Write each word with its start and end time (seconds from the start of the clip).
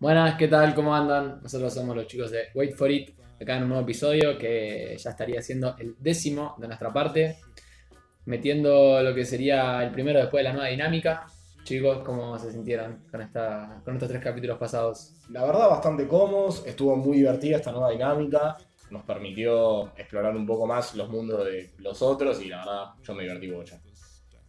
Buenas, 0.00 0.36
¿qué 0.36 0.46
tal? 0.46 0.76
¿Cómo 0.76 0.94
andan? 0.94 1.40
Nosotros 1.42 1.74
somos 1.74 1.96
los 1.96 2.06
chicos 2.06 2.30
de 2.30 2.50
Wait 2.54 2.76
for 2.76 2.88
It, 2.88 3.18
acá 3.42 3.56
en 3.56 3.64
un 3.64 3.70
nuevo 3.70 3.82
episodio 3.82 4.38
que 4.38 4.96
ya 4.96 5.10
estaría 5.10 5.42
siendo 5.42 5.76
el 5.76 5.96
décimo 5.98 6.54
de 6.56 6.68
nuestra 6.68 6.92
parte, 6.92 7.38
metiendo 8.24 9.02
lo 9.02 9.12
que 9.12 9.24
sería 9.24 9.82
el 9.82 9.90
primero 9.90 10.20
después 10.20 10.38
de 10.38 10.44
la 10.44 10.52
nueva 10.52 10.68
dinámica. 10.68 11.26
Chicos, 11.64 12.04
¿cómo 12.04 12.38
se 12.38 12.52
sintieron 12.52 13.06
con, 13.10 13.22
esta, 13.22 13.80
con 13.84 13.94
estos 13.94 14.08
tres 14.08 14.22
capítulos 14.22 14.56
pasados? 14.56 15.14
La 15.30 15.44
verdad, 15.44 15.68
bastante 15.68 16.06
cómodos, 16.06 16.64
estuvo 16.64 16.94
muy 16.94 17.16
divertida 17.16 17.56
esta 17.56 17.72
nueva 17.72 17.90
dinámica, 17.90 18.56
nos 18.90 19.02
permitió 19.02 19.88
explorar 19.96 20.36
un 20.36 20.46
poco 20.46 20.64
más 20.64 20.94
los 20.94 21.08
mundos 21.08 21.44
de 21.44 21.72
los 21.78 22.00
otros 22.02 22.40
y 22.40 22.48
la 22.48 22.58
verdad, 22.58 22.84
yo 23.02 23.14
me 23.16 23.24
divertí 23.24 23.48
mucho. 23.48 23.74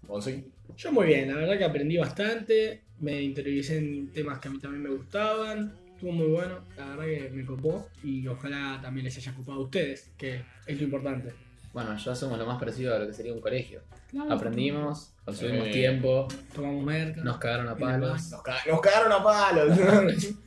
¿Gonzi? 0.08 0.46
Yo 0.78 0.92
muy 0.92 1.08
bien, 1.08 1.28
la 1.30 1.36
verdad 1.38 1.58
que 1.58 1.66
aprendí 1.66 1.98
bastante, 1.98 2.84
me 3.00 3.22
interioricé 3.22 3.78
en 3.78 4.12
temas 4.14 4.40
que 4.40 4.48
a 4.48 4.52
mí 4.52 4.60
también 4.60 4.84
me 4.84 4.90
gustaban, 4.90 5.74
estuvo 5.94 6.12
muy 6.12 6.28
bueno, 6.28 6.60
la 6.78 6.96
verdad 6.96 7.06
que 7.06 7.30
me 7.34 7.46
copó 7.46 7.88
y 8.04 8.26
ojalá 8.28 8.80
también 8.82 9.04
les 9.06 9.18
haya 9.18 9.34
copado 9.34 9.60
a 9.60 9.64
ustedes, 9.64 10.12
que 10.18 10.42
es 10.66 10.78
lo 10.78 10.84
importante. 10.86 11.34
Bueno, 11.74 11.96
ya 11.98 12.16
somos 12.16 12.40
lo 12.40 12.46
más 12.48 12.58
parecido 12.58 12.96
a 12.96 13.00
lo 13.00 13.08
que 13.08 13.14
sería 13.14 13.34
un 13.34 13.42
colegio. 13.42 13.82
Claro. 14.10 14.34
Aprendimos, 14.34 15.14
consumimos 15.24 15.68
Sí. 15.68 15.74
tiempo, 15.74 16.28
Tomamos 16.56 16.84
merca. 16.84 17.22
nos 17.24 17.38
cagaron 17.38 17.68
a 17.68 17.76
palos. 17.78 18.32
Nos, 18.32 18.42
ca- 18.42 18.58
nos 18.68 18.82
cagaron 18.82 19.12
a 19.12 19.24
palos. 19.24 19.78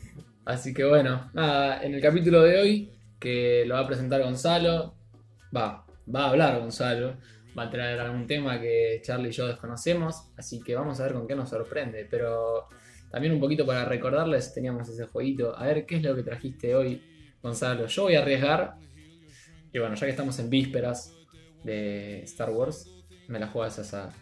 Así 0.45 0.75
que 0.75 0.85
bueno, 0.85 1.31
nada, 1.35 1.81
en 1.85 1.95
el 1.95 2.01
capítulo 2.01 2.43
de 2.43 2.59
hoy, 2.59 2.91
que 3.21 3.65
lo 3.67 3.75
va 3.75 3.81
a 3.81 3.87
presentar 3.87 4.21
Gonzalo, 4.23 4.95
va, 5.57 5.85
va 6.13 6.25
a 6.25 6.31
hablar 6.31 6.59
Gonzalo, 6.59 7.17
va 7.57 7.65
a 7.65 7.71
traer 7.71 8.01
algún 8.01 8.27
tema 8.27 8.61
que 8.61 9.01
Charlie 9.03 9.29
y 9.29 9.33
yo 9.33 9.47
desconocemos, 9.47 10.31
así 10.37 10.61
que 10.61 10.75
vamos 10.75 11.01
a 11.01 11.05
ver 11.05 11.13
con 11.13 11.27
qué 11.27 11.35
nos 11.35 11.51
sorprende, 11.51 12.07
pero 12.11 12.69
también 13.11 13.35
un 13.35 13.41
poquito 13.41 13.67
para 13.67 13.85
recordarles, 13.85 14.55
teníamos 14.55 14.89
ese 14.89 15.07
jueguito, 15.07 15.57
a 15.57 15.67
ver 15.67 15.85
qué 15.87 15.97
es 15.97 16.03
lo 16.03 16.15
que 16.15 16.23
trajiste 16.23 16.75
hoy, 16.75 17.03
Gonzalo. 17.43 17.87
Yo 17.87 18.05
voy 18.05 18.15
a 18.15 18.23
arriesgar, 18.23 18.77
y 19.73 19.79
bueno, 19.79 19.95
ya 19.95 20.07
que 20.07 20.11
estamos 20.11 20.39
en 20.39 20.49
vísperas 20.49 21.15
de 21.65 22.23
Star 22.23 22.51
Wars, 22.51 22.89
me 23.29 23.39
la 23.39 23.49
juegas 23.49 23.79
esa. 23.79 24.13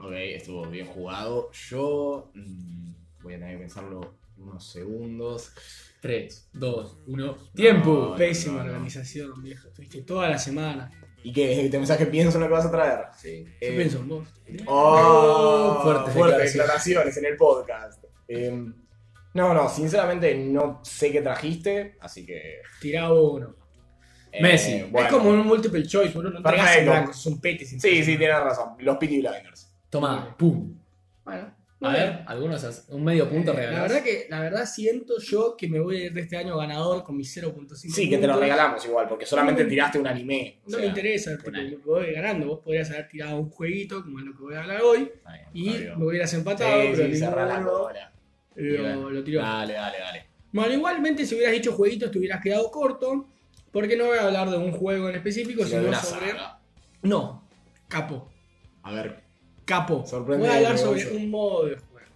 Ok, 0.00 0.12
estuvo 0.12 0.66
bien 0.66 0.86
jugado. 0.86 1.50
Yo 1.52 2.30
mm, 2.34 2.92
voy 3.22 3.34
a 3.34 3.38
tener 3.38 3.54
que 3.54 3.60
pensarlo 3.60 4.14
unos 4.38 4.66
segundos. 4.66 5.52
3, 6.00 6.50
2, 6.52 6.98
1, 7.06 7.36
tiempo. 7.54 8.08
No, 8.10 8.16
Pésima 8.16 8.58
no, 8.58 8.64
no. 8.64 8.70
organización, 8.72 9.42
viejo. 9.42 9.68
Estuviste 9.68 10.02
toda 10.02 10.28
la 10.28 10.38
semana. 10.38 10.90
¿Y 11.24 11.32
qué? 11.32 11.68
¿Te 11.70 11.78
pensás 11.78 11.96
que 11.98 12.06
pienso 12.06 12.36
en 12.38 12.42
lo 12.42 12.48
que 12.48 12.52
vas 12.54 12.66
a 12.66 12.70
traer? 12.70 13.04
Sí. 13.16 13.44
Yo 13.44 13.50
Eh, 13.68 13.76
pienso 13.76 13.98
en 13.98 14.08
vos. 14.08 14.28
Oh, 14.66 15.80
Fuertes 15.82 16.14
fuertes 16.14 16.52
declaraciones. 16.54 17.16
en 17.16 17.24
el 17.26 17.36
podcast. 17.36 18.04
Eh, 18.28 18.50
no, 19.34 19.54
no, 19.54 19.68
sinceramente 19.68 20.34
no 20.36 20.80
sé 20.84 21.10
qué 21.12 21.22
trajiste, 21.22 21.96
así 22.00 22.26
que. 22.26 22.60
Tirá 22.80 23.12
uno. 23.12 23.54
eh, 24.32 24.42
Messi. 24.42 24.82
bueno. 24.90 25.06
Es 25.08 25.12
como 25.14 25.30
un 25.30 25.46
multiple 25.46 25.86
choice, 25.86 26.12
boludo. 26.14 26.38
No 26.38 26.42
Perfecto. 26.42 26.90
blanco, 26.90 27.10
es 27.12 27.26
un 27.26 27.40
pete. 27.40 27.64
sin 27.64 27.80
Sí, 27.80 28.02
sí, 28.04 28.16
tienes 28.16 28.38
razón. 28.40 28.74
Los 28.78 28.96
Peaky 28.96 29.20
Blinders. 29.20 29.72
Toma, 29.90 30.34
pum. 30.36 30.74
Bueno, 31.24 31.54
A 31.84 31.92
ver, 31.92 32.20
algunos, 32.26 32.62
as- 32.64 32.86
un 32.88 33.02
medio 33.04 33.28
punto 33.28 33.52
Eh, 33.52 33.56
regalado. 33.56 33.76
La 33.88 33.92
verdad 33.94 34.02
que 34.04 34.26
la 34.28 34.40
verdad 34.40 34.66
siento 34.66 35.18
yo 35.18 35.56
que 35.56 35.68
me 35.68 35.80
voy 35.80 35.96
a 35.96 36.04
ir 36.06 36.12
de 36.12 36.20
este 36.22 36.36
año 36.36 36.56
ganador 36.56 37.02
con 37.04 37.16
mis 37.16 37.30
0.5 37.36 37.94
Sí, 37.94 38.08
que 38.08 38.18
te 38.18 38.26
lo 38.26 38.36
regalamos 38.38 38.84
igual, 38.86 39.08
porque 39.08 39.26
solamente 39.26 39.64
tiraste 39.64 39.98
un 39.98 40.06
anime. 40.06 40.58
o 40.64 40.70
No 40.70 40.76
sea, 40.76 40.80
me 40.80 40.86
interesa, 40.86 41.36
tipo, 41.38 41.56
año. 41.56 41.78
voy 41.84 42.12
ganando. 42.12 42.46
Vos 42.46 42.60
podrías 42.60 42.90
haber 42.90 43.08
tirado 43.08 43.36
un 43.38 43.50
jueguito, 43.50 44.02
como 44.02 44.18
es 44.18 44.24
lo 44.24 44.32
que 44.36 44.42
voy 44.42 44.54
a 44.54 44.60
hablar 44.62 44.82
hoy, 44.82 45.10
bien, 45.52 45.92
y 45.94 45.98
me 45.98 46.06
hubieras 46.06 46.30
Sí, 46.30 46.36
empatado, 46.36 46.70
pero 46.92 46.96
sí, 46.96 47.02
ninguno 47.12 47.30
lo, 48.56 49.10
lo 49.10 49.24
tiró. 49.24 49.40
Dale, 49.42 49.74
dale, 49.74 49.98
dale. 49.98 50.26
Bueno, 50.52 50.74
igualmente 50.74 51.24
si 51.24 51.34
hubieras 51.34 51.52
dicho 51.54 51.72
jueguitos 51.72 52.10
te 52.10 52.18
hubieras 52.18 52.42
quedado 52.42 52.70
corto, 52.70 53.26
porque 53.70 53.96
no 53.96 54.06
voy 54.06 54.18
a 54.18 54.26
hablar 54.26 54.50
de 54.50 54.58
un 54.58 54.72
juego 54.72 55.08
en 55.08 55.16
específico, 55.16 55.64
Sino 55.64 55.92
sobre... 55.94 56.30
saga. 56.30 56.58
No, 57.02 57.48
capo, 57.88 58.30
A 58.82 58.92
ver, 58.92 59.21
capo. 59.72 60.04
Voy 60.26 60.46
a 60.46 60.56
hablar 60.56 60.78
sobre 60.78 61.16
un 61.16 61.30
modo 61.30 61.66
de 61.66 61.76
juego. 61.76 62.06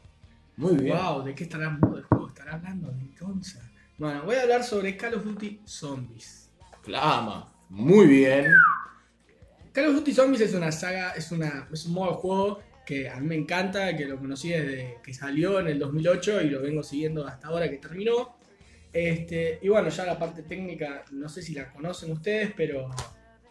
muy 0.57 0.77
bien. 0.77 0.97
Wow, 0.97 1.23
¿de 1.25 1.35
qué 1.35 1.45
estará 1.45 1.69
el 1.69 1.79
modo 1.79 1.97
de 1.97 2.03
juego? 2.03 2.29
¿Estará 2.29 2.55
hablando 2.55 2.91
de 2.91 3.15
Conza? 3.19 3.61
Bueno, 3.97 4.25
voy 4.25 4.37
a 4.37 4.43
hablar 4.43 4.63
sobre 4.63 4.95
Call 4.97 5.15
of 5.15 5.25
Duty 5.25 5.63
Zombies. 5.65 6.51
Clama. 6.83 7.51
Muy 7.71 8.07
bien. 8.07 8.53
Call 9.73 9.87
of 9.87 9.95
Duty 9.95 10.13
Zombies 10.13 10.43
es 10.43 10.55
una 10.55 10.71
saga, 10.71 11.13
es, 11.13 11.33
una, 11.33 11.67
es 11.73 11.87
un 11.87 11.95
modo 11.95 12.11
de 12.11 12.17
juego 12.19 12.61
que 12.85 13.09
a 13.09 13.17
mí 13.17 13.27
me 13.27 13.37
encanta, 13.37 13.97
que 13.97 14.05
lo 14.05 14.19
conocí 14.19 14.51
desde 14.51 14.99
que 15.03 15.15
salió 15.15 15.59
en 15.59 15.69
el 15.69 15.79
2008 15.79 16.43
y 16.43 16.51
lo 16.51 16.61
vengo 16.61 16.83
siguiendo 16.83 17.27
hasta 17.27 17.49
ahora 17.49 17.71
que 17.71 17.79
terminó. 17.79 18.37
Este, 18.93 19.59
y 19.63 19.69
bueno, 19.69 19.89
ya 19.89 20.05
la 20.05 20.19
parte 20.19 20.43
técnica, 20.43 21.05
no 21.11 21.29
sé 21.31 21.41
si 21.41 21.55
la 21.55 21.73
conocen 21.73 22.13
ustedes, 22.13 22.53
pero 22.55 22.91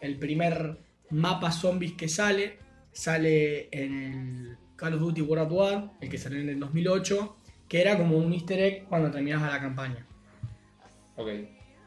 el 0.00 0.16
primer 0.16 0.78
mapa 1.10 1.50
zombies 1.50 1.94
que 1.94 2.08
sale, 2.08 2.65
sale 2.96 3.68
en 3.72 3.94
el 4.02 4.56
Call 4.76 4.94
of 4.94 5.00
Duty 5.00 5.20
World 5.22 5.52
War 5.52 5.72
One, 5.74 5.90
el 6.00 6.08
que 6.08 6.18
salió 6.18 6.40
en 6.40 6.48
el 6.48 6.58
2008, 6.60 7.36
que 7.68 7.80
era 7.80 7.96
como 7.98 8.16
un 8.16 8.32
easter 8.32 8.58
egg 8.60 8.84
cuando 8.88 9.10
terminabas 9.10 9.52
la 9.52 9.60
campaña. 9.60 10.06
Ok. 11.16 11.28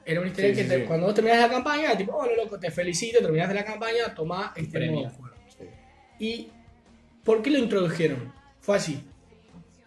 Era 0.06 0.22
un 0.22 0.28
easter 0.28 0.46
Sí, 0.46 0.52
egg 0.52 0.56
que 0.58 0.64
sí, 0.64 0.70
te- 0.70 0.80
sí. 0.82 0.86
cuando 0.88 1.06
vos 1.08 1.16
terminás 1.16 1.40
la 1.40 1.50
campaña, 1.50 1.98
tipo, 1.98 2.14
bueno, 2.14 2.36
loco, 2.36 2.60
te 2.60 2.72
felicito, 2.72 3.20
terminaste 3.20 3.54
la 3.56 3.66
campaña, 3.66 4.14
tomá 4.16 4.54
este 4.56 4.78
Premio. 4.80 5.02
de 5.04 5.10
juego. 5.10 5.36
¿Y 6.20 6.48
por 7.24 7.42
qué 7.42 7.50
lo 7.52 7.60
introdujeron? 7.60 8.32
Fue 8.60 8.76
así. 8.78 9.04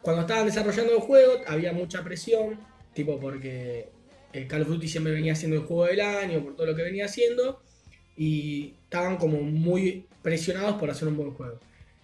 Cuando 0.00 0.22
estaban 0.22 0.46
desarrollando 0.46 0.92
el 0.94 1.00
juego, 1.00 1.34
había 1.46 1.72
mucha 1.72 2.02
presión, 2.02 2.58
tipo 2.94 3.18
porque 3.20 3.88
eh, 4.32 4.46
Call 4.46 4.62
of 4.62 4.68
Duty 4.68 4.88
siempre 4.88 5.12
venía 5.12 5.34
siendo 5.36 5.56
el 5.58 5.62
juego 5.64 5.86
del 5.86 6.00
año, 6.00 6.42
por 6.42 6.56
todo 6.56 6.66
lo 6.66 6.74
que 6.76 6.82
venía 6.82 7.04
haciendo, 7.04 7.62
y 8.16 8.74
estaban 8.84 9.16
como 9.18 9.40
muy 9.42 10.06
presionados 10.22 10.76
por 10.76 10.90
hacer 10.90 11.08
un 11.08 11.16
buen 11.16 11.32
juego. 11.32 11.58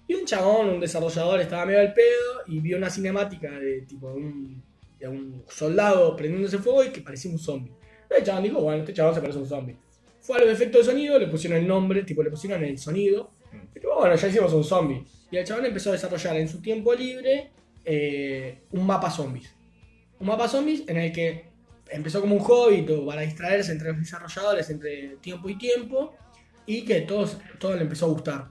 Y 0.06 0.14
un 0.14 0.24
chabón, 0.24 0.70
un 0.70 0.80
desarrollador, 0.80 1.40
estaba 1.40 1.66
medio 1.66 1.80
al 1.80 1.92
pedo 1.92 2.42
y 2.46 2.60
vio 2.60 2.76
una 2.76 2.90
cinemática 2.90 3.50
de 3.50 3.82
tipo 3.82 4.08
un, 4.08 4.62
de 4.98 5.06
un 5.06 5.44
soldado 5.48 6.16
prendiéndose 6.16 6.58
fuego 6.58 6.84
y 6.84 6.90
que 6.90 7.00
parecía 7.00 7.30
un 7.30 7.38
zombie. 7.38 7.72
El 8.08 8.24
chabón 8.24 8.42
dijo, 8.42 8.60
bueno, 8.60 8.80
este 8.80 8.94
chabón 8.94 9.14
se 9.14 9.20
parece 9.20 9.38
a 9.38 9.42
un 9.42 9.48
zombie. 9.48 9.76
Fue 10.20 10.38
a 10.38 10.40
los 10.40 10.50
efectos 10.50 10.86
de 10.86 10.92
sonido, 10.92 11.18
le 11.18 11.26
pusieron 11.26 11.58
el 11.58 11.68
nombre, 11.68 12.02
tipo 12.02 12.22
le 12.22 12.30
pusieron 12.30 12.64
el 12.64 12.78
sonido. 12.78 13.30
Y 13.74 13.80
tipo, 13.80 13.94
bueno, 13.96 14.14
ya 14.14 14.28
hicimos 14.28 14.52
un 14.52 14.64
zombie. 14.64 15.04
Y 15.30 15.36
el 15.36 15.44
chabón 15.44 15.66
empezó 15.66 15.90
a 15.90 15.92
desarrollar 15.92 16.36
en 16.36 16.48
su 16.48 16.60
tiempo 16.60 16.94
libre 16.94 17.50
eh, 17.84 18.62
un 18.72 18.86
mapa 18.86 19.10
zombies. 19.10 19.54
Un 20.18 20.26
mapa 20.26 20.48
zombies 20.48 20.84
en 20.88 20.96
el 20.96 21.12
que 21.12 21.48
empezó 21.90 22.20
como 22.20 22.34
un 22.34 22.40
hobby 22.40 22.82
todo, 22.82 23.06
para 23.06 23.22
distraerse 23.22 23.72
entre 23.72 23.88
los 23.88 23.98
desarrolladores 23.98 24.68
entre 24.70 25.16
tiempo 25.20 25.48
y 25.48 25.56
tiempo. 25.56 26.14
Y 26.68 26.84
que 26.84 27.00
todos, 27.00 27.38
todo 27.58 27.74
le 27.74 27.82
empezó 27.82 28.06
a 28.06 28.08
gustar. 28.10 28.48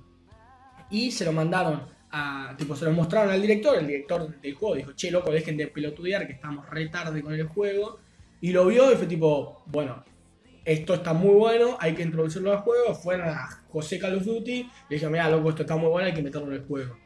Y 0.90 1.12
se 1.12 1.24
lo 1.24 1.32
mandaron 1.32 1.84
a. 2.12 2.56
Tipo, 2.58 2.76
se 2.76 2.86
lo 2.86 2.92
mostraron 2.92 3.32
al 3.32 3.42
director. 3.42 3.78
El 3.78 3.86
director 3.88 4.42
del 4.42 4.54
juego 4.56 4.76
dijo, 4.76 4.92
che, 4.94 5.12
loco, 5.12 5.32
dejen 5.32 5.56
de 5.56 5.68
pelotudear 5.68 6.26
que 6.28 6.34
estamos 6.34 6.70
re 6.70 6.88
tarde 6.90 7.22
con 7.22 7.34
el 7.34 7.48
juego. 7.48 8.00
Y 8.42 8.52
lo 8.52 8.66
vio 8.68 8.92
y 8.92 8.96
fue 8.96 9.06
tipo, 9.08 9.64
bueno, 9.68 10.04
esto 10.66 10.96
está 10.96 11.14
muy 11.14 11.36
bueno, 11.36 11.78
hay 11.80 11.94
que 11.96 12.04
introducirlo 12.04 12.52
al 12.52 12.60
juego. 12.60 12.94
Fueron 12.96 13.30
a 13.30 13.48
José 13.70 14.00
Call 14.00 14.16
of 14.18 14.24
Duty 14.26 14.52
y 14.52 14.64
le 14.64 14.70
dijeron, 14.90 15.12
mira, 15.14 15.30
loco, 15.30 15.50
esto 15.50 15.62
está 15.64 15.76
muy 15.76 15.90
bueno, 15.90 16.08
hay 16.08 16.14
que 16.14 16.22
meterlo 16.22 16.48
en 16.48 16.54
el 16.54 16.66
juego. 16.68 16.98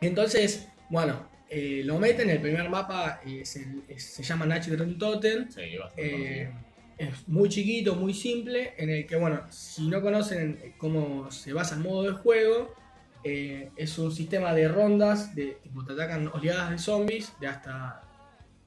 Entonces, 0.00 0.68
bueno, 0.90 1.28
eh, 1.50 1.82
lo 1.84 1.98
meten, 1.98 2.30
el 2.30 2.40
primer 2.40 2.68
mapa 2.68 3.20
es- 3.24 3.66
se 3.96 4.22
llama 4.22 4.46
Natural 4.46 4.96
Totem. 4.98 5.50
Sí, 5.50 5.76
bastante. 5.78 6.42
Eh, 6.42 6.50
es 6.98 7.28
muy 7.28 7.48
chiquito, 7.48 7.94
muy 7.94 8.12
simple, 8.12 8.74
en 8.76 8.90
el 8.90 9.06
que, 9.06 9.16
bueno, 9.16 9.42
si 9.50 9.86
no 9.86 10.02
conocen 10.02 10.74
cómo 10.78 11.30
se 11.30 11.52
basa 11.52 11.76
el 11.76 11.82
modo 11.82 12.02
de 12.02 12.12
juego, 12.12 12.74
eh, 13.22 13.70
es 13.76 13.98
un 13.98 14.12
sistema 14.12 14.52
de 14.52 14.68
rondas, 14.68 15.34
de 15.34 15.58
tipo 15.62 15.84
te 15.84 15.92
atacan 15.92 16.28
oleadas 16.28 16.70
de 16.70 16.78
zombies, 16.78 17.32
de 17.40 17.46
hasta 17.46 18.02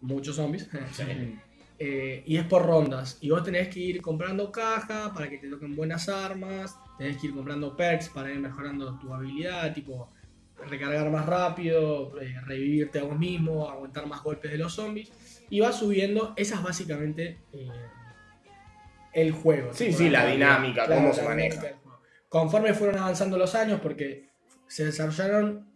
muchos 0.01 0.37
zombies, 0.37 0.69
Sí. 0.93 1.03
Eh, 1.83 2.23
y 2.27 2.37
es 2.37 2.45
por 2.45 2.63
rondas. 2.63 3.17
Y 3.21 3.31
vos 3.31 3.43
tenés 3.43 3.67
que 3.69 3.79
ir 3.79 4.01
comprando 4.03 4.51
caja 4.51 5.11
para 5.11 5.27
que 5.27 5.39
te 5.39 5.49
toquen 5.49 5.75
buenas 5.75 6.07
armas, 6.09 6.77
tenés 6.97 7.17
que 7.17 7.27
ir 7.27 7.33
comprando 7.33 7.75
perks 7.75 8.09
para 8.09 8.31
ir 8.31 8.39
mejorando 8.39 8.99
tu 8.99 9.11
habilidad, 9.11 9.73
tipo 9.73 10.09
recargar 10.67 11.09
más 11.09 11.25
rápido, 11.25 12.21
eh, 12.21 12.35
revivirte 12.45 12.99
a 12.99 13.03
vos 13.03 13.17
mismo, 13.17 13.67
aguantar 13.67 14.05
más 14.05 14.21
golpes 14.21 14.51
de 14.51 14.59
los 14.59 14.73
zombies. 14.73 15.11
Y 15.49 15.59
vas 15.59 15.79
subiendo, 15.79 16.33
esa 16.35 16.55
es 16.57 16.63
básicamente 16.63 17.39
el 19.13 19.31
juego. 19.31 19.73
Sí, 19.73 19.91
sí, 19.93 20.09
la 20.09 20.25
dinámica, 20.25 20.87
cómo 20.87 21.13
se 21.13 21.21
maneja. 21.23 21.61
Conforme 22.29 22.73
fueron 22.73 22.97
avanzando 22.97 23.37
los 23.37 23.53
años, 23.55 23.79
porque 23.81 24.29
se 24.67 24.85
desarrollaron, 24.85 25.67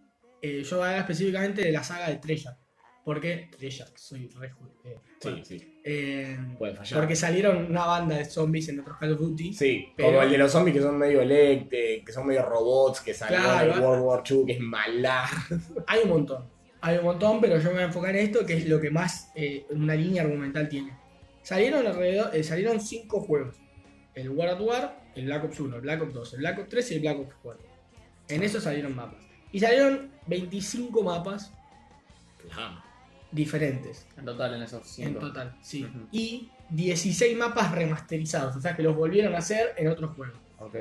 eh, 0.42 0.64
yo 0.64 0.78
voy 0.78 0.86
a 0.86 0.90
hablar 0.90 1.02
específicamente 1.02 1.62
de 1.64 1.72
la 1.72 1.84
saga 1.84 2.10
de 2.10 2.16
Treyarch. 2.18 2.58
Porque 3.04 3.50
Treyarch, 3.56 3.96
soy 3.98 4.28
re 4.30 4.48
eh, 4.48 4.98
bueno, 5.24 5.44
Sí, 5.46 5.60
sí. 5.60 5.80
eh, 5.84 6.38
Puede 6.58 6.74
fallar. 6.76 7.00
porque 7.00 7.16
salieron 7.16 7.66
una 7.70 7.86
banda 7.86 8.18
de 8.18 8.26
zombies 8.26 8.70
en 8.70 8.80
otros 8.80 8.98
Call 8.98 9.14
of 9.14 9.20
Duty. 9.20 9.54
Sí, 9.54 9.90
Pero- 9.96 10.10
como 10.10 10.22
el 10.24 10.32
de 10.32 10.38
los 10.40 10.52
zombies 10.52 10.78
que 10.78 10.82
son 10.82 10.98
medio 10.98 11.22
electe, 11.22 12.02
que 12.06 12.12
son 12.12 12.26
medio 12.26 12.44
robots, 12.44 13.02
que 13.02 13.14
Claro, 13.14 13.74
en 13.74 13.82
va- 13.84 13.88
World 13.88 14.04
War 14.06 14.24
II, 14.28 14.44
que 14.48 14.54
es 14.54 14.60
mala. 14.60 15.26
Hay 15.88 16.00
un 16.04 16.10
montón. 16.10 16.50
Hay 16.82 16.98
un 16.98 17.04
montón, 17.04 17.42
pero 17.42 17.58
yo 17.58 17.66
me 17.66 17.74
voy 17.74 17.82
a 17.84 17.86
enfocar 17.86 18.16
en 18.16 18.26
esto, 18.28 18.46
que 18.46 18.54
es 18.58 18.68
lo 18.68 18.80
que 18.80 18.90
más 18.92 19.32
eh, 19.36 19.66
una 19.72 19.94
línea 19.96 20.24
argumental 20.24 20.68
tiene. 20.70 20.98
Salieron 21.46 21.86
alrededor, 21.86 22.36
eh, 22.36 22.44
salieron 22.44 22.82
cinco 22.82 23.22
juegos. 23.22 23.56
El 24.16 24.30
World 24.32 24.56
at 24.56 24.62
War, 24.62 25.04
el 25.14 25.26
Black 25.26 25.44
Ops 25.44 25.60
1, 25.60 25.76
el 25.76 25.82
Black 25.84 26.02
Ops 26.02 26.14
2, 26.14 26.34
el 26.34 26.40
Black 26.40 26.58
Ops 26.60 26.70
3 26.70 26.92
y 26.92 26.94
el 26.96 27.00
Black 27.02 27.20
Ops 27.20 27.36
4. 27.44 27.64
En 28.30 28.42
eso 28.42 28.60
salieron 28.60 28.96
mapas. 28.96 29.24
Y 29.52 29.60
salieron 29.60 30.10
25 30.26 31.04
mapas 31.04 31.52
Claro. 32.52 32.82
diferentes. 33.32 34.08
En 34.18 34.26
total, 34.26 34.56
en 34.56 34.64
esos 34.64 34.82
En 35.00 35.08
cinco. 35.10 35.20
total, 35.20 35.56
sí. 35.62 35.84
Ujú. 35.86 36.08
Y 36.12 36.50
16 36.72 37.38
mapas 37.38 37.72
remasterizados, 37.74 38.56
o 38.56 38.60
sea 38.62 38.76
que 38.76 38.82
los 38.82 38.96
volvieron 38.96 39.36
a 39.36 39.38
hacer 39.38 39.76
en 39.78 39.88
otros 39.90 40.16
juegos. 40.16 40.40
Ok. 40.58 40.74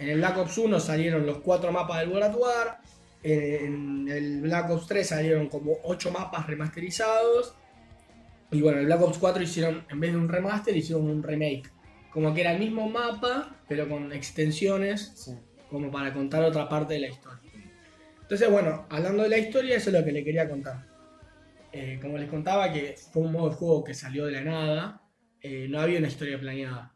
En 0.00 0.08
el 0.10 0.18
Black 0.18 0.36
Ops 0.36 0.58
1 0.58 0.80
salieron 0.80 1.24
los 1.24 1.38
4 1.38 1.72
mapas 1.72 2.00
del 2.00 2.10
World 2.10 2.24
at 2.24 2.36
War. 2.36 2.80
En 3.22 4.06
el 4.10 4.42
Black 4.42 4.68
Ops 4.70 4.86
3 4.86 5.08
salieron 5.08 5.48
como 5.48 5.76
8 5.84 6.10
mapas 6.10 6.46
remasterizados. 6.46 7.54
Y 8.52 8.60
bueno, 8.60 8.78
en 8.78 8.80
el 8.82 8.86
Black 8.86 9.02
Ops 9.02 9.18
4 9.18 9.42
hicieron, 9.42 9.84
en 9.90 10.00
vez 10.00 10.12
de 10.12 10.18
un 10.18 10.28
remaster, 10.28 10.76
hicieron 10.76 11.08
un 11.08 11.22
remake. 11.22 11.70
Como 12.12 12.34
que 12.34 12.40
era 12.40 12.52
el 12.52 12.58
mismo 12.58 12.88
mapa, 12.88 13.56
pero 13.68 13.88
con 13.88 14.12
extensiones, 14.12 15.12
Sí. 15.14 15.32
como 15.68 15.90
para 15.90 16.12
contar 16.12 16.42
otra 16.42 16.68
parte 16.68 16.94
de 16.94 17.00
la 17.00 17.08
historia. 17.08 17.38
Entonces, 18.22 18.50
bueno, 18.50 18.86
hablando 18.90 19.22
de 19.22 19.28
la 19.28 19.38
historia, 19.38 19.76
eso 19.76 19.90
es 19.90 19.96
lo 19.98 20.04
que 20.04 20.12
le 20.12 20.24
quería 20.24 20.48
contar. 20.48 20.86
Eh, 21.72 21.98
como 22.02 22.18
les 22.18 22.28
contaba, 22.28 22.72
que 22.72 22.96
fue 23.12 23.22
un 23.22 23.32
modo 23.32 23.50
de 23.50 23.54
juego 23.56 23.84
que 23.84 23.94
salió 23.94 24.26
de 24.26 24.32
la 24.32 24.40
nada, 24.42 25.02
eh, 25.40 25.66
no 25.68 25.80
había 25.80 25.98
una 25.98 26.08
historia 26.08 26.38
planeada. 26.38 26.94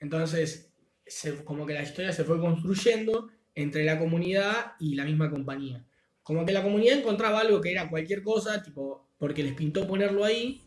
Entonces, 0.00 0.72
se- 1.06 1.44
como 1.44 1.66
que 1.66 1.74
la 1.74 1.82
historia 1.82 2.12
se 2.12 2.24
fue 2.24 2.40
construyendo 2.40 3.28
entre 3.54 3.84
la 3.84 3.98
comunidad 3.98 4.72
y 4.80 4.94
la 4.94 5.04
misma 5.04 5.30
compañía. 5.30 5.84
Como 6.22 6.46
que 6.46 6.52
la 6.52 6.62
comunidad 6.62 6.98
encontraba 6.98 7.40
algo 7.40 7.60
que 7.60 7.72
era 7.72 7.88
cualquier 7.90 8.22
cosa, 8.22 8.62
tipo, 8.62 9.10
porque 9.18 9.42
les 9.42 9.52
pintó 9.52 9.86
ponerlo 9.86 10.24
ahí, 10.24 10.62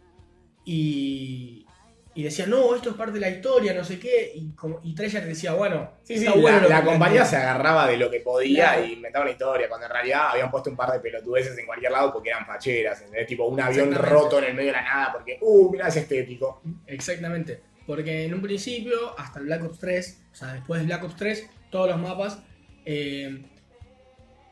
y, 0.69 1.65
y 2.13 2.23
decía, 2.23 2.45
no, 2.45 2.75
esto 2.75 2.89
es 2.89 2.95
parte 2.95 3.13
de 3.13 3.19
la 3.21 3.29
historia, 3.29 3.73
no 3.73 3.83
sé 3.83 3.97
qué, 3.99 4.31
y, 4.35 4.51
como, 4.51 4.79
y 4.83 4.93
Treyarch 4.93 5.25
decía, 5.25 5.53
bueno, 5.53 5.91
Sí, 6.03 6.17
sí, 6.17 6.25
está 6.25 6.37
bueno 6.37 6.57
la, 6.57 6.63
lo 6.63 6.69
la 6.69 6.79
que 6.81 6.85
compañía 6.87 7.21
plantea". 7.21 7.25
se 7.25 7.35
agarraba 7.37 7.87
de 7.87 7.97
lo 7.97 8.09
que 8.11 8.19
podía 8.19 8.73
Claro. 8.73 8.85
y 8.85 8.93
inventaba 8.93 9.23
una 9.23 9.31
historia, 9.31 9.69
cuando 9.69 9.85
en 9.87 9.93
realidad 9.93 10.29
habían 10.31 10.51
puesto 10.51 10.69
un 10.69 10.75
par 10.75 10.91
de 10.91 10.99
pelotudeces 10.99 11.57
en 11.57 11.65
cualquier 11.65 11.91
lado 11.91 12.11
porque 12.11 12.29
eran 12.29 12.45
facheras, 12.45 12.99
¿entendés? 13.01 13.27
Tipo 13.27 13.45
un 13.45 13.61
avión 13.61 13.93
roto 13.93 14.39
en 14.39 14.45
el 14.45 14.53
medio 14.55 14.67
de 14.67 14.77
la 14.77 14.81
nada 14.83 15.13
porque, 15.13 15.37
uh, 15.41 15.71
mirá, 15.71 15.87
es 15.87 15.95
estético. 15.95 16.61
Exactamente. 16.85 17.61
Porque 17.85 18.25
en 18.25 18.33
un 18.33 18.41
principio, 18.41 19.17
hasta 19.17 19.39
el 19.39 19.45
Black 19.45 19.63
Ops 19.63 19.79
3, 19.79 20.23
o 20.33 20.35
sea, 20.35 20.53
después 20.53 20.79
del 20.81 20.87
Black 20.87 21.03
Ops 21.05 21.15
3, 21.15 21.49
todos 21.69 21.87
los 21.89 21.97
mapas, 21.99 22.39
eh, 22.83 23.43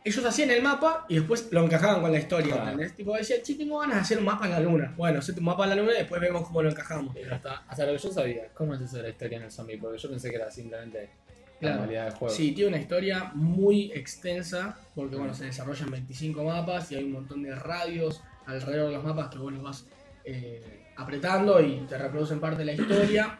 ellos 0.05 0.23
hacían 0.23 0.51
el 0.51 0.61
mapa 0.61 1.05
y 1.09 1.15
después 1.15 1.47
lo 1.51 1.63
encajaban 1.65 1.99
con 2.01 2.11
la 2.11 2.19
historia, 2.19 2.53
Claro. 2.53 2.71
¿entendés? 2.71 2.95
Tipo, 2.95 3.15
decían, 3.15 3.39
che, 3.43 3.55
tengo 3.55 3.79
ganas 3.79 3.95
de 3.95 4.01
hacer 4.01 4.17
un 4.19 4.25
mapa 4.25 4.45
en 4.45 4.51
la 4.51 4.59
luna. 4.59 4.93
Bueno, 4.95 5.19
hacete 5.19 5.39
un 5.39 5.45
mapa 5.45 5.63
en 5.63 5.69
la 5.71 5.75
luna 5.77 5.93
y 5.93 5.97
después 5.97 6.21
vemos 6.21 6.45
cómo 6.47 6.61
lo 6.61 6.69
encajamos. 6.69 7.13
Pero 7.13 7.35
hasta, 7.35 7.63
hasta 7.67 7.85
lo 7.85 7.91
que 7.93 7.97
yo 7.97 8.11
sabía, 8.13 8.47
¿cómo 8.53 8.75
es 8.75 8.81
eso 8.81 8.97
de 8.97 9.03
la 9.03 9.09
historia 9.09 9.37
en 9.37 9.43
el 9.45 9.51
zombie? 9.51 9.77
Porque 9.77 9.97
yo 9.97 10.09
pensé 10.09 10.29
que 10.29 10.35
era 10.35 10.51
simplemente 10.51 11.09
la 11.59 11.75
modalidad 11.77 12.05
de 12.05 12.11
juego. 12.11 12.33
Sí, 12.35 12.51
tiene 12.51 12.69
una 12.69 12.77
historia 12.77 13.31
muy 13.33 13.91
extensa, 13.93 14.77
porque 14.93 15.15
bueno, 15.15 15.33
se 15.33 15.45
desarrollan 15.45 15.89
25 15.89 16.43
mapas 16.43 16.91
y 16.91 16.95
hay 16.95 17.03
un 17.03 17.11
montón 17.13 17.41
de 17.41 17.55
radios 17.55 18.21
alrededor 18.45 18.89
de 18.89 18.95
los 18.97 19.03
mapas 19.03 19.29
que 19.29 19.39
vos 19.39 19.51
los 19.51 19.63
vas 19.63 19.85
eh, 20.23 20.85
apretando 20.97 21.59
y 21.61 21.79
te 21.89 21.97
reproducen 21.97 22.39
parte 22.39 22.59
de 22.59 22.65
la 22.65 22.73
historia. 22.73 23.39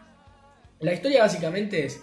La 0.80 0.94
historia 0.94 1.22
básicamente 1.22 1.86
es, 1.86 2.02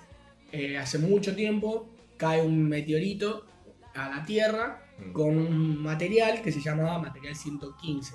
eh, 0.52 0.78
hace 0.78 0.98
mucho 0.98 1.34
tiempo 1.34 1.88
cae 2.16 2.40
un 2.42 2.62
meteorito 2.68 3.46
a 3.94 4.08
la 4.08 4.24
Tierra 4.24 4.78
Mm. 4.98 5.12
con 5.12 5.36
un 5.38 5.82
material 5.82 6.42
que 6.42 6.52
se 6.52 6.60
llamaba 6.60 6.98
material 6.98 7.34
115. 7.34 8.14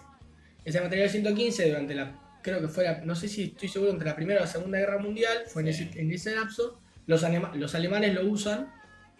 Ese 0.64 0.80
material 0.82 1.10
115 1.10 1.68
durante 1.70 1.96
la, 1.96 2.40
creo 2.44 2.62
que 2.62 2.68
fue, 2.68 2.84
la- 2.84 3.02
no 3.04 3.16
sé 3.16 3.28
si 3.28 3.44
estoy 3.46 3.68
seguro, 3.70 3.92
entre 3.92 4.08
la 4.08 4.16
Primera 4.16 4.40
o 4.40 4.44
la 4.44 4.48
Segunda 4.50 4.78
Guerra 4.78 5.00
Mundial, 5.00 5.40
fue 5.48 5.64
en, 5.64 5.70
ese, 5.70 5.90
en 5.96 6.12
ese 6.12 6.36
lapso, 6.36 6.80
los, 7.08 7.26
los 7.56 7.76
alemanes 7.76 8.14
lo 8.14 8.28
usan 8.30 8.72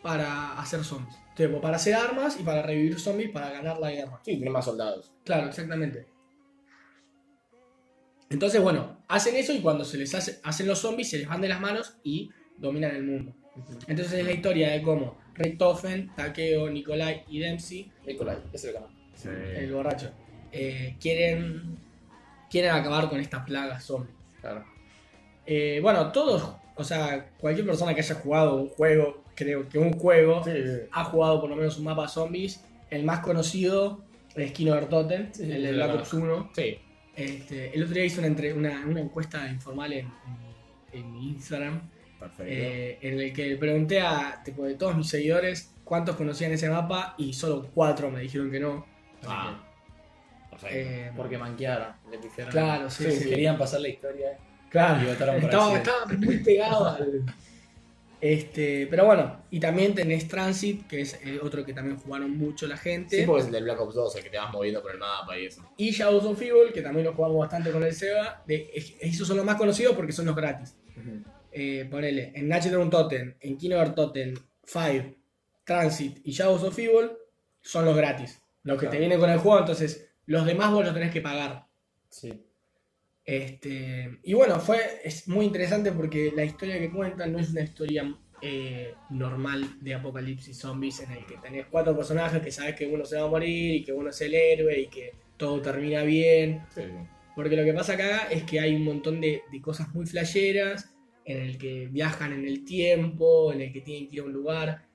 para 0.04 0.60
hacer 0.60 0.84
zombies. 0.84 1.16
Tipo, 1.36 1.60
para 1.62 1.76
hacer 1.78 1.96
armas 1.96 2.40
y 2.40 2.44
para 2.44 2.62
revivir 2.62 3.00
zombies 3.00 3.32
para 3.32 3.50
ganar 3.52 3.80
la 3.80 3.92
guerra. 3.92 4.20
Sí, 4.24 4.36
tiene 4.36 4.50
más 4.50 4.66
soldados. 4.66 5.12
Claro, 5.24 5.48
exactamente. 5.48 6.08
Entonces, 8.30 8.62
bueno, 8.62 9.04
hacen 9.08 9.36
eso 9.36 9.54
y 9.54 9.62
cuando 9.62 9.86
se 9.86 9.98
les 9.98 10.14
hace, 10.14 10.40
hacen 10.44 10.68
los 10.68 10.80
zombies 10.80 11.10
se 11.10 11.20
les 11.20 11.28
van 11.28 11.42
de 11.42 11.48
las 11.48 11.62
manos 11.62 11.98
y 12.04 12.30
dominan 12.58 12.96
el 12.96 13.04
mundo. 13.04 13.34
Entonces 13.88 14.14
es 14.20 14.26
la 14.26 14.32
historia 14.34 14.72
de 14.72 14.82
cómo 14.82 15.18
Richtofen, 15.38 16.10
Takeo, 16.16 16.70
Nikolai 16.70 17.24
y 17.30 17.40
Dempsey 17.40 17.92
Nicolai, 18.06 18.38
ese 18.54 18.72
lo 18.74 18.80
conozco. 18.80 19.30
el 19.30 19.72
borracho, 19.74 20.12
eh, 20.52 20.96
quieren, 21.00 21.78
quieren 22.50 22.72
acabar 22.72 23.10
con 23.10 23.20
esta 23.20 23.44
plaga 23.46 23.80
zombie. 23.80 24.14
Claro. 24.42 24.64
Eh, 25.46 25.80
bueno, 25.82 26.12
todos, 26.12 26.56
o 26.76 26.84
sea, 26.84 27.30
cualquier 27.40 27.66
persona 27.66 27.94
que 27.94 28.02
haya 28.02 28.16
jugado 28.16 28.56
un 28.56 28.70
juego, 28.70 29.24
creo 29.36 29.68
que 29.70 29.78
un 29.78 29.94
juego, 29.94 30.44
Sí, 30.44 30.52
sí. 30.52 30.88
ha 30.92 31.04
jugado 31.06 31.40
por 31.42 31.50
lo 31.50 31.56
menos 31.56 31.78
un 31.78 31.86
mapa 31.86 32.08
zombies. 32.08 32.64
El 32.90 33.04
más 33.04 33.20
conocido 33.20 34.04
es 34.36 34.52
Kino 34.52 34.74
Sí, 34.74 35.44
el 35.44 35.62
de 35.62 35.70
sí, 35.70 35.74
Black 35.76 35.96
Ops 35.96 36.14
1. 36.14 36.52
Sí. 36.56 36.78
Este, 37.16 37.74
el 37.76 37.82
otro 37.84 37.96
día 37.96 38.06
hice 38.06 38.20
una, 38.20 38.28
entre- 38.28 38.54
una, 38.54 38.86
una 38.86 39.00
encuesta 39.02 39.48
informal 39.50 39.92
en, 39.94 40.06
en- 40.94 41.00
en 41.00 41.12
mi 41.14 41.30
Instagram. 41.30 41.82
Eh, 42.40 42.98
en 43.02 43.20
el 43.20 43.34
que 43.34 43.46
le 43.46 43.58
pregunté 43.58 44.02
a 44.02 44.42
tipo, 44.44 44.66
de 44.66 44.76
todos 44.76 44.96
mis 44.96 45.08
seguidores 45.08 45.72
cuántos 45.84 46.16
conocían 46.16 46.52
ese 46.52 46.70
mapa 46.70 47.16
y 47.18 47.34
solo 47.34 47.70
cuatro 47.74 48.12
me 48.12 48.22
dijeron 48.22 48.52
que 48.52 48.60
no. 48.60 48.86
Ah, 49.26 49.64
eh, 50.70 51.12
Porque 51.16 51.38
manquearon, 51.38 51.94
le 52.12 52.18
pifiaron. 52.18 52.52
Claro, 52.52 52.90
sí, 52.90 53.12
sí. 53.12 53.30
Querían 53.30 53.58
pasar 53.58 53.82
la 53.82 53.90
historia. 53.90 54.38
Claro, 54.70 55.04
Y 55.04 55.08
votaron 55.08 55.36
estaba, 55.36 55.78
estaba 55.78 56.06
muy 56.18 56.38
pegado 56.40 56.88
al. 56.88 57.24
Este, 58.20 58.88
pero 58.88 59.06
bueno, 59.06 59.44
y 59.52 59.60
también 59.60 59.94
tenés 59.94 60.28
Transit, 60.28 60.88
que 60.88 61.02
es 61.02 61.20
eh, 61.24 61.40
otro 61.42 61.64
que 61.64 61.74
también 61.74 61.98
jugaron 61.98 62.36
mucho 62.36 62.66
la 62.66 62.76
gente. 62.76 63.20
Sí, 63.20 63.26
porque 63.28 63.42
es 63.42 63.48
el 63.48 63.54
del 63.54 63.64
Black 63.66 63.80
Ops 63.80 63.94
2, 63.94 64.16
el 64.16 64.24
que 64.24 64.30
te 64.32 64.38
vas 64.38 64.52
moviendo 64.52 64.82
por 64.82 64.92
el 64.92 64.98
mapa 64.98 65.38
y 65.38 65.46
eso. 65.46 65.62
Y 65.78 65.92
Shadows 65.92 66.26
of 66.26 66.42
Evil, 66.42 66.74
que 66.74 66.82
también 66.82 67.06
lo 67.06 67.14
jugamos 67.14 67.38
bastante 67.38 67.72
con 67.72 67.84
el 67.84 67.94
Seba. 67.94 68.42
De, 68.48 68.72
esos 69.02 69.28
son 69.28 69.38
los 69.38 69.46
más 69.46 69.56
conocidos 69.58 69.96
porque 69.96 70.12
son 70.12 70.26
los 70.26 70.36
gratis. 70.36 70.76
Eh, 71.60 71.88
ponele, 71.90 72.34
en 72.36 72.48
Natural 72.48 72.88
Totem, 72.88 73.34
en 73.40 73.58
Kinover 73.58 73.96
Totem, 73.96 74.36
Five, 74.64 75.18
Transit 75.64 76.20
y 76.24 76.32
Shadows 76.32 76.62
of 76.62 76.78
Evil 76.78 77.10
son 77.62 77.86
los 77.86 77.98
gratis. 77.98 78.40
Los 78.62 78.80
que 78.80 78.86
te 78.86 79.00
vienen 79.00 79.20
con 79.20 79.32
el 79.32 79.40
juego, 79.40 79.58
entonces 79.58 80.08
los 80.28 80.46
demás 80.46 80.72
vos 80.72 80.86
los 80.86 80.94
tenés 80.94 81.12
que 81.12 81.20
pagar. 81.20 81.66
Sí. 82.10 82.46
Este, 83.26 84.20
y 84.22 84.34
bueno, 84.36 84.60
fue 84.60 84.78
es 85.04 85.28
muy 85.28 85.46
interesante 85.46 85.92
porque 85.92 86.32
la 86.36 86.44
historia 86.44 86.78
que 86.78 86.92
cuentan 86.92 87.34
no 87.34 87.40
es 87.40 87.50
una 87.50 87.62
historia 87.62 88.16
eh, 88.40 88.94
normal 89.10 89.80
de 89.82 89.96
apocalipsis 89.96 90.60
zombies 90.60 91.00
en 91.00 91.12
el 91.14 91.26
que 91.26 91.38
tenés 91.38 91.66
cuatro 91.72 91.98
personajes 91.98 92.40
que 92.40 92.52
sabes 92.52 92.76
que 92.76 92.86
uno 92.86 93.04
se 93.04 93.18
va 93.18 93.26
a 93.26 93.30
morir 93.30 93.78
y 93.78 93.84
que 93.84 93.94
uno 93.94 94.12
es 94.12 94.22
el 94.22 94.36
héroe 94.36 94.80
y 94.80 94.88
que 94.90 95.16
todo 95.38 95.60
termina 95.60 96.04
bien. 96.04 96.62
Sí, 96.76 96.84
Porque 97.36 97.58
lo 97.58 97.64
que 97.64 97.74
pasa 97.74 97.94
acá 97.94 98.28
es 98.30 98.44
que 98.44 98.60
hay 98.60 98.76
un 98.76 98.84
montón 98.84 99.20
de, 99.20 99.42
de 99.52 99.60
cosas 99.60 99.92
muy 99.96 100.06
flasheras 100.06 100.94
en 101.28 101.42
el 101.42 101.58
que 101.58 101.88
viajan 101.88 102.32
en 102.32 102.48
el 102.48 102.64
tiempo, 102.64 103.52
en 103.52 103.62
el 103.62 103.74
que 103.74 103.82
tienen 103.82 104.08
que 104.08 104.16
ir 104.16 104.22
a 104.22 104.26
un 104.26 104.34
lugar. 104.34 104.86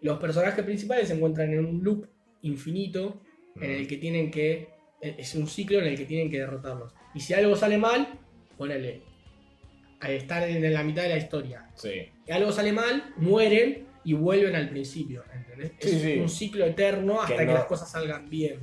Los 0.00 0.18
personajes 0.18 0.64
principales 0.64 1.08
se 1.08 1.14
encuentran 1.14 1.52
en 1.52 1.66
un 1.66 1.82
loop 1.82 2.06
infinito 2.42 3.20
en 3.60 3.72
el 3.72 3.88
que 3.88 3.96
tienen 3.96 4.30
que. 4.30 4.68
Es 5.00 5.34
un 5.34 5.48
ciclo 5.48 5.80
en 5.80 5.86
el 5.86 5.96
que 5.96 6.06
tienen 6.06 6.30
que 6.30 6.38
derrotarlos. 6.38 6.94
Y 7.12 7.20
si 7.20 7.34
algo 7.34 7.56
sale 7.56 7.76
mal, 7.76 8.20
ponele. 8.56 9.02
a 9.98 10.10
estar 10.12 10.48
en 10.48 10.72
la 10.72 10.84
mitad 10.84 11.02
de 11.02 11.08
la 11.08 11.18
historia. 11.18 11.68
Sí. 11.74 12.08
Y 12.26 12.30
algo 12.30 12.52
sale 12.52 12.72
mal, 12.72 13.12
mueren 13.16 13.86
y 14.04 14.12
vuelven 14.12 14.54
al 14.54 14.70
principio. 14.70 15.24
¿entendés? 15.34 15.72
Sí, 15.80 15.96
es 15.96 16.02
sí. 16.02 16.18
un 16.20 16.28
ciclo 16.28 16.66
eterno 16.66 17.20
hasta 17.20 17.36
Que 17.36 17.46
que, 17.46 17.52
las 17.52 17.64
cosas 17.64 17.90
salgan 17.90 18.30
bien. 18.30 18.60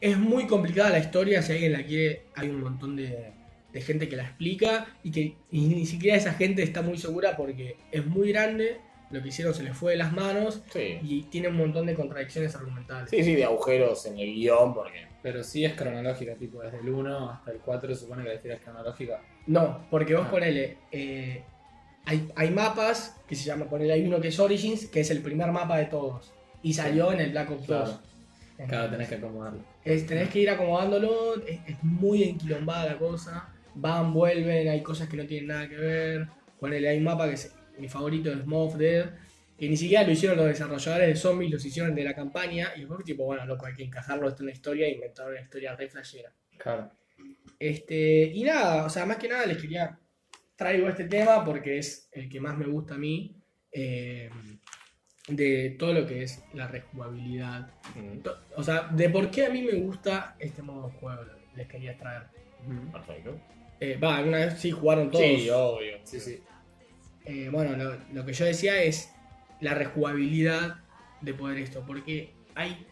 Es 0.00 0.16
muy 0.16 0.46
complicada 0.46 0.90
la 0.90 1.00
historia, 1.00 1.42
si 1.42 1.52
alguien 1.52 1.72
la 1.72 1.84
quiere, 1.84 2.22
hay 2.34 2.48
un 2.48 2.60
montón 2.60 2.96
de, 2.96 3.32
de 3.78 3.84
gente 3.84 4.08
que 4.08 4.16
la 4.16 4.24
explica 4.24 4.86
y 5.02 5.10
que 5.10 5.36
y 5.50 5.60
ni 5.68 5.86
siquiera 5.86 6.16
esa 6.16 6.34
gente 6.34 6.62
está 6.62 6.82
muy 6.82 6.98
segura 6.98 7.36
porque 7.36 7.76
es 7.92 8.04
muy 8.06 8.32
grande, 8.32 8.80
lo 9.10 9.22
que 9.22 9.28
hicieron 9.28 9.54
se 9.54 9.62
les 9.62 9.76
fue 9.76 9.92
de 9.92 9.98
las 9.98 10.12
manos 10.12 10.62
Sí. 10.72 10.98
y 11.02 11.22
tiene 11.24 11.48
un 11.48 11.56
montón 11.56 11.86
de 11.86 11.94
contradicciones 11.94 12.54
argumentales. 12.54 13.08
Sí, 13.10 13.22
sí, 13.24 13.34
de 13.34 13.44
agujeros 13.44 14.04
en 14.06 14.18
el 14.18 14.34
guion, 14.34 14.74
porque. 14.74 15.06
Pero 15.22 15.42
sí 15.42 15.64
es 15.64 15.72
cronológica, 15.74 16.34
tipo 16.34 16.60
desde 16.60 16.78
el 16.78 16.88
1 16.90 17.30
hasta 17.30 17.50
el 17.52 17.58
4 17.58 17.94
se 17.94 18.00
supone 18.02 18.22
que 18.22 18.28
la 18.28 18.34
historia 18.34 18.56
es 18.56 18.62
cronológica. 18.62 19.22
No, 19.46 19.86
porque 19.90 20.14
vos 20.14 20.26
Ah. 20.26 20.30
ponele. 20.30 20.76
eh, 20.92 21.42
hay, 22.04 22.28
hay 22.36 22.50
mapas 22.50 23.20
que 23.28 23.34
se 23.34 23.44
llama, 23.44 23.66
ponele, 23.68 23.92
hay 23.94 24.06
uno 24.06 24.20
que 24.20 24.28
es 24.28 24.38
Origins, 24.38 24.86
que 24.86 25.00
es 25.00 25.10
el 25.10 25.20
primer 25.22 25.50
mapa 25.52 25.76
de 25.78 25.86
todos. 25.86 26.32
Y 26.62 26.72
salió 26.74 27.12
en 27.12 27.20
el 27.20 27.30
Black 27.32 27.50
Ops 27.50 27.66
2. 27.66 28.00
Claro. 28.68 28.90
Tenés 28.90 29.08
que 29.08 29.14
acomodarlo. 29.16 29.60
Es- 29.84 30.06
tenés 30.06 30.28
que 30.30 30.40
ir 30.40 30.50
acomodándolo, 30.50 31.36
es, 31.46 31.60
es 31.66 31.82
muy 31.82 32.24
enquilombada 32.24 32.86
la 32.86 32.98
cosa. 32.98 33.48
Van, 33.74 34.12
vuelven, 34.12 34.68
hay 34.68 34.82
cosas 34.82 35.08
que 35.08 35.16
no 35.16 35.26
tienen 35.26 35.48
nada 35.48 35.68
que 35.68 35.76
ver. 35.76 36.28
Ponele, 36.58 36.88
hay 36.88 36.98
un 36.98 37.04
mapa 37.04 37.28
que 37.28 37.34
es 37.34 37.54
mi 37.78 37.88
favorito 37.88 38.32
es 38.32 38.44
Moth 38.44 38.74
Dead, 38.74 39.10
que 39.56 39.68
ni 39.68 39.76
siquiera 39.76 40.04
lo 40.04 40.12
hicieron 40.12 40.36
los 40.36 40.46
desarrolladores 40.46 41.08
de 41.08 41.16
zombies, 41.16 41.50
los 41.50 41.64
hicieron 41.64 41.94
de 41.94 42.04
la 42.04 42.14
campaña, 42.14 42.72
y 42.76 42.84
fue 42.84 43.02
tipo, 43.04 43.24
bueno, 43.24 43.46
loco, 43.46 43.66
hay 43.66 43.74
que 43.74 43.84
encajarlo 43.84 44.28
esto 44.28 44.42
en 44.42 44.46
la 44.46 44.52
historia 44.52 44.86
e 44.86 44.92
inventar 44.92 45.28
una 45.28 45.40
historia 45.40 45.76
re 45.76 45.88
flashera. 45.88 46.32
Claro. 46.56 46.90
Este, 47.58 48.22
y 48.34 48.42
nada, 48.44 48.84
o 48.84 48.88
sea, 48.88 49.06
más 49.06 49.16
que 49.16 49.28
nada 49.28 49.46
les 49.46 49.58
quería 49.58 49.98
traigo 50.54 50.88
este 50.88 51.04
tema 51.04 51.44
porque 51.44 51.78
es 51.78 52.08
el 52.12 52.28
que 52.28 52.40
más 52.40 52.58
me 52.58 52.66
gusta 52.66 52.94
a 52.94 52.98
mí 52.98 53.36
eh, 53.70 54.28
de 55.28 55.76
todo 55.78 55.92
lo 55.92 56.04
que 56.06 56.24
es 56.24 56.42
la 56.52 56.66
rejugabilidad. 56.66 57.70
Mm, 57.94 58.26
O 58.56 58.62
sea, 58.62 58.88
de 58.88 59.08
por 59.08 59.30
qué 59.30 59.46
a 59.46 59.50
mí 59.50 59.62
me 59.62 59.74
gusta 59.74 60.36
este 60.38 60.62
modo 60.62 60.88
de 60.88 60.94
juego, 60.94 61.22
les 61.54 61.68
quería 61.68 61.96
traer. 61.96 62.24
Perfecto. 62.92 63.40
Eh, 63.80 63.96
Va, 64.02 64.16
alguna 64.16 64.38
vez 64.38 64.58
sí 64.58 64.70
jugaron 64.70 65.10
todos. 65.10 65.24
Sí, 65.24 65.48
obvio. 65.50 65.98
Sí, 66.04 66.20
sí. 66.20 66.40
Eh, 67.24 67.48
bueno, 67.52 67.76
lo, 67.76 67.96
lo 68.12 68.24
que 68.24 68.32
yo 68.32 68.44
decía 68.44 68.82
es 68.82 69.12
la 69.60 69.74
rejugabilidad 69.74 70.76
de 71.20 71.34
poder 71.34 71.58
esto, 71.58 71.84
porque 71.86 72.32
hay 72.54 72.86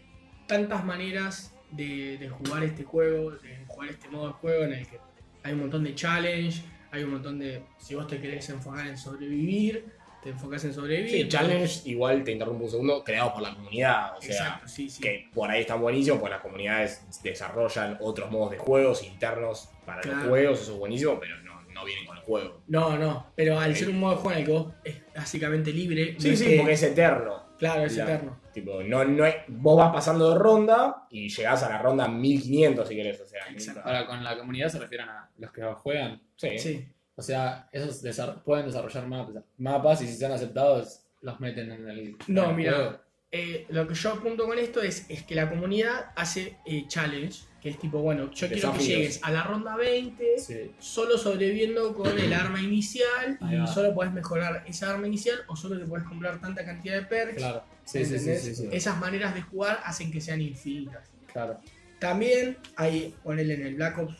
tantas 0.46 0.84
maneras 0.84 1.54
de, 1.70 2.18
de 2.18 2.28
jugar 2.28 2.62
este 2.64 2.84
juego, 2.84 3.32
de 3.32 3.64
jugar 3.66 3.90
este 3.90 4.08
modo 4.08 4.28
de 4.28 4.32
juego 4.34 4.64
en 4.64 4.72
el 4.74 4.86
que 4.86 4.98
hay 5.42 5.52
un 5.52 5.60
montón 5.60 5.84
de 5.84 5.94
challenge, 5.94 6.62
hay 6.90 7.04
un 7.04 7.10
montón 7.12 7.38
de, 7.38 7.62
si 7.78 7.94
vos 7.94 8.06
te 8.06 8.20
querés 8.20 8.48
enfocar 8.50 8.86
en 8.86 8.96
sobrevivir, 8.96 9.84
te 10.22 10.30
enfocas 10.30 10.64
en 10.64 10.74
sobrevivir. 10.74 11.10
Sí, 11.10 11.28
challenge, 11.28 11.82
igual 11.88 12.24
te 12.24 12.32
interrumpo 12.32 12.64
un 12.64 12.70
segundo, 12.70 13.04
creado 13.04 13.32
por 13.34 13.42
la 13.42 13.54
comunidad. 13.54 14.16
O 14.18 14.20
sea, 14.22 14.30
Exacto, 14.30 14.68
sí, 14.68 14.90
sí. 14.90 15.00
que 15.00 15.28
por 15.32 15.50
ahí 15.50 15.60
están 15.60 15.80
buenísimos, 15.80 16.18
pues 16.20 16.30
las 16.32 16.40
comunidades 16.40 17.04
desarrollan 17.22 17.96
otros 18.00 18.30
modos 18.30 18.50
de 18.52 18.58
juegos 18.58 19.02
internos 19.04 19.68
para 19.84 20.02
los 20.02 20.26
juegos, 20.28 20.60
eso 20.62 20.72
es 20.72 20.78
buenísimo, 20.78 21.18
pero 21.20 21.36
no, 21.42 21.62
no 21.62 21.84
vienen 21.84 22.06
con 22.06 22.16
el 22.16 22.22
juego. 22.24 22.62
No, 22.66 22.96
no, 22.98 23.26
pero 23.36 23.58
al 23.60 23.74
Sí. 23.74 23.80
ser 23.84 23.90
un 23.90 24.00
modo 24.00 24.16
de 24.16 24.20
juego 24.22 24.32
en 24.32 24.38
el 24.38 24.44
que 24.46 24.52
vos 24.52 24.72
es 24.84 24.96
básicamente 25.14 25.72
libre, 25.72 26.16
Sí, 26.18 26.30
es 26.30 26.38
sí, 26.40 26.46
que- 26.46 26.56
porque 26.56 26.72
es 26.72 26.82
eterno. 26.82 27.44
claro, 27.58 27.84
es 27.84 27.96
La- 27.96 28.04
eterno. 28.04 28.40
Tipo, 28.52 28.82
no, 28.82 29.04
no 29.04 29.24
vos 29.48 29.76
vas 29.76 29.92
pasando 29.92 30.30
de 30.32 30.38
ronda 30.38 31.06
y 31.10 31.28
llegás 31.28 31.62
a 31.62 31.68
la 31.68 31.76
ronda 31.78 32.08
1500 32.08 32.88
si 32.88 32.96
querés. 32.96 33.20
O 33.20 33.26
sea, 33.26 33.42
Ahora, 33.84 34.06
con 34.06 34.24
la 34.24 34.38
comunidad 34.38 34.68
se 34.70 34.78
refieren 34.78 35.10
a 35.10 35.28
los 35.36 35.52
que 35.52 35.62
juegan. 35.62 36.22
Sí. 36.36 36.58
Sí. 36.58 36.88
O 37.16 37.22
sea, 37.22 37.68
esos 37.72 38.02
desar- 38.02 38.42
pueden 38.44 38.66
desarrollar 38.66 39.06
mapas, 39.06 39.42
mapas 39.58 40.02
y 40.02 40.06
si 40.06 40.16
son 40.18 40.32
aceptados, 40.32 41.00
los 41.22 41.40
meten 41.40 41.72
en 41.72 41.88
el. 41.88 42.16
No, 42.28 42.50
en 42.50 42.56
mira. 42.56 43.02
Eh, 43.32 43.66
lo 43.70 43.88
que 43.88 43.94
yo 43.94 44.12
apunto 44.12 44.46
con 44.46 44.56
esto 44.58 44.80
es, 44.80 45.04
es 45.10 45.22
que 45.24 45.34
la 45.34 45.50
comunidad 45.50 46.06
hace 46.14 46.56
eh, 46.64 46.84
challenge, 46.86 47.40
que 47.60 47.70
es 47.70 47.78
tipo, 47.78 47.98
bueno, 47.98 48.30
yo 48.32 48.48
quiero 48.48 48.72
que 48.72 48.78
llegues 48.78 49.20
a 49.24 49.32
la 49.32 49.42
ronda 49.42 49.76
20 49.76 50.38
Sí. 50.38 50.70
solo 50.78 51.18
sobreviviendo 51.18 51.92
con 51.94 52.16
el 52.18 52.32
arma 52.32 52.62
inicial 52.62 53.36
y 53.50 53.66
solo 53.66 53.92
podés 53.94 54.12
mejorar 54.12 54.62
esa 54.68 54.90
arma 54.92 55.08
inicial 55.08 55.38
o 55.48 55.56
solo 55.56 55.78
te 55.78 55.84
podés 55.86 56.04
comprar 56.04 56.40
tanta 56.40 56.64
cantidad 56.64 56.94
de 56.94 57.02
perks. 57.02 57.36
Claro. 57.38 57.64
Sí, 57.84 58.04
sí. 58.04 58.68
Esas 58.70 58.96
maneras 58.98 59.34
de 59.34 59.42
jugar 59.42 59.80
hacen 59.84 60.12
que 60.12 60.20
sean 60.20 60.40
infinitas. 60.40 61.10
Claro. 61.32 61.58
También 61.98 62.56
hay, 62.76 63.14
ponele 63.24 63.54
en 63.54 63.66
el 63.66 63.74
Black 63.74 63.98
Ops, 63.98 64.16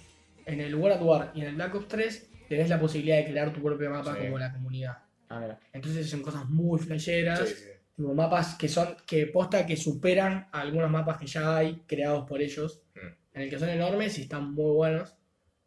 en 0.47 0.61
el 0.61 0.75
World 0.75 0.97
at 0.99 1.03
War 1.03 1.33
y 1.35 1.43
en 1.43 1.47
el 1.49 1.55
Black 1.55 1.75
Ops 1.77 1.89
3, 1.89 2.29
tenés 2.49 2.69
la 2.69 2.79
posibilidad 2.81 3.17
de 3.19 3.27
crear 3.27 3.53
tu 3.53 3.63
propio 3.63 3.91
mapa 3.91 4.15
Sí. 4.15 4.21
como 4.25 4.39
la 4.39 4.53
comunidad. 4.53 4.99
Ah, 5.29 5.41
mira. 5.41 5.59
Entonces 5.73 6.09
son 6.09 6.23
cosas 6.23 6.49
muy 6.49 6.79
flasheras. 6.79 7.41
Sí, 7.49 7.55
sí. 7.55 7.65
Tipo, 7.97 8.13
mapas 8.15 8.55
que 8.57 8.69
son, 8.69 8.89
que 9.07 9.27
posta 9.27 9.65
que 9.67 9.77
superan 9.77 10.49
a 10.53 10.61
algunos 10.61 10.91
mapas 10.91 11.17
que 11.19 11.27
ya 11.27 11.57
hay 11.57 11.83
creados 11.87 12.27
por 12.29 12.41
ellos, 12.43 12.83
Mm. 12.95 12.99
en 13.35 13.43
el 13.43 13.51
que 13.51 13.59
son 13.59 13.69
enormes 13.71 14.19
y 14.19 14.23
están 14.23 14.53
muy 14.53 14.73
buenos. 14.75 15.15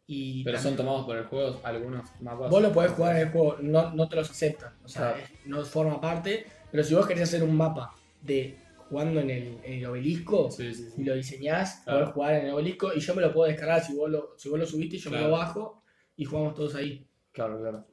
Y 0.06 0.42
Pero 0.44 0.56
también- 0.56 0.76
son 0.76 0.84
tomados 0.86 1.06
por 1.06 1.16
el 1.16 1.24
juego 1.24 1.60
algunos 1.62 2.08
mapas. 2.20 2.50
vos 2.50 2.62
lo 2.62 2.72
podés 2.72 2.92
jugar 2.92 3.16
en 3.16 3.22
el 3.22 3.28
juego, 3.30 3.56
no, 3.60 3.92
no 3.94 4.08
te 4.08 4.16
los 4.16 4.28
aceptan, 4.30 4.72
o 4.84 4.88
sea, 4.88 5.12
Claro. 5.14 5.28
no 5.46 5.64
forma 5.64 6.00
parte, 6.00 6.46
pero 6.72 6.82
si 6.82 6.94
vos 6.94 7.06
querés 7.06 7.22
hacer 7.24 7.42
un 7.44 7.56
mapa 7.56 7.94
de 8.22 8.56
jugando 8.88 9.20
en 9.20 9.30
el, 9.30 9.58
en 9.62 9.72
el 9.74 9.86
obelisco 9.86 10.50
Sí, 10.50 10.74
sí, 10.74 10.88
y 10.98 11.04
lo 11.04 11.14
diseñás, 11.14 11.82
Claro. 11.84 12.00
podés 12.00 12.14
jugar 12.14 12.34
en 12.34 12.46
el 12.46 12.52
obelisco 12.54 12.92
y 12.92 12.98
yo 12.98 13.14
me 13.14 13.22
lo 13.22 13.32
puedo 13.32 13.48
descargar 13.48 13.84
si 13.84 13.94
vos 13.94 14.10
lo, 14.10 14.34
si 14.36 14.48
vos 14.48 14.58
lo 14.58 14.66
subiste, 14.66 14.98
yo 14.98 15.10
me 15.12 15.20
lo 15.20 15.30
bajo 15.30 15.79
y 16.20 16.26
jugamos 16.26 16.54
todos 16.54 16.74
ahí. 16.74 17.06
Claro, 17.32 17.58
claro. 17.58 17.86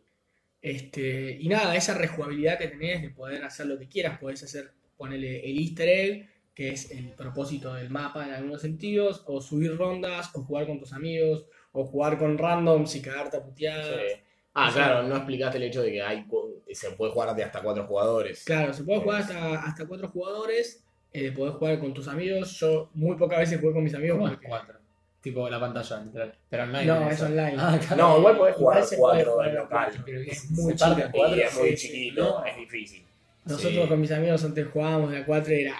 Este, 0.61 1.37
y 1.39 1.47
nada, 1.47 1.77
esa 1.77 1.97
rejugabilidad 1.97 2.57
que 2.57 2.67
tenés 2.67 3.01
de 3.01 3.09
poder 3.09 3.41
hacer 3.45 3.67
lo 3.67 3.79
que 3.79 3.87
quieras, 3.87 4.19
podés 4.19 4.43
hacer, 4.43 4.73
ponerle 4.97 5.49
el 5.49 5.57
easter 5.57 5.87
egg, 5.87 6.29
que 6.53 6.71
es 6.71 6.91
el 6.91 7.13
propósito 7.13 7.73
del 7.73 7.89
mapa 7.89 8.27
en 8.27 8.33
algunos 8.33 8.61
sentidos, 8.61 9.23
o 9.27 9.39
subir 9.39 9.77
rondas, 9.77 10.29
o 10.33 10.43
jugar 10.43 10.67
con 10.67 10.77
tus 10.77 10.91
amigos, 10.91 11.45
o 11.71 11.85
jugar 11.85 12.17
con 12.17 12.37
randoms 12.37 12.93
y 12.97 13.01
cagarte 13.01 13.37
a 13.37 13.43
puteadas. 13.43 13.87
Sí. 13.87 14.19
Ah, 14.53 14.71
claro, 14.73 15.03
no 15.03 15.15
explicaste 15.15 15.57
el 15.57 15.63
hecho 15.63 15.81
de 15.81 15.91
que 15.93 16.01
hay 16.01 16.25
se 16.73 16.91
puede 16.91 17.13
jugar 17.13 17.33
de 17.33 17.45
hasta 17.45 17.61
cuatro 17.61 17.87
jugadores. 17.87 18.43
Claro, 18.43 18.73
se 18.73 18.83
puede 18.83 18.99
jugar 18.99 19.21
hasta, 19.21 19.63
hasta 19.63 19.87
cuatro 19.87 20.09
jugadores, 20.09 20.83
eh, 21.13 21.31
podés 21.31 21.53
jugar 21.55 21.79
con 21.79 21.93
tus 21.93 22.09
amigos. 22.09 22.59
Yo 22.59 22.89
muy 22.93 23.15
pocas 23.15 23.39
veces 23.39 23.61
jugué 23.61 23.71
con 23.71 23.85
mis 23.85 23.93
amigos 23.93 24.17
¿Cómo 24.17 24.27
es 24.27 24.33
porque. 24.33 24.47
cuatro? 24.49 24.79
Tipo 25.27 25.49
la 25.49 25.59
pantalla, 25.59 25.99
literal. 26.03 26.33
Pero 26.49 26.63
online. 26.63 26.85
No, 26.85 27.09
es 27.09 27.21
online. 27.21 27.55
Ah, 27.57 27.79
claro. 27.85 27.95
No, 27.97 28.17
igual 28.19 28.37
podés 28.37 28.55
jugar 28.55 28.77
Igual 28.77 28.87
se 28.89 28.97
puede 28.97 29.13
cuatro 29.25 29.31
jugar 29.33 29.49
en 29.49 29.57
a 29.57 29.59
local. 29.61 30.03
Pero 30.05 30.21
es 30.21 30.51
muy 30.51 30.63
muy 30.63 30.73
parte 30.75 31.01
chico. 31.01 31.17
cuatro. 31.17 31.35
Y 31.37 31.41
es 31.41 31.53
muy 31.57 31.69
sí, 31.69 31.77
sí, 31.77 31.87
chiquito, 31.87 32.23
no. 32.23 32.45
es 32.45 32.55
difícil. 32.57 33.03
Nosotros 33.45 33.73
Sí. 33.83 33.89
con 33.89 34.01
mis 34.01 34.11
amigos 34.11 34.43
antes 34.45 34.67
jugábamos 34.71 35.11
de 35.11 35.17
a 35.17 35.25
cuatro 35.25 35.53
y 35.53 35.61
era 35.61 35.75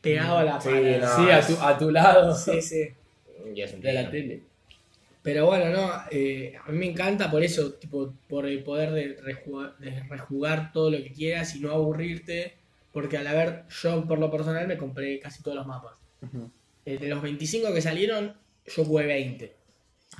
pegado 0.00 0.38
a 0.38 0.44
la 0.44 0.60
Sí, 0.60 0.68
pared. 0.70 1.00
no. 1.00 1.16
Sí, 1.16 1.30
a 1.30 1.46
tu, 1.46 1.56
a 1.62 1.78
tu 1.78 1.90
lado. 1.90 2.34
Sí, 2.34 2.62
sí. 2.62 2.88
Y 3.54 3.60
es 3.60 3.72
un 3.74 3.80
De 3.80 3.92
la 3.92 4.10
tele. 4.10 4.42
Pero 5.22 5.46
bueno, 5.46 5.68
no, 5.70 5.90
eh, 6.10 6.54
a 6.66 6.70
mí 6.72 6.78
me 6.78 6.86
encanta 6.86 7.30
por 7.30 7.42
eso, 7.42 7.72
tipo, 7.74 8.12
por 8.28 8.46
el 8.46 8.62
poder 8.64 8.90
de 8.92 9.18
rejugar, 9.22 9.76
de 9.78 10.02
rejugar 10.08 10.72
todo 10.72 10.90
lo 10.90 10.96
que 10.98 11.12
quieras 11.12 11.54
y 11.54 11.60
no 11.60 11.70
aburrirte, 11.72 12.54
porque 12.92 13.18
al 13.18 13.26
haber, 13.26 13.64
yo 13.68 14.04
por 14.08 14.18
lo 14.18 14.30
personal 14.30 14.66
me 14.66 14.76
compré 14.78 15.20
casi 15.20 15.42
todos 15.42 15.56
los 15.58 15.66
mapas. 15.66 15.92
Ujú. 16.22 16.50
Eh, 16.86 16.98
de 16.98 17.08
los 17.08 17.22
25 17.22 17.72
que 17.72 17.80
salieron, 17.80 18.34
yo 18.66 18.84
jugué 18.84 19.06
20. 19.06 19.56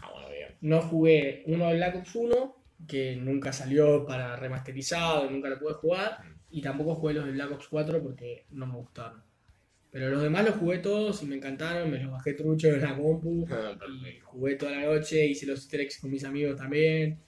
Ah, 0.03 0.11
bueno, 0.13 0.29
bien. 0.31 0.49
No 0.61 0.81
jugué 0.83 1.43
uno 1.47 1.69
de 1.69 1.75
Black 1.75 1.97
Ops 1.97 2.15
1, 2.15 2.57
que 2.89 3.17
nunca 3.17 3.53
salió 3.53 4.07
para 4.07 4.37
remasterizado, 4.37 5.31
nunca 5.31 5.49
lo 5.49 5.59
pude 5.59 5.75
jugar, 5.75 6.19
y 6.51 6.63
tampoco 6.63 6.95
jugué 6.97 7.15
los 7.15 7.27
de 7.27 7.33
Black 7.33 7.53
Ops 7.53 7.69
4 7.69 8.03
porque 8.03 8.47
no 8.51 8.67
me 8.67 8.77
gustaron. 8.77 9.23
Pero 9.93 10.09
los 10.09 10.23
demás 10.23 10.47
los 10.47 10.57
jugué 10.57 10.79
todos 10.79 11.23
y 11.23 11.27
me 11.27 11.37
encantaron, 11.37 11.91
me 11.91 11.99
los 11.99 12.11
bajé 12.11 12.33
trucho 12.33 12.69
en 12.69 12.81
la 12.81 12.97
compu. 12.97 13.47
Ah, 13.51 13.77
Y 14.09 14.21
jugué 14.21 14.57
toda 14.57 14.73
la 14.73 14.87
noche, 14.87 15.27
hice 15.27 15.45
los 15.45 15.61
easter 15.61 15.83
eggs 15.83 15.99
con 15.99 16.11
mis 16.11 16.25
amigos 16.25 16.57
también. 16.57 17.19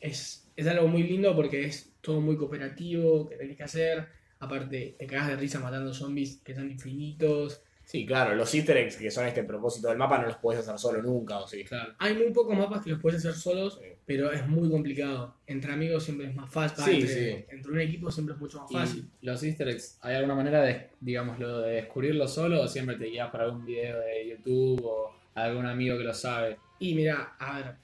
Es, 0.00 0.50
es 0.56 0.66
algo 0.66 0.88
muy 0.88 1.02
lindo 1.02 1.36
porque 1.36 1.66
es 1.66 1.92
todo 2.00 2.22
muy 2.22 2.38
cooperativo, 2.38 3.28
que 3.28 3.36
tenés 3.36 3.58
que 3.58 3.62
hacer. 3.64 4.08
Aparte, 4.38 4.96
te 4.98 5.06
cagas 5.06 5.28
de 5.28 5.36
risa 5.36 5.60
matando 5.60 5.92
zombies 5.92 6.40
que 6.42 6.54
son 6.54 6.70
infinitos. 6.70 7.62
Sí, 7.84 8.06
claro, 8.06 8.34
los 8.34 8.52
easter 8.54 8.76
eggs 8.78 8.96
que 8.96 9.10
son 9.10 9.26
este 9.26 9.44
propósito 9.44 9.88
del 9.88 9.98
mapa 9.98 10.18
no 10.18 10.26
los 10.26 10.36
puedes 10.38 10.60
hacer 10.62 10.78
solo 10.78 11.02
nunca, 11.02 11.38
¿o 11.38 11.46
sí? 11.46 11.64
Claro. 11.64 11.92
Hay 11.98 12.14
muy 12.14 12.30
pocos 12.32 12.56
mapas 12.56 12.82
que 12.82 12.90
los 12.90 13.00
puedes 13.00 13.20
hacer 13.20 13.34
solos, 13.34 13.78
Sí. 13.80 13.88
pero 14.06 14.32
es 14.32 14.46
muy 14.48 14.70
complicado. 14.70 15.34
Entre 15.46 15.70
amigos 15.72 16.02
siempre 16.02 16.26
es 16.28 16.34
más 16.34 16.50
fácil. 16.50 16.84
Sí, 16.84 16.90
entre, 17.02 17.08
sí. 17.40 17.44
entre 17.50 17.72
un 17.72 17.80
equipo 17.80 18.10
siempre 18.10 18.34
es 18.34 18.40
mucho 18.40 18.60
más 18.62 18.72
fácil. 18.72 19.08
Y 19.20 19.26
los 19.26 19.42
easter 19.42 19.68
eggs, 19.68 19.98
¿hay 20.00 20.14
alguna 20.16 20.34
manera 20.34 20.62
de, 20.62 20.88
digamos, 21.00 21.38
lo 21.38 21.60
de 21.60 21.72
descubrirlo 21.74 22.26
solo 22.26 22.62
o 22.62 22.68
siempre 22.68 22.96
te 22.96 23.04
guías 23.04 23.30
por 23.30 23.42
algún 23.42 23.64
video 23.66 24.00
de 24.00 24.28
YouTube 24.30 24.82
o 24.84 25.14
algún 25.34 25.66
amigo 25.66 25.98
que 25.98 26.04
lo 26.04 26.14
sabe? 26.14 26.56
Y 26.78 26.94
mira, 26.94 27.34
a 27.38 27.56
ver, 27.60 27.74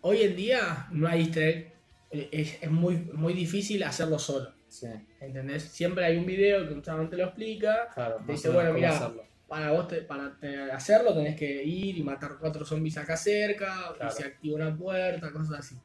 hoy 0.00 0.22
en 0.22 0.36
día 0.36 0.86
no 0.90 1.06
hay 1.06 1.20
easter 1.20 1.42
egg. 1.48 1.72
Eh, 2.10 2.28
Es, 2.32 2.62
es 2.62 2.70
muy, 2.70 2.96
muy 3.12 3.34
difícil 3.34 3.82
hacerlo 3.82 4.18
solo. 4.18 4.52
Sí, 4.68 4.86
¿Entendés? 5.20 5.62
Siempre 5.64 6.04
hay 6.04 6.16
un 6.16 6.26
video 6.26 6.66
que 6.68 6.74
un 6.74 6.82
chabón 6.82 7.08
te 7.10 7.16
lo 7.16 7.24
explica. 7.24 7.88
claro. 7.94 8.16
Te 8.16 8.20
más 8.20 8.28
dice, 8.28 8.50
bueno, 8.50 8.72
mira, 8.74 9.12
para 9.48 9.72
vos 9.72 9.88
te- 9.88 10.02
para 10.02 10.38
te- 10.38 10.70
hacerlo 10.70 11.14
tenés 11.14 11.34
que 11.36 11.64
ir 11.64 11.96
y 11.96 12.02
matar 12.02 12.36
cuatro 12.38 12.64
zombies 12.66 12.98
acá 12.98 13.16
cerca, 13.16 13.92
Claro. 13.96 14.12
y 14.12 14.16
se 14.16 14.24
activa 14.28 14.56
una 14.56 14.76
puerta, 14.76 15.32
cosas 15.32 15.60
así. 15.60 15.76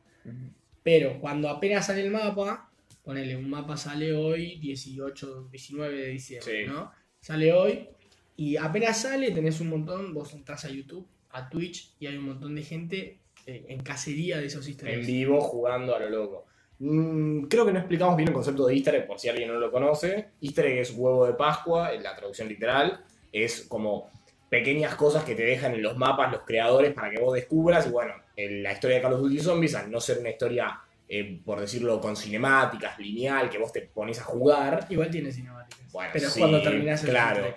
Pero 0.83 1.19
cuando 1.19 1.49
apenas 1.49 1.85
sale 1.87 2.01
el 2.01 2.11
mapa, 2.11 2.69
ponele, 3.03 3.35
un 3.37 3.49
mapa 3.49 3.77
sale 3.77 4.13
hoy, 4.13 4.57
18, 4.59 5.47
19 5.49 5.95
de 5.97 6.07
diciembre, 6.09 6.65
Sí. 6.65 6.69
¿no? 6.69 6.91
Sale 7.21 7.53
hoy, 7.53 7.87
y 8.35 8.57
apenas 8.57 9.01
sale 9.01 9.31
tenés 9.31 9.61
un 9.61 9.69
montón, 9.69 10.13
vos 10.13 10.33
entras 10.33 10.65
a 10.65 10.69
YouTube, 10.69 11.07
a 11.29 11.49
Twitch, 11.49 11.95
y 11.99 12.07
hay 12.07 12.17
un 12.17 12.25
montón 12.25 12.55
de 12.55 12.63
gente 12.63 13.19
eh, 13.45 13.65
en 13.69 13.81
cacería 13.81 14.39
de 14.39 14.45
esos 14.45 14.65
easter 14.67 14.87
En 14.89 15.05
vivo 15.05 15.41
jugando 15.41 15.95
a 15.95 15.99
lo 15.99 16.09
loco. 16.09 16.45
Mm, 16.79 17.43
creo 17.43 17.65
que 17.65 17.73
no 17.73 17.79
explicamos 17.79 18.17
bien 18.17 18.29
el 18.29 18.33
concepto 18.33 18.65
de 18.65 18.73
easter 18.73 18.95
egg, 18.95 19.07
por 19.07 19.19
si 19.19 19.29
alguien 19.29 19.49
no 19.49 19.59
lo 19.59 19.71
conoce. 19.71 20.29
Easter 20.41 20.65
egg 20.65 20.79
es 20.79 20.91
huevo 20.91 21.25
de 21.25 21.33
Pascua, 21.33 21.93
en 21.93 22.03
la 22.03 22.15
traducción 22.15 22.47
literal. 22.47 23.03
Es 23.31 23.61
como 23.67 24.11
pequeñas 24.49 24.95
cosas 24.95 25.23
que 25.23 25.33
te 25.33 25.43
dejan 25.43 25.73
en 25.73 25.81
los 25.81 25.97
mapas 25.97 26.31
los 26.31 26.41
creadores 26.41 26.93
para 26.93 27.09
que 27.09 27.19
vos 27.19 27.33
descubras. 27.33 27.87
Y 27.87 27.89
bueno, 27.89 28.13
en 28.35 28.63
la 28.63 28.73
historia 28.73 28.97
de 28.97 29.01
Call 29.01 29.13
of 29.13 29.21
Duty 29.21 29.39
Zombies, 29.39 29.75
al 29.75 29.89
no 29.89 29.99
ser 29.99 30.19
una 30.19 30.29
historia, 30.29 30.79
eh, 31.07 31.39
por 31.43 31.59
decirlo, 31.59 31.99
con 31.99 32.15
cinemáticas, 32.15 32.99
lineal, 32.99 33.49
que 33.49 33.57
vos 33.57 33.71
te 33.71 33.81
pones 33.81 34.19
a 34.19 34.23
jugar, 34.23 34.85
Igual 34.89 35.09
tiene 35.09 35.31
cinemáticas. 35.31 35.91
Bueno, 35.91 36.09
pero 36.13 36.29
sí, 36.29 36.39
cuando 36.39 36.61
terminás 36.61 37.03
el 37.03 37.09
claro. 37.09 37.53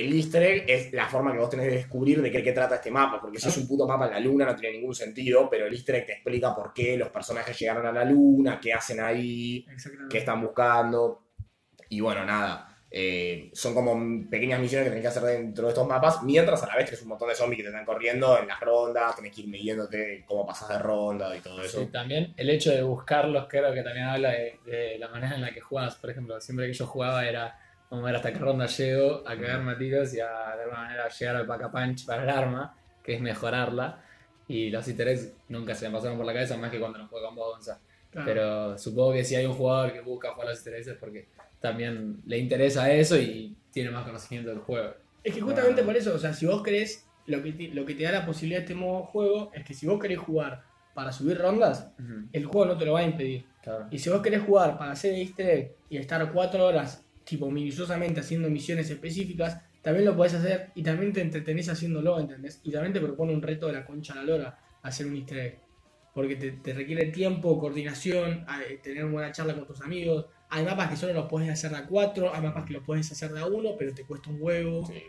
El 0.00 0.12
easter 0.12 0.42
egg 0.42 0.64
es 0.68 0.92
la 0.92 1.06
forma 1.08 1.32
que 1.32 1.38
vos 1.38 1.50
tenés 1.50 1.66
de 1.66 1.72
descubrir 1.76 2.22
de 2.22 2.30
qué, 2.30 2.42
qué 2.42 2.52
trata 2.52 2.76
este 2.76 2.90
mapa. 2.90 3.20
Porque 3.20 3.38
si 3.38 3.48
es 3.48 3.56
un 3.58 3.68
puto 3.68 3.86
mapa 3.86 4.06
en 4.06 4.12
la 4.12 4.20
luna 4.20 4.46
no 4.46 4.56
tiene 4.56 4.78
ningún 4.78 4.94
sentido, 4.94 5.48
pero 5.50 5.66
el 5.66 5.72
easter 5.74 5.96
egg 5.96 6.06
te 6.06 6.12
explica 6.14 6.54
por 6.54 6.72
qué 6.72 6.96
los 6.96 7.08
personajes 7.10 7.58
llegaron 7.58 7.86
a 7.86 7.92
la 7.92 8.04
luna, 8.04 8.58
qué 8.60 8.72
hacen 8.72 9.00
ahí, 9.00 9.64
qué 10.10 10.18
están 10.18 10.40
buscando. 10.40 11.22
Y 11.88 12.00
bueno, 12.00 12.24
nada. 12.24 12.70
eh, 12.96 13.50
son 13.54 13.74
como 13.74 14.30
pequeñas 14.30 14.60
misiones 14.60 14.84
que 14.86 14.90
tenés 14.90 15.02
que 15.02 15.08
hacer 15.08 15.22
dentro 15.24 15.64
de 15.64 15.70
estos 15.70 15.86
mapas, 15.86 16.22
mientras 16.22 16.62
a 16.62 16.66
la 16.68 16.76
vez 16.76 16.84
tenés 16.84 17.02
un 17.02 17.08
montón 17.08 17.28
de 17.28 17.34
zombies 17.34 17.56
que 17.58 17.62
te 17.64 17.68
están 17.70 17.84
corriendo 17.84 18.38
en 18.38 18.46
las 18.46 18.60
rondas, 18.60 19.16
tenés 19.16 19.34
que 19.34 19.40
ir 19.40 19.48
midiéndote 19.48 20.24
cómo 20.24 20.46
pasas 20.46 20.68
de 20.68 20.78
ronda 20.78 21.36
y 21.36 21.40
todo 21.40 21.60
eso. 21.60 21.80
Sí, 21.80 21.86
también 21.86 22.32
el 22.36 22.48
hecho 22.50 22.70
de 22.70 22.82
buscarlos 22.84 23.46
creo 23.48 23.74
que 23.74 23.82
también 23.82 24.06
habla 24.06 24.30
de, 24.30 24.60
de 24.64 24.96
la 24.98 25.08
manera 25.08 25.34
en 25.34 25.40
la 25.42 25.52
que 25.52 25.60
jugás. 25.60 25.96
Por 25.96 26.10
ejemplo, 26.10 26.40
siempre 26.40 26.68
que 26.68 26.72
yo 26.72 26.86
jugaba 26.86 27.26
era 27.26 27.58
vamos 27.94 28.04
a 28.04 28.06
ver 28.06 28.16
hasta 28.16 28.32
qué 28.32 28.38
ronda 28.40 28.66
llego, 28.66 29.22
a 29.26 29.36
cagarme 29.36 29.72
a 29.72 29.78
tiros 29.78 30.14
y 30.14 30.20
a 30.20 30.56
de 30.56 30.62
alguna 30.62 30.80
manera 30.80 31.08
llegar 31.08 31.36
al 31.36 31.46
pack 31.46 31.62
a 31.62 31.70
punch 31.70 32.06
para 32.06 32.24
el 32.24 32.30
arma, 32.30 32.76
que 33.02 33.14
es 33.14 33.20
mejorarla. 33.20 34.02
Y 34.48 34.70
los 34.70 34.86
easter 34.88 35.08
eggs 35.08 35.32
nunca 35.48 35.74
se 35.74 35.88
me 35.88 35.94
pasaron 35.94 36.16
por 36.16 36.26
la 36.26 36.32
cabeza 36.32 36.56
más 36.56 36.70
que 36.70 36.80
cuando 36.80 36.98
no 36.98 37.08
juego 37.08 37.26
con 37.26 37.36
vos, 37.36 37.54
Gonza. 37.54 37.80
Claro. 38.10 38.26
Pero 38.26 38.78
supongo 38.78 39.12
que 39.12 39.24
si 39.24 39.36
hay 39.36 39.46
un 39.46 39.54
jugador 39.54 39.92
que 39.92 40.00
busca 40.00 40.32
jugar 40.32 40.48
los 40.48 40.58
easter 40.58 40.74
eggs 40.74 40.88
es 40.88 40.96
porque 40.96 41.28
también 41.60 42.20
le 42.26 42.38
interesa 42.38 42.92
eso 42.92 43.16
y 43.16 43.56
tiene 43.70 43.90
más 43.90 44.04
conocimiento 44.04 44.50
del 44.50 44.58
juego. 44.58 44.94
Es 45.22 45.32
que 45.32 45.40
justamente 45.40 45.82
por 45.82 45.96
eso, 45.96 46.14
o 46.14 46.18
sea, 46.18 46.34
si 46.34 46.46
vos 46.46 46.62
querés, 46.62 47.06
lo 47.26 47.42
que, 47.42 47.52
te, 47.52 47.68
lo 47.68 47.86
que 47.86 47.94
te 47.94 48.02
da 48.02 48.12
la 48.12 48.26
posibilidad 48.26 48.58
de 48.58 48.64
este 48.64 48.74
modo 48.74 49.00
de 49.00 49.06
juego 49.06 49.50
es 49.54 49.64
que 49.64 49.72
si 49.72 49.86
vos 49.86 50.00
querés 50.00 50.18
jugar 50.18 50.64
para 50.94 51.10
subir 51.12 51.38
rondas, 51.38 51.90
el 52.32 52.44
juego 52.44 52.66
no 52.66 52.76
te 52.76 52.84
lo 52.84 52.92
va 52.92 53.00
a 53.00 53.04
impedir. 53.04 53.46
Claro. 53.62 53.86
Y 53.90 53.98
si 53.98 54.10
vos 54.10 54.20
querés 54.20 54.42
jugar 54.42 54.76
para 54.76 54.92
hacer 54.92 55.14
easter 55.14 55.48
egg 55.48 55.76
y 55.88 55.96
estar 55.96 56.30
cuatro 56.32 56.66
horas, 56.66 57.03
tipo 57.24 57.50
minuciosamente 57.50 58.20
haciendo 58.20 58.48
misiones 58.50 58.90
específicas, 58.90 59.60
también 59.82 60.06
lo 60.06 60.16
podés 60.16 60.34
hacer 60.34 60.70
y 60.74 60.82
también 60.82 61.12
te 61.12 61.20
entretenés 61.20 61.68
haciéndolo, 61.68 62.18
¿entendés? 62.18 62.60
Y 62.64 62.70
también 62.70 62.92
te 62.92 63.00
propone 63.00 63.34
un 63.34 63.42
reto 63.42 63.66
de 63.66 63.74
la 63.74 63.84
concha 63.84 64.14
a 64.14 64.16
la 64.16 64.22
lora 64.24 64.58
hacer 64.82 65.06
un 65.06 65.16
easter 65.16 65.38
egg. 65.38 65.58
Porque 66.14 66.36
te, 66.36 66.52
te 66.52 66.72
requiere 66.72 67.06
tiempo, 67.06 67.58
coordinación, 67.58 68.46
eh, 68.66 68.78
tener 68.82 69.04
una 69.04 69.12
buena 69.12 69.32
charla 69.32 69.54
con 69.54 69.66
tus 69.66 69.80
amigos. 69.80 70.26
Hay 70.48 70.64
mapas 70.64 70.88
que 70.88 70.96
solo 70.96 71.12
los 71.12 71.26
podés 71.26 71.50
hacer 71.50 71.72
de 71.72 71.78
a 71.78 71.86
cuatro, 71.86 72.32
hay 72.32 72.40
mapas 72.40 72.64
que 72.64 72.72
los 72.72 72.84
podés 72.84 73.10
hacer 73.10 73.32
de 73.32 73.40
a 73.40 73.46
uno, 73.46 73.70
pero 73.76 73.92
te 73.92 74.04
cuesta 74.04 74.30
un 74.30 74.38
huevo. 74.40 74.86
Sí. 74.86 75.02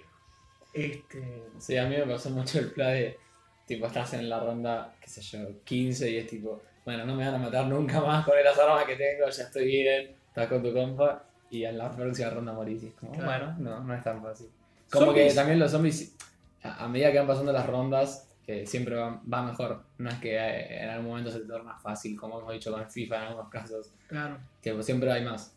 Este, 0.73 1.43
Sí, 1.57 1.77
a 1.77 1.87
mí 1.87 1.95
me 1.95 2.05
pasó 2.05 2.29
mucho 2.31 2.59
el 2.59 2.71
play 2.71 3.01
de, 3.01 3.17
tipo, 3.65 3.85
estás 3.85 4.13
en 4.15 4.27
la 4.27 4.39
ronda, 4.39 4.95
qué 4.99 5.09
sé 5.09 5.21
yo, 5.21 5.63
15 5.63 6.09
y 6.09 6.17
es 6.17 6.27
tipo, 6.27 6.61
bueno, 6.83 7.05
no 7.05 7.15
me 7.15 7.23
van 7.23 7.35
a 7.35 7.37
matar 7.37 7.67
nunca 7.67 8.01
más 8.01 8.25
con 8.25 8.35
las 8.43 8.57
armas 8.57 8.83
que 8.83 8.95
tengo, 8.95 9.29
ya 9.29 9.43
estoy 9.43 9.65
bien, 9.67 10.15
estás 10.27 10.47
con 10.47 10.61
tu 10.61 10.73
compa 10.73 11.29
y 11.49 11.63
en 11.65 11.77
la 11.77 11.91
próxima 11.91 12.29
ronda 12.29 12.53
morís. 12.53 12.83
Y 12.83 12.87
es 12.87 12.93
como, 12.95 13.11
Claro. 13.13 13.53
bueno, 13.55 13.71
no, 13.79 13.83
no 13.83 13.93
es 13.93 14.03
tan 14.03 14.21
fácil. 14.21 14.47
Como 14.91 15.13
que 15.13 15.31
también 15.33 15.59
los 15.59 15.71
zombies, 15.71 16.15
a, 16.63 16.85
a 16.85 16.87
medida 16.87 17.11
que 17.11 17.17
van 17.19 17.27
pasando 17.27 17.51
las 17.51 17.65
rondas, 17.65 18.29
eh, 18.47 18.65
siempre 18.65 18.95
va, 18.95 19.21
va 19.31 19.41
mejor. 19.43 19.83
No 19.97 20.09
es 20.09 20.15
que 20.19 20.35
eh, 20.37 20.83
en 20.83 20.89
algún 20.89 21.07
momento 21.09 21.31
se 21.31 21.39
te 21.39 21.47
torna 21.47 21.77
fácil, 21.79 22.17
como 22.19 22.39
hemos 22.39 22.53
dicho 22.53 22.71
con 22.71 22.89
FIFA 22.89 23.15
en 23.17 23.21
algunos 23.23 23.49
casos, 23.49 23.91
claro. 24.07 24.37
que 24.61 24.73
pues, 24.73 24.85
siempre 24.85 25.11
hay 25.11 25.23
más. 25.25 25.55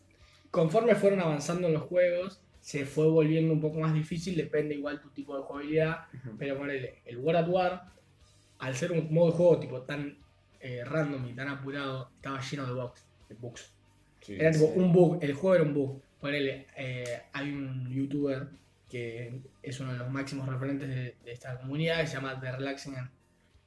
conforme 0.51 0.95
fueron 0.95 1.19
avanzando 1.21 1.67
en 1.67 1.73
los 1.75 1.83
juegos, 1.83 2.41
se 2.59 2.85
fue 2.85 3.07
volviendo 3.07 3.53
un 3.53 3.61
poco 3.61 3.79
más 3.79 3.93
difícil, 3.93 4.35
depende 4.35 4.75
igual 4.75 4.99
tu 4.99 5.09
tipo 5.09 5.35
de 5.37 5.43
jugabilidad, 5.43 6.05
pero 6.37 6.57
ponele, 6.57 7.01
el 7.05 7.17
War 7.19 7.35
at 7.37 7.47
War, 7.47 7.85
al 8.57 8.75
ser 8.75 8.91
un 8.91 9.13
modo 9.13 9.31
de 9.31 9.37
juego 9.37 9.59
tipo 9.59 9.81
tan 9.83 10.17
eh, 10.59 10.83
random 10.83 11.25
y 11.27 11.33
tan 11.33 11.47
apurado, 11.47 12.09
estaba 12.15 12.41
lleno 12.41 12.65
de 12.65 12.73
bugs. 12.73 13.05
De 13.29 13.35
bugs. 13.35 13.71
Sí, 14.29 14.35
Era 14.39 14.51
tipo 14.51 14.65
un 14.67 14.93
bug, 14.93 15.17
el 15.23 15.33
juego 15.33 15.55
era 15.55 15.63
un 15.63 15.73
bug. 15.73 16.01
Ponele, 16.19 16.67
eh, 16.77 17.21
hay 17.33 17.51
un 17.51 17.89
youtuber 17.91 18.47
que 18.87 19.41
es 19.63 19.79
uno 19.79 19.93
de 19.93 19.97
los 19.99 20.09
máximos 20.11 20.47
referentes 20.47 20.87
de, 20.87 21.15
de 21.23 21.31
esta 21.31 21.57
comunidad 21.59 22.01
que 22.01 22.07
se 22.07 22.13
llama 22.15 22.39
The 22.39 22.51
Relaxing 22.51 22.93
Man. 22.93 23.09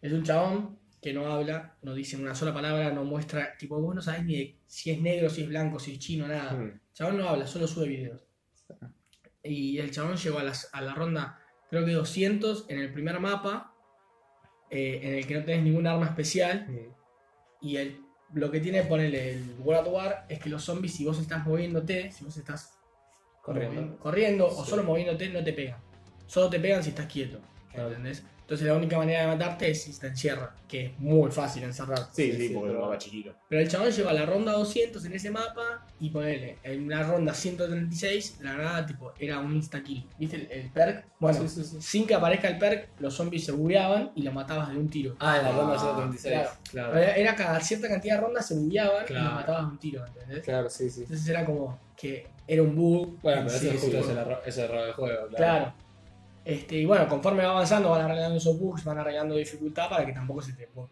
Es 0.01 0.13
un 0.13 0.23
chabón 0.23 0.79
que 1.01 1.13
no 1.13 1.27
habla, 1.27 1.75
no 1.83 1.95
dice 1.95 2.17
una 2.17 2.35
sola 2.35 2.55
palabra, 2.55 2.93
no 2.93 3.05
muestra, 3.05 3.57
tipo, 3.59 3.81
vos 3.81 3.93
no 3.95 4.01
sabés 4.03 4.25
ni 4.25 4.37
de 4.37 4.57
si 4.67 4.91
es 4.93 5.01
negro, 5.01 5.29
si 5.29 5.43
es 5.43 5.49
blanco, 5.49 5.81
si 5.81 5.93
es 5.95 5.99
chino, 5.99 6.29
nada. 6.29 6.53
Mm. 6.53 6.63
El 6.63 6.81
chabón 6.95 7.19
no 7.19 7.29
habla, 7.29 7.47
solo 7.47 7.67
sube 7.67 7.89
videos. 7.89 8.21
Y 9.43 9.79
el 9.79 9.91
chabón 9.91 10.17
llegó 10.17 10.39
a, 10.39 10.45
las- 10.45 10.69
a 10.73 10.81
la 10.81 10.95
ronda, 10.95 11.41
creo 11.71 11.85
que 11.85 11.91
200 11.93 12.67
en 12.69 12.79
el 12.79 12.93
primer 12.93 13.19
mapa, 13.19 13.75
eh, 14.71 15.01
en 15.03 15.15
el 15.15 15.27
que 15.27 15.35
no 15.35 15.45
tenés 15.45 15.65
ningún 15.65 15.87
arma 15.89 16.07
especial. 16.07 16.69
Y 17.61 17.77
el, 17.77 18.01
lo 18.35 18.51
que 18.51 18.61
tiene, 18.61 18.83
ponerle 18.83 19.33
el 19.35 19.55
World 19.61 19.89
War, 19.93 20.27
es 20.29 20.39
que 20.39 20.49
los 20.49 20.65
zombies, 20.65 20.95
si 20.95 21.05
vos 21.05 21.19
estás 21.21 21.47
moviéndote, 21.47 22.11
si 22.13 22.25
vos 22.25 22.37
estás 22.37 22.73
Corriendo. 23.43 23.81
movi- 23.83 23.99
corriendo 23.99 24.47
o 24.47 24.65
solo 24.65 24.85
moviéndote, 24.85 25.29
no 25.31 25.43
te 25.45 25.53
pegan. 25.53 25.79
Solo 26.27 26.49
te 26.49 26.59
pegan 26.61 26.83
si 26.83 26.91
estás 26.91 27.07
quieto. 27.07 27.39
Claro. 27.73 27.89
¿Entendés? 27.89 28.23
Entonces 28.53 28.69
la 28.69 28.75
única 28.75 28.99
manera 28.99 29.23
de 29.23 29.27
matarte 29.29 29.71
es 29.71 29.83
si 29.85 29.99
te 29.99 30.09
encierra, 30.09 30.55
que 30.69 30.85
es 30.85 30.99
muy 30.99 31.31
fácil 31.31 31.63
encerrar. 31.63 32.01
Sí, 32.13 32.31
Sí, 32.33 32.51
porque 32.53 32.69
es 32.69 32.75
un 32.77 32.83
mapa 32.83 32.99
chiquito. 32.99 33.33
Pero 33.49 33.63
el 33.63 33.69
chabón 33.69 33.91
llegó 33.91 34.09
a 34.11 34.13
la 34.13 34.27
ronda 34.27 34.53
200 34.53 35.03
en 35.07 35.13
ese 35.15 35.31
mapa 35.31 35.87
y 35.99 36.11
ponele, 36.11 36.59
en 36.63 36.87
la 36.87 37.03
ronda 37.03 37.33
136, 37.33 38.41
la 38.43 38.53
granada 38.53 38.85
tipo 38.85 39.15
era 39.19 39.39
un 39.39 39.57
insta-kill. 39.57 40.07
¿Viste 40.19 40.37
el, 40.37 40.49
el 40.53 40.69
perk? 40.71 41.07
Bueno, 41.19 41.41
Sí, 41.41 41.49
sí, 41.49 41.65
sí. 41.65 41.77
sin 41.81 42.07
que 42.07 42.15
aparezca 42.15 42.49
el 42.49 42.59
perk, 42.59 42.89
los 42.99 43.15
zombies 43.15 43.47
se 43.47 43.53
bugueaban 43.53 44.11
y 44.15 44.21
lo 44.23 44.33
matabas 44.33 44.69
de 44.71 44.77
un 44.77 44.91
tiro. 44.91 45.17
Ah, 45.19 45.39
en 45.39 45.45
la 45.45 45.53
ronda 45.53 45.77
Ah, 45.77 45.79
136. 45.79 46.35
claro. 46.35 46.51
Claro. 46.71 46.99
Era, 46.99 47.17
era 47.17 47.35
cada 47.35 47.59
cierta 47.61 47.89
cantidad 47.89 48.17
de 48.17 48.21
rondas 48.21 48.47
se 48.47 48.55
bugueaban 48.55 49.07
y 49.09 49.13
lo 49.15 49.21
matabas 49.23 49.63
de 49.63 49.69
un 49.69 49.79
tiro, 49.79 50.07
¿entendés? 50.07 50.43
Claro, 50.45 50.69
sí, 50.69 50.91
sí. 50.91 51.05
Entonces 51.05 51.27
era 51.27 51.47
como 51.47 51.79
que 51.97 52.27
era 52.47 52.63
un 52.63 52.77
bug. 52.77 53.19
Bueno, 53.23 53.41
en 53.43 53.47
pero 53.47 53.59
sí 53.59 53.69
eso 53.69 53.79
justo 53.79 53.97
es 53.99 54.05
juego. 54.05 54.11
el 54.21 54.27
error, 54.27 54.43
es 54.45 54.59
el 54.59 54.65
error 54.65 54.85
del 54.85 54.93
juego, 54.93 55.17
claro. 55.29 55.37
Claro. 55.37 55.75
Este, 56.45 56.77
y 56.77 56.85
bueno, 56.85 57.07
conforme 57.09 57.45
va 57.45 57.51
avanzando 57.53 57.91
van 57.91 58.03
arreglando 58.03 58.37
esos 58.37 58.59
bugs, 58.59 58.85
van 58.85 58.99
arreglando 58.99 59.37
dificultad 59.37 59.89
para 59.89 60.05
que 60.05 60.13
tampoco 60.13 60.43
se 60.43 60.53
te 60.55 60.69
vaya 60.75 60.91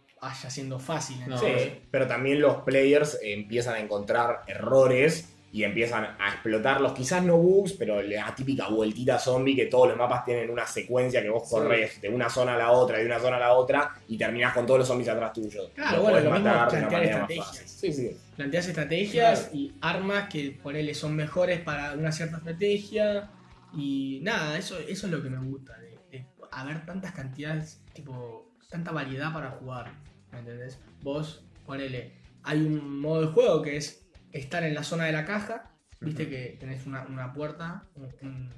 haciendo 0.48 0.78
fácil. 0.78 1.16
No, 1.26 1.36
Sí, 1.38 1.46
pero 1.90 2.06
también 2.06 2.40
los 2.40 2.58
players 2.58 3.18
empiezan 3.22 3.74
a 3.74 3.80
encontrar 3.80 4.42
errores 4.46 5.28
y 5.52 5.64
empiezan 5.64 6.04
a 6.20 6.28
explotarlos, 6.28 6.92
quizás 6.92 7.24
no 7.24 7.36
bugs, 7.36 7.72
pero 7.72 8.00
la 8.02 8.32
típica 8.36 8.68
vueltita 8.68 9.18
zombie 9.18 9.56
que 9.56 9.66
todos 9.66 9.88
los 9.88 9.96
mapas 9.96 10.24
tienen 10.24 10.48
una 10.48 10.64
secuencia 10.64 11.20
que 11.20 11.28
vos 11.28 11.48
Sí. 11.48 11.56
corres 11.56 12.00
de 12.00 12.08
una 12.08 12.30
zona 12.30 12.54
a 12.54 12.56
la 12.58 12.70
otra, 12.70 12.98
de 12.98 13.06
una 13.06 13.18
zona 13.18 13.36
a 13.36 13.40
la 13.40 13.52
otra 13.54 13.90
y 14.06 14.16
terminás 14.16 14.54
con 14.54 14.64
todos 14.64 14.78
los 14.78 14.86
zombies 14.88 15.08
atrás 15.08 15.32
tuyos. 15.32 15.70
Claro, 15.74 15.96
Los 15.96 16.02
bueno, 16.04 16.20
lo 16.20 16.30
mismo 16.30 16.48
matar 16.48 16.68
plantear 16.68 17.02
estrategias. 17.02 17.56
Sí, 17.66 17.92
sí. 17.92 18.16
planteas 18.36 18.66
estrategias 18.68 19.40
Claro. 19.40 19.56
y 19.56 19.74
armas 19.80 20.28
que 20.28 20.56
ponele 20.62 20.94
son 20.94 21.16
mejores 21.16 21.58
para 21.62 21.94
una 21.94 22.12
cierta 22.12 22.36
estrategia 22.36 23.28
y 23.74 24.20
nada, 24.22 24.58
eso, 24.58 24.78
eso 24.78 25.06
es 25.06 25.12
lo 25.12 25.22
que 25.22 25.30
me 25.30 25.38
gusta, 25.38 25.76
de, 25.78 25.98
de 26.10 26.26
haber 26.52 26.84
tantas 26.86 27.12
cantidades, 27.12 27.82
tipo, 27.92 28.52
tanta 28.68 28.92
variedad 28.92 29.32
para 29.32 29.50
jugar, 29.52 29.92
¿me 30.32 30.40
entendés? 30.40 30.78
Vos, 31.02 31.44
ponele, 31.66 32.12
hay 32.42 32.60
un 32.62 33.00
modo 33.00 33.22
de 33.22 33.26
juego 33.28 33.62
que 33.62 33.76
es 33.76 34.06
estar 34.32 34.62
en 34.64 34.74
la 34.74 34.82
zona 34.84 35.04
de 35.06 35.12
la 35.12 35.24
caja, 35.24 35.70
viste 36.00 36.28
que 36.28 36.56
tenés 36.58 36.86
una, 36.86 37.02
una 37.02 37.32
puerta, 37.32 37.84
un- 37.96 38.12
un- 38.22 38.50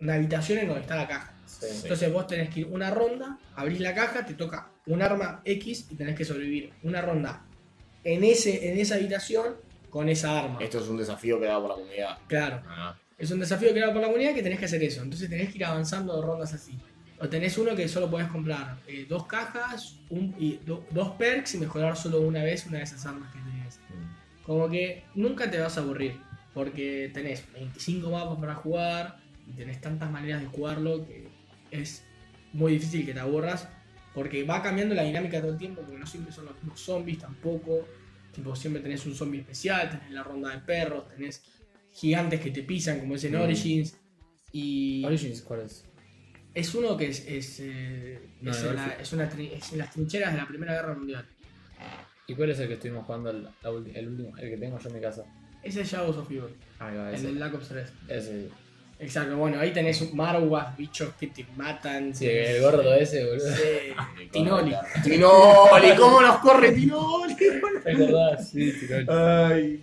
una 0.00 0.14
habitación 0.14 0.58
en 0.58 0.66
donde 0.68 0.82
está 0.82 0.96
la 0.96 1.08
caja. 1.08 1.32
Sí. 1.46 1.66
Entonces 1.82 2.12
vos 2.12 2.26
tenés 2.26 2.50
que 2.52 2.60
ir 2.60 2.66
una 2.66 2.90
ronda, 2.90 3.38
abrís 3.54 3.80
la 3.80 3.94
caja, 3.94 4.26
te 4.26 4.34
toca 4.34 4.70
un 4.86 5.00
arma 5.02 5.40
X 5.44 5.86
y 5.90 5.94
tenés 5.96 6.14
que 6.16 6.24
sobrevivir 6.24 6.72
una 6.82 7.00
ronda 7.00 7.44
en, 8.04 8.22
ese, 8.24 8.70
en 8.72 8.78
esa 8.78 8.96
habitación 8.96 9.54
con 9.90 10.08
esa 10.08 10.38
arma. 10.38 10.58
Esto 10.60 10.80
es 10.80 10.88
un 10.88 10.98
desafío 10.98 11.40
que 11.40 11.46
da 11.46 11.58
por 11.60 11.70
la 11.70 11.74
comunidad. 11.76 12.18
Claro, 12.28 12.62
Ah, 12.66 12.96
es 13.18 13.30
un 13.30 13.40
desafío 13.40 13.70
creado 13.70 13.92
por 13.92 14.02
la 14.02 14.08
comunidad 14.08 14.34
que 14.34 14.42
tenés 14.42 14.58
que 14.58 14.66
hacer 14.66 14.82
eso. 14.82 15.02
Entonces 15.02 15.28
tenés 15.28 15.50
que 15.50 15.58
ir 15.58 15.64
avanzando 15.64 16.16
de 16.16 16.26
rondas 16.26 16.52
así. 16.52 16.78
O 17.18 17.28
tenés 17.28 17.56
uno 17.56 17.74
que 17.74 17.88
solo 17.88 18.10
podés 18.10 18.28
comprar 18.28 18.78
eh, 18.86 19.06
dos 19.08 19.26
cajas 19.26 19.96
dos 20.10 21.10
perks 21.18 21.54
y 21.54 21.58
mejorar 21.58 21.96
solo 21.96 22.20
una 22.20 22.44
vez 22.44 22.66
una 22.66 22.78
de 22.78 22.84
esas 22.84 23.06
armas 23.06 23.32
que 23.32 23.38
tenés. 23.38 23.80
Como 24.44 24.68
que 24.68 25.04
nunca 25.14 25.50
te 25.50 25.58
vas 25.58 25.78
a 25.78 25.80
aburrir. 25.80 26.20
Porque 26.52 27.10
tenés 27.12 27.50
25 27.52 28.10
mapas 28.10 28.38
para 28.38 28.54
jugar 28.54 29.18
y 29.46 29.52
tenés 29.52 29.80
tantas 29.80 30.10
maneras 30.10 30.42
de 30.42 30.48
jugarlo 30.48 31.06
que 31.06 31.28
es 31.70 32.04
muy 32.52 32.72
difícil 32.72 33.06
que 33.06 33.14
te 33.14 33.20
aburras. 33.20 33.68
Porque 34.14 34.44
va 34.44 34.62
cambiando 34.62 34.94
la 34.94 35.02
dinámica 35.02 35.40
todo 35.40 35.52
el 35.52 35.58
tiempo, 35.58 35.82
porque 35.82 35.98
no 35.98 36.06
siempre 36.06 36.32
son 36.32 36.46
los 36.46 36.54
mismos 36.56 36.80
zombies 36.80 37.18
tampoco. 37.18 37.86
Tipo, 38.32 38.54
siempre 38.54 38.82
tenés 38.82 39.04
un 39.06 39.14
zombie 39.14 39.40
especial, 39.40 39.88
tenés 39.88 40.10
la 40.10 40.22
ronda 40.22 40.50
de 40.50 40.58
perros, 40.58 41.08
tenés 41.08 41.42
gigantes 41.96 42.40
que 42.40 42.50
te 42.50 42.62
pisan, 42.62 43.00
como 43.00 43.14
es 43.16 43.24
en 43.24 43.32
Mm. 43.32 43.40
Origins. 43.40 43.96
Y 44.52 45.04
Origins, 45.04 45.42
¿cuál 45.42 45.60
es? 45.62 45.84
es 46.54 46.74
uno 46.74 46.96
que 46.96 47.08
es, 47.08 47.26
es, 47.26 47.60
eh, 47.60 48.18
No, 48.40 48.50
es 48.50 48.62
no, 48.62 48.70
en 48.70 48.76
la- 48.76 48.86
es 49.00 49.12
una 49.12 49.24
es 49.24 49.72
en 49.72 49.78
las 49.78 49.90
trincheras 49.90 50.32
de 50.32 50.38
la 50.38 50.46
Primera 50.48 50.72
Guerra 50.74 50.94
Mundial. 50.94 51.26
¿Y 52.28 52.34
cuál 52.34 52.50
es 52.50 52.58
el 52.60 52.68
que 52.68 52.74
estuvimos 52.74 53.04
jugando 53.04 53.30
el, 53.30 53.46
el 53.94 54.08
último? 54.08 54.36
El 54.36 54.50
que 54.50 54.56
tengo 54.56 54.78
yo 54.78 54.88
en 54.88 54.94
mi 54.94 55.00
casa. 55.00 55.24
Ese 55.62 55.82
es 55.82 55.90
Shadows 55.90 56.16
of 56.16 56.30
Evil, 56.30 56.44
el 57.12 57.22
del 57.22 57.34
Black 57.36 57.54
Ops 57.54 57.68
3. 57.68 57.92
Ese. 58.08 58.48
Exacto, 58.98 59.36
bueno, 59.36 59.60
ahí 59.60 59.72
tenés 59.72 60.12
marguas, 60.14 60.74
bichos 60.76 61.10
que 61.20 61.26
te 61.26 61.44
matan. 61.56 62.14
Sí, 62.14 62.26
el 62.28 62.62
gordo 62.62 62.94
ese, 62.94 63.26
boludo. 63.26 63.46
Sí, 63.54 64.28
Tinoli. 64.32 64.74
Tinoli, 65.04 65.94
¿cómo 65.98 66.22
nos 66.22 66.38
corre 66.38 66.72
Tinoli? 66.72 67.36
¿Te 67.84 67.92
acordás? 67.92 68.48
Sí, 68.48 68.72
tiró. 68.72 69.12
Ay. 69.12 69.80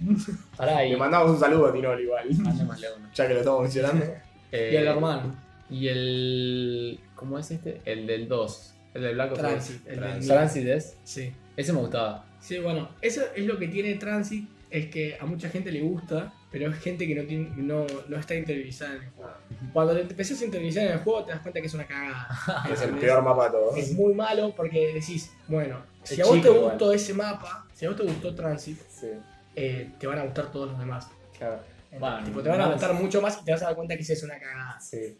Pará, 0.57 0.83
y 0.85 0.91
Le 0.91 0.97
mandamos 0.97 1.31
un 1.31 1.39
saludo 1.39 1.67
a 1.67 1.73
Tinoli 1.73 2.03
igual, 2.03 2.27
mandémosle 2.39 2.87
uno. 2.97 3.09
ya 3.13 3.27
que 3.27 3.33
lo 3.33 3.39
estamos 3.39 3.61
mencionando. 3.61 4.05
Eh, 4.51 4.69
Y 4.73 4.75
el 4.77 4.87
hermano. 4.87 5.35
Y 5.69 5.87
el. 5.87 6.99
¿Cómo 7.15 7.37
es 7.39 7.51
este? 7.51 7.81
El 7.85 8.07
del 8.07 8.27
2. 8.27 8.73
El 8.95 9.01
del 9.03 9.13
Black 9.15 9.31
Ops 9.31 9.39
Transit, 9.41 9.83
2. 9.83 9.93
el 9.93 9.99
Transit. 9.99 10.27
Transit 10.31 10.67
es. 10.67 10.97
Sí. 11.03 11.31
Ese 11.55 11.71
me 11.73 11.79
gustaba. 11.79 12.25
Sí, 12.39 12.57
bueno, 12.59 12.89
eso 13.01 13.21
es 13.35 13.45
lo 13.45 13.57
que 13.57 13.67
tiene 13.67 13.93
Transit 13.95 14.49
es 14.73 14.87
que 14.87 15.15
a 15.19 15.25
mucha 15.25 15.49
gente 15.49 15.71
le 15.71 15.81
gusta, 15.81 16.33
pero 16.51 16.69
es 16.69 16.79
gente 16.79 17.07
que 17.07 17.15
no, 17.15 17.23
tiene, 17.23 17.49
no, 17.57 17.85
no 18.07 18.17
está 18.17 18.35
interiorizada 18.35 18.95
en 18.95 19.03
el 19.03 19.09
juego. 19.11 19.31
Cuando 19.71 19.93
te 19.95 20.01
empezás 20.01 20.41
a 20.41 20.45
interiorizar 20.45 20.85
en 20.87 20.91
el 20.93 20.99
juego, 20.99 21.23
te 21.25 21.31
das 21.31 21.41
cuenta 21.41 21.61
que 21.61 21.67
es 21.67 21.73
una 21.73 21.85
cagada. 21.85 22.27
Es 22.73 22.81
el 22.81 22.95
peor 22.97 23.21
mapa 23.23 23.45
de 23.45 23.51
todos. 23.51 23.77
Es 23.77 23.93
muy 23.93 24.13
malo 24.13 24.53
porque 24.55 24.93
decís, 24.93 25.31
bueno, 25.47 25.77
si 26.03 26.15
Es 26.15 26.19
a 26.21 26.23
vos 26.25 26.35
chico 26.35 26.47
te 26.49 26.55
igual. 26.55 26.69
gustó 26.71 26.91
ese 26.93 27.13
mapa, 27.13 27.65
si 27.73 27.85
a 27.85 27.89
vos 27.89 27.97
te 27.97 28.03
gustó 28.03 28.33
Transit, 28.35 28.79
Sí, 28.89 29.07
eh, 29.55 29.91
te 29.99 30.07
van 30.07 30.19
a 30.19 30.23
gustar 30.23 30.51
todos 30.51 30.69
los 30.71 30.79
demás. 30.79 31.07
claro. 31.37 31.59
Bueno, 31.99 32.23
tipo, 32.25 32.41
te 32.41 32.49
van 32.49 32.59
a 32.61 32.67
gustar 32.71 32.91
mucho 32.95 33.21
más 33.21 33.37
y 33.39 33.45
te 33.45 33.51
vas 33.51 33.61
a 33.61 33.65
dar 33.67 33.75
cuenta 33.75 33.95
que 33.95 34.01
es 34.01 34.23
una 34.23 34.39
cagada. 34.39 34.79
Sí. 34.81 35.15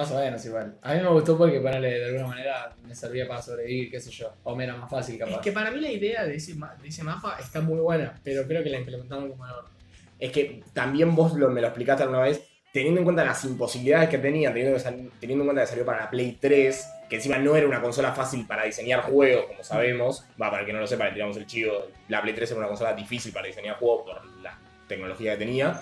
Más 0.00 0.10
o 0.12 0.18
menos 0.18 0.44
igual. 0.46 0.78
A 0.82 0.94
mí 0.94 1.00
me 1.02 1.08
gustó 1.08 1.36
porque, 1.36 1.60
ponele, 1.60 1.90
de 1.98 2.06
alguna 2.06 2.26
manera 2.28 2.74
me 2.86 2.94
servía 2.94 3.28
para 3.28 3.42
sobrevivir, 3.42 3.90
qué 3.90 4.00
sé 4.00 4.10
yo. 4.10 4.32
O 4.44 4.56
me 4.56 4.64
era 4.64 4.74
más 4.76 4.90
fácil, 4.90 5.18
capaz. 5.18 5.32
Es 5.34 5.38
que 5.40 5.52
para 5.52 5.70
mí 5.70 5.78
la 5.80 5.90
idea 5.90 6.24
de 6.24 6.36
ese, 6.36 6.54
ma- 6.54 6.74
de 6.80 6.88
ese 6.88 7.02
mapa 7.02 7.36
está 7.38 7.60
muy 7.60 7.78
buena, 7.80 8.18
pero 8.24 8.46
creo 8.46 8.62
que 8.62 8.70
la 8.70 8.78
implementaron 8.78 9.28
como 9.28 9.44
orto. 9.44 9.70
Es 10.18 10.32
que 10.32 10.62
también 10.72 11.14
vos 11.14 11.34
lo- 11.34 11.50
me 11.50 11.60
lo 11.60 11.66
explicaste 11.66 12.02
alguna 12.04 12.22
vez, 12.22 12.42
teniendo 12.72 13.00
en 13.00 13.04
cuenta 13.04 13.24
las 13.24 13.44
imposibilidades 13.44 14.08
que 14.08 14.16
tenía, 14.18 14.48
teniendo, 14.54 14.74
que 14.76 14.80
sal- 14.82 15.10
teniendo 15.20 15.42
en 15.44 15.48
cuenta 15.48 15.62
que 15.62 15.66
salió 15.68 15.84
para 15.84 16.00
la 16.04 16.10
Play 16.10 16.38
3, 16.40 16.86
que 17.10 17.16
encima 17.16 17.36
no 17.36 17.54
era 17.56 17.66
una 17.66 17.82
consola 17.82 18.12
fácil 18.12 18.46
para 18.46 18.64
diseñar 18.64 19.00
juegos, 19.02 19.46
como 19.46 19.62
sabemos. 19.64 20.24
Va, 20.40 20.48
para 20.50 20.60
el 20.60 20.66
que 20.66 20.72
no 20.72 20.80
lo 20.80 20.86
sepa, 20.86 21.06
le 21.06 21.12
tiramos 21.12 21.36
el 21.36 21.44
chivo. 21.46 21.72
La 22.08 22.22
Play 22.22 22.34
3 22.34 22.50
era 22.52 22.58
una 22.60 22.68
consola 22.68 22.94
difícil 22.94 23.32
para 23.34 23.48
diseñar 23.48 23.76
juegos 23.76 24.04
por 24.06 24.24
la 24.42 24.58
tecnología 24.88 25.32
que 25.32 25.38
tenía. 25.44 25.80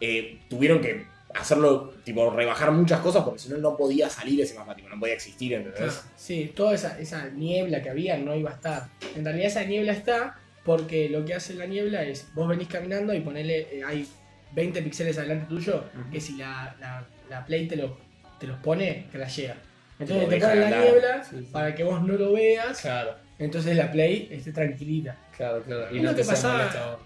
Eh, 0.00 0.40
tuvieron 0.48 0.80
que 0.80 1.04
hacerlo, 1.34 1.94
tipo, 2.04 2.30
rebajar 2.30 2.70
muchas 2.72 3.00
cosas 3.00 3.22
porque 3.24 3.38
si 3.38 3.48
no, 3.50 3.58
no 3.58 3.76
podía 3.76 4.08
salir 4.10 4.40
ese 4.40 4.54
mapa, 4.54 4.74
tipo, 4.74 4.88
no 4.88 4.98
podía 4.98 5.14
existir, 5.14 5.52
¿entendés? 5.54 6.02
Sí, 6.16 6.52
toda 6.54 6.74
esa, 6.74 6.98
esa 6.98 7.28
niebla 7.30 7.82
que 7.82 7.90
había 7.90 8.16
no 8.18 8.34
iba 8.34 8.50
a 8.50 8.54
estar. 8.54 8.88
En 9.16 9.24
realidad 9.24 9.46
esa 9.48 9.64
niebla 9.64 9.92
está 9.92 10.38
porque 10.64 11.08
lo 11.08 11.24
que 11.24 11.34
hace 11.34 11.54
la 11.54 11.66
niebla 11.66 12.02
es, 12.04 12.28
vos 12.34 12.48
venís 12.48 12.68
caminando 12.68 13.14
y 13.14 13.20
ponele, 13.20 13.78
eh, 13.78 13.82
hay 13.84 14.06
20 14.52 14.82
píxeles 14.82 15.16
adelante 15.18 15.46
tuyo, 15.48 15.84
que 16.10 16.20
si 16.20 16.36
la, 16.36 16.74
la, 16.80 17.04
la 17.28 17.44
Play 17.46 17.66
te, 17.68 17.76
lo, 17.76 17.96
te 18.38 18.46
los 18.46 18.58
pone, 18.58 19.06
crashea. 19.12 19.56
Entonces 19.98 20.28
te 20.28 20.38
ponen 20.40 20.60
la 20.60 20.70
niebla 20.82 21.24
Sí, 21.24 21.36
sí. 21.40 21.48
para 21.52 21.74
que 21.74 21.84
vos 21.84 22.02
no 22.02 22.14
lo 22.14 22.32
veas, 22.32 22.80
Claro, 22.80 23.14
entonces 23.38 23.76
la 23.76 23.90
Play 23.92 24.28
esté 24.30 24.52
tranquilita. 24.52 25.16
claro, 25.36 25.62
claro. 25.62 25.94
Y 25.94 26.00
no 26.00 26.10
que 26.10 26.16
te 26.16 26.24
sea 26.24 26.34
pasaba- 26.34 26.98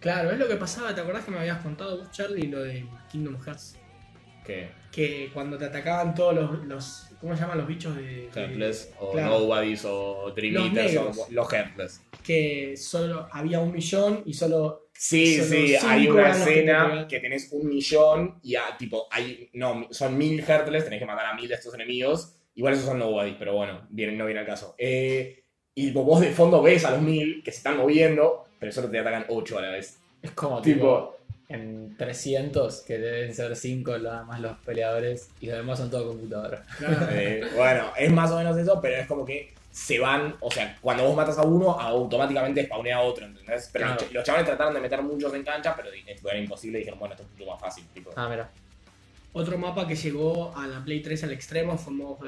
Claro, 0.00 0.30
es 0.30 0.38
lo 0.38 0.46
que 0.48 0.56
pasaba, 0.56 0.94
¿te 0.94 1.00
acordás 1.00 1.24
que 1.24 1.30
me 1.30 1.38
habías 1.38 1.60
contado 1.62 1.98
vos, 1.98 2.10
Charlie, 2.12 2.46
lo 2.48 2.62
de 2.62 2.86
Kingdom 3.10 3.36
Hearts? 3.42 3.76
Que 4.44 4.70
Que 4.92 5.30
cuando 5.34 5.58
te 5.58 5.66
atacaban 5.66 6.14
todos 6.14 6.34
los, 6.34 6.64
los 6.64 7.06
¿cómo 7.20 7.34
se 7.34 7.42
llaman 7.42 7.58
los 7.58 7.66
bichos 7.66 7.94
de... 7.96 8.02
de- 8.02 8.30
Heartless, 8.34 8.92
o 8.98 9.12
claro. 9.12 9.40
Nobodies, 9.40 9.84
o 9.84 10.32
Dream 10.34 10.54
Los 10.54 10.66
Eaters, 10.68 10.96
o 10.96 11.26
los 11.30 11.52
Heartless. 11.52 12.00
que 12.24 12.76
solo 12.76 13.28
había 13.32 13.60
un 13.60 13.72
millón 13.72 14.22
y 14.24 14.34
solo 14.34 14.84
Sí, 15.00 15.36
Solo 15.36 15.48
sí, 15.50 15.76
hay 15.76 16.08
una 16.08 16.24
que 16.24 16.30
escena 16.30 16.88
pegan. 16.90 17.06
que, 17.08 17.20
tenés 17.20 17.52
un 17.52 17.68
millón 17.68 18.40
y 18.42 18.56
a, 18.56 18.76
tipo, 18.76 19.06
hay, 19.12 19.48
no, 19.52 19.86
son 19.92 20.18
mil 20.18 20.40
Heartless, 20.42 20.82
tenés 20.84 20.98
que 20.98 21.06
matar 21.06 21.26
a 21.26 21.34
mil 21.34 21.46
de 21.46 21.54
estos 21.54 21.72
enemigos. 21.74 22.34
Igual 22.56 22.74
esos 22.74 22.86
son 22.86 22.98
nobodies, 22.98 23.36
pero 23.38 23.54
bueno, 23.54 23.86
viene, 23.90 24.14
no 24.16 24.24
viene 24.26 24.40
al 24.40 24.46
caso. 24.46 24.74
Eh, 24.76 25.44
y 25.72 25.92
vos 25.92 26.20
de 26.20 26.32
fondo 26.32 26.60
ves 26.62 26.84
a 26.84 26.90
los 26.90 27.00
mil 27.02 27.44
que 27.44 27.52
se 27.52 27.58
están 27.58 27.76
moviendo, 27.76 28.46
pero 28.58 28.72
solo 28.72 28.90
te 28.90 28.98
atacan 28.98 29.26
ocho 29.28 29.58
a 29.58 29.62
la 29.62 29.70
vez. 29.70 29.98
Es 30.22 30.30
como 30.32 30.60
Tipo- 30.62 30.62
tipo, 30.62 31.18
en 31.48 31.96
300, 31.96 32.80
que 32.82 32.98
deben 32.98 33.34
ser 33.34 33.56
5 33.56 33.98
más 34.26 34.40
los 34.40 34.56
peleadores, 34.58 35.30
y 35.40 35.46
los 35.46 35.56
demás 35.56 35.78
son 35.78 35.90
todo 35.90 36.08
computadora. 36.08 36.62
claro, 36.78 37.06
Eh, 37.12 37.42
bueno, 37.56 37.92
es 37.96 38.12
más 38.12 38.30
o 38.32 38.36
menos 38.36 38.56
eso, 38.58 38.80
pero 38.82 38.96
es 38.96 39.06
como 39.06 39.24
que 39.24 39.52
se 39.70 39.98
van, 40.00 40.34
o 40.40 40.50
sea, 40.50 40.76
cuando 40.80 41.04
vos 41.04 41.14
matas 41.14 41.38
a 41.38 41.42
uno, 41.42 41.70
automáticamente 41.78 42.64
spawnea 42.64 42.96
a 42.96 43.00
otro, 43.02 43.24
¿entendés? 43.26 43.70
Pero 43.72 43.84
Claro. 43.86 44.00
los, 44.00 44.10
ch- 44.10 44.12
los 44.12 44.24
chavales 44.24 44.46
trataron 44.46 44.74
de 44.74 44.80
meter 44.80 45.00
muchos 45.02 45.32
en 45.34 45.44
cancha, 45.44 45.74
pero 45.76 45.88
era 45.90 46.38
imposible 46.38 46.78
y 46.78 46.80
dijeron, 46.80 46.98
bueno, 46.98 47.14
esto 47.14 47.24
es 47.24 47.30
mucho 47.38 47.50
más 47.50 47.60
fácil, 47.60 47.84
tipo. 47.94 48.10
Ah, 48.16 48.28
mira. 48.28 48.50
otro 49.32 49.56
mapa 49.56 49.86
que 49.86 49.94
llegó 49.94 50.52
a 50.56 50.66
la 50.66 50.82
Play 50.84 51.00
3 51.00 51.22
al 51.24 51.32
extremo 51.32 51.78
fue 51.78 51.92
Mob 51.92 52.18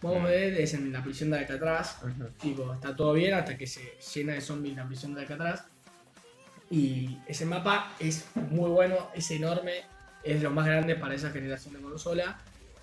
the 0.00 0.08
Dead 0.28 0.58
es 0.60 0.74
en 0.74 0.92
la 0.92 1.02
prisión 1.02 1.30
de 1.30 1.38
Alcatraz. 1.38 1.98
Ujú. 2.02 2.28
Tipo, 2.40 2.74
está 2.74 2.94
todo 2.94 3.12
bien 3.14 3.34
hasta 3.34 3.56
que 3.58 3.66
se 3.66 3.96
llena 4.14 4.34
de 4.34 4.40
zombies 4.40 4.76
la 4.76 4.86
prisión 4.86 5.14
de 5.14 5.22
Alcatraz. 5.22 5.64
Y 6.70 7.18
ese 7.26 7.46
mapa 7.46 7.92
es 7.98 8.26
muy 8.34 8.68
bueno, 8.70 9.08
es 9.14 9.30
enorme, 9.30 9.82
es 10.22 10.42
lo 10.42 10.50
más 10.50 10.66
grande 10.66 10.94
para 10.96 11.14
esa 11.14 11.30
generación 11.30 11.74
de 11.74 11.80
consola. 11.80 12.38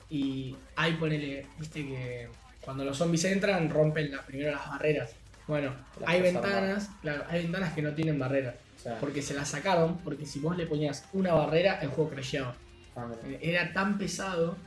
Y 0.09 0.55
ahí 0.75 0.93
ponele, 0.93 1.45
viste 1.59 1.85
que 1.85 2.27
cuando 2.61 2.83
los 2.83 2.97
zombies 2.97 3.25
entran 3.25 3.69
rompen 3.69 4.11
la- 4.11 4.21
primero 4.23 4.51
las 4.51 4.67
barreras. 4.67 5.11
Bueno, 5.47 5.71
Las 5.99 6.09
hay 6.09 6.21
ventanas, 6.21 6.89
claro, 7.01 7.23
hay 7.29 7.43
ventanas 7.43 7.73
que 7.73 7.81
no 7.83 7.93
tienen 7.93 8.17
barreras. 8.17 8.55
O 8.77 8.79
sea, 8.81 8.99
Porque 8.99 9.21
se 9.21 9.35
las 9.35 9.49
sacaron, 9.49 9.97
porque 9.99 10.25
si 10.25 10.39
vos 10.39 10.57
le 10.57 10.65
ponías 10.65 11.05
una 11.13 11.33
barrera, 11.33 11.79
el 11.81 11.89
juego 11.89 12.09
crasheaba. 12.09 12.55
ah. 12.95 13.07
Era 13.41 13.71
tan 13.71 13.97
pesado 13.99 14.57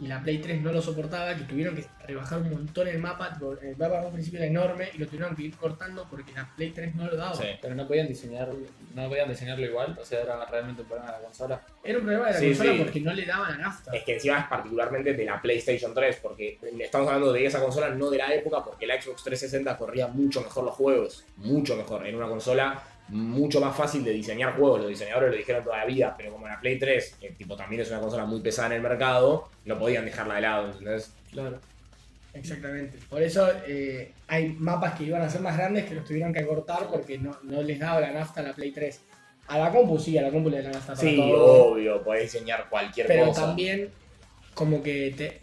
y 0.00 0.06
la 0.08 0.20
Play 0.22 0.38
3 0.38 0.60
no 0.62 0.72
lo 0.72 0.82
soportaba 0.82 1.34
que 1.36 1.44
tuvieron 1.44 1.76
que 1.76 1.84
rebajar 2.06 2.40
un 2.40 2.50
montón 2.50 2.88
el 2.88 2.98
mapa. 2.98 3.38
El 3.62 3.76
mapa 3.76 4.00
en 4.00 4.06
un 4.06 4.12
principio 4.12 4.40
era 4.40 4.48
enorme 4.48 4.88
y 4.92 4.98
lo 4.98 5.06
tuvieron 5.06 5.36
que 5.36 5.42
ir 5.44 5.56
cortando 5.56 6.06
porque 6.10 6.32
la 6.32 6.50
Play 6.56 6.70
3 6.70 6.94
no 6.96 7.06
lo 7.06 7.16
daba. 7.16 7.34
Sí. 7.34 7.44
Pero 7.62 7.74
no 7.74 7.86
podían 7.86 8.08
diseñar, 8.08 8.48
no 8.94 9.08
podían 9.08 9.28
diseñarlo 9.28 9.64
igual, 9.64 9.96
o 10.00 10.04
sea, 10.04 10.22
era 10.22 10.44
realmente 10.46 10.82
un 10.82 10.88
problema 10.88 11.12
de 11.12 11.18
la 11.18 11.24
consola. 11.24 11.62
Era 11.82 11.98
un 11.98 12.04
problema 12.04 12.26
de 12.26 12.32
la 12.32 12.38
Sí, 12.40 12.46
consola 12.48 12.72
sí. 12.72 12.78
porque 12.82 13.00
no 13.00 13.12
le 13.12 13.26
daba 13.26 13.50
la 13.50 13.56
nafta. 13.56 13.92
Es 13.94 14.02
que 14.04 14.14
encima 14.14 14.38
es 14.40 14.46
particularmente 14.46 15.14
de 15.14 15.24
la 15.24 15.40
PlayStation 15.40 15.94
3, 15.94 16.16
porque 16.22 16.58
estamos 16.80 17.06
hablando 17.08 17.32
de 17.32 17.46
esa 17.46 17.60
consola, 17.60 17.90
no 17.90 18.10
de 18.10 18.18
la 18.18 18.34
época, 18.34 18.64
porque 18.64 18.86
la 18.86 19.00
Xbox 19.00 19.22
360 19.22 19.78
corría 19.78 20.08
mucho 20.08 20.40
mejor 20.42 20.64
los 20.64 20.74
juegos, 20.74 21.24
mucho 21.36 21.76
mejor. 21.76 22.06
En 22.06 22.16
una 22.16 22.26
consola 22.28 22.82
mucho 23.08 23.60
más 23.60 23.76
fácil 23.76 24.02
de 24.04 24.12
diseñar 24.12 24.56
juegos, 24.56 24.80
los 24.80 24.88
diseñadores 24.88 25.30
lo 25.30 25.36
dijeron 25.36 25.62
toda 25.64 25.78
la 25.78 25.84
vida, 25.84 26.14
pero 26.16 26.32
como 26.32 26.48
la 26.48 26.58
Play 26.60 26.78
3, 26.78 27.16
que 27.20 27.30
tipo 27.32 27.56
también 27.56 27.82
es 27.82 27.90
una 27.90 28.00
consola 28.00 28.24
muy 28.24 28.40
pesada 28.40 28.68
en 28.68 28.72
el 28.74 28.82
mercado, 28.82 29.48
no 29.66 29.78
podían 29.78 30.04
dejarla 30.04 30.36
de 30.36 30.40
lado, 30.40 30.66
¿entendés? 30.70 31.12
Claro. 31.30 31.58
Exactamente. 32.32 32.98
Por 33.08 33.22
eso 33.22 33.48
eh, 33.66 34.12
hay 34.26 34.48
mapas 34.58 34.94
que 34.94 35.04
iban 35.04 35.22
a 35.22 35.30
ser 35.30 35.40
más 35.40 35.56
grandes 35.56 35.84
que 35.84 35.94
los 35.94 36.04
tuvieron 36.04 36.32
que 36.32 36.44
cortar 36.44 36.88
porque 36.90 37.16
no, 37.18 37.36
no 37.44 37.62
les 37.62 37.78
daba 37.78 38.00
la 38.00 38.10
nafta 38.12 38.40
a 38.40 38.44
la 38.44 38.52
Play 38.52 38.72
3. 38.72 39.00
A 39.46 39.58
la 39.58 39.70
compu 39.70 39.98
sí, 39.98 40.16
a 40.18 40.22
la 40.22 40.30
compu 40.30 40.48
le 40.50 40.56
da 40.58 40.64
la 40.64 40.70
nafta 40.72 40.94
para 40.94 41.08
Sí, 41.08 41.16
todo. 41.16 41.64
obvio, 41.72 42.02
podés 42.02 42.32
diseñar 42.32 42.68
cualquier 42.68 43.06
Pero 43.06 43.26
cosa. 43.26 43.46
también, 43.46 43.90
como 44.54 44.82
que 44.82 45.14
te, 45.16 45.40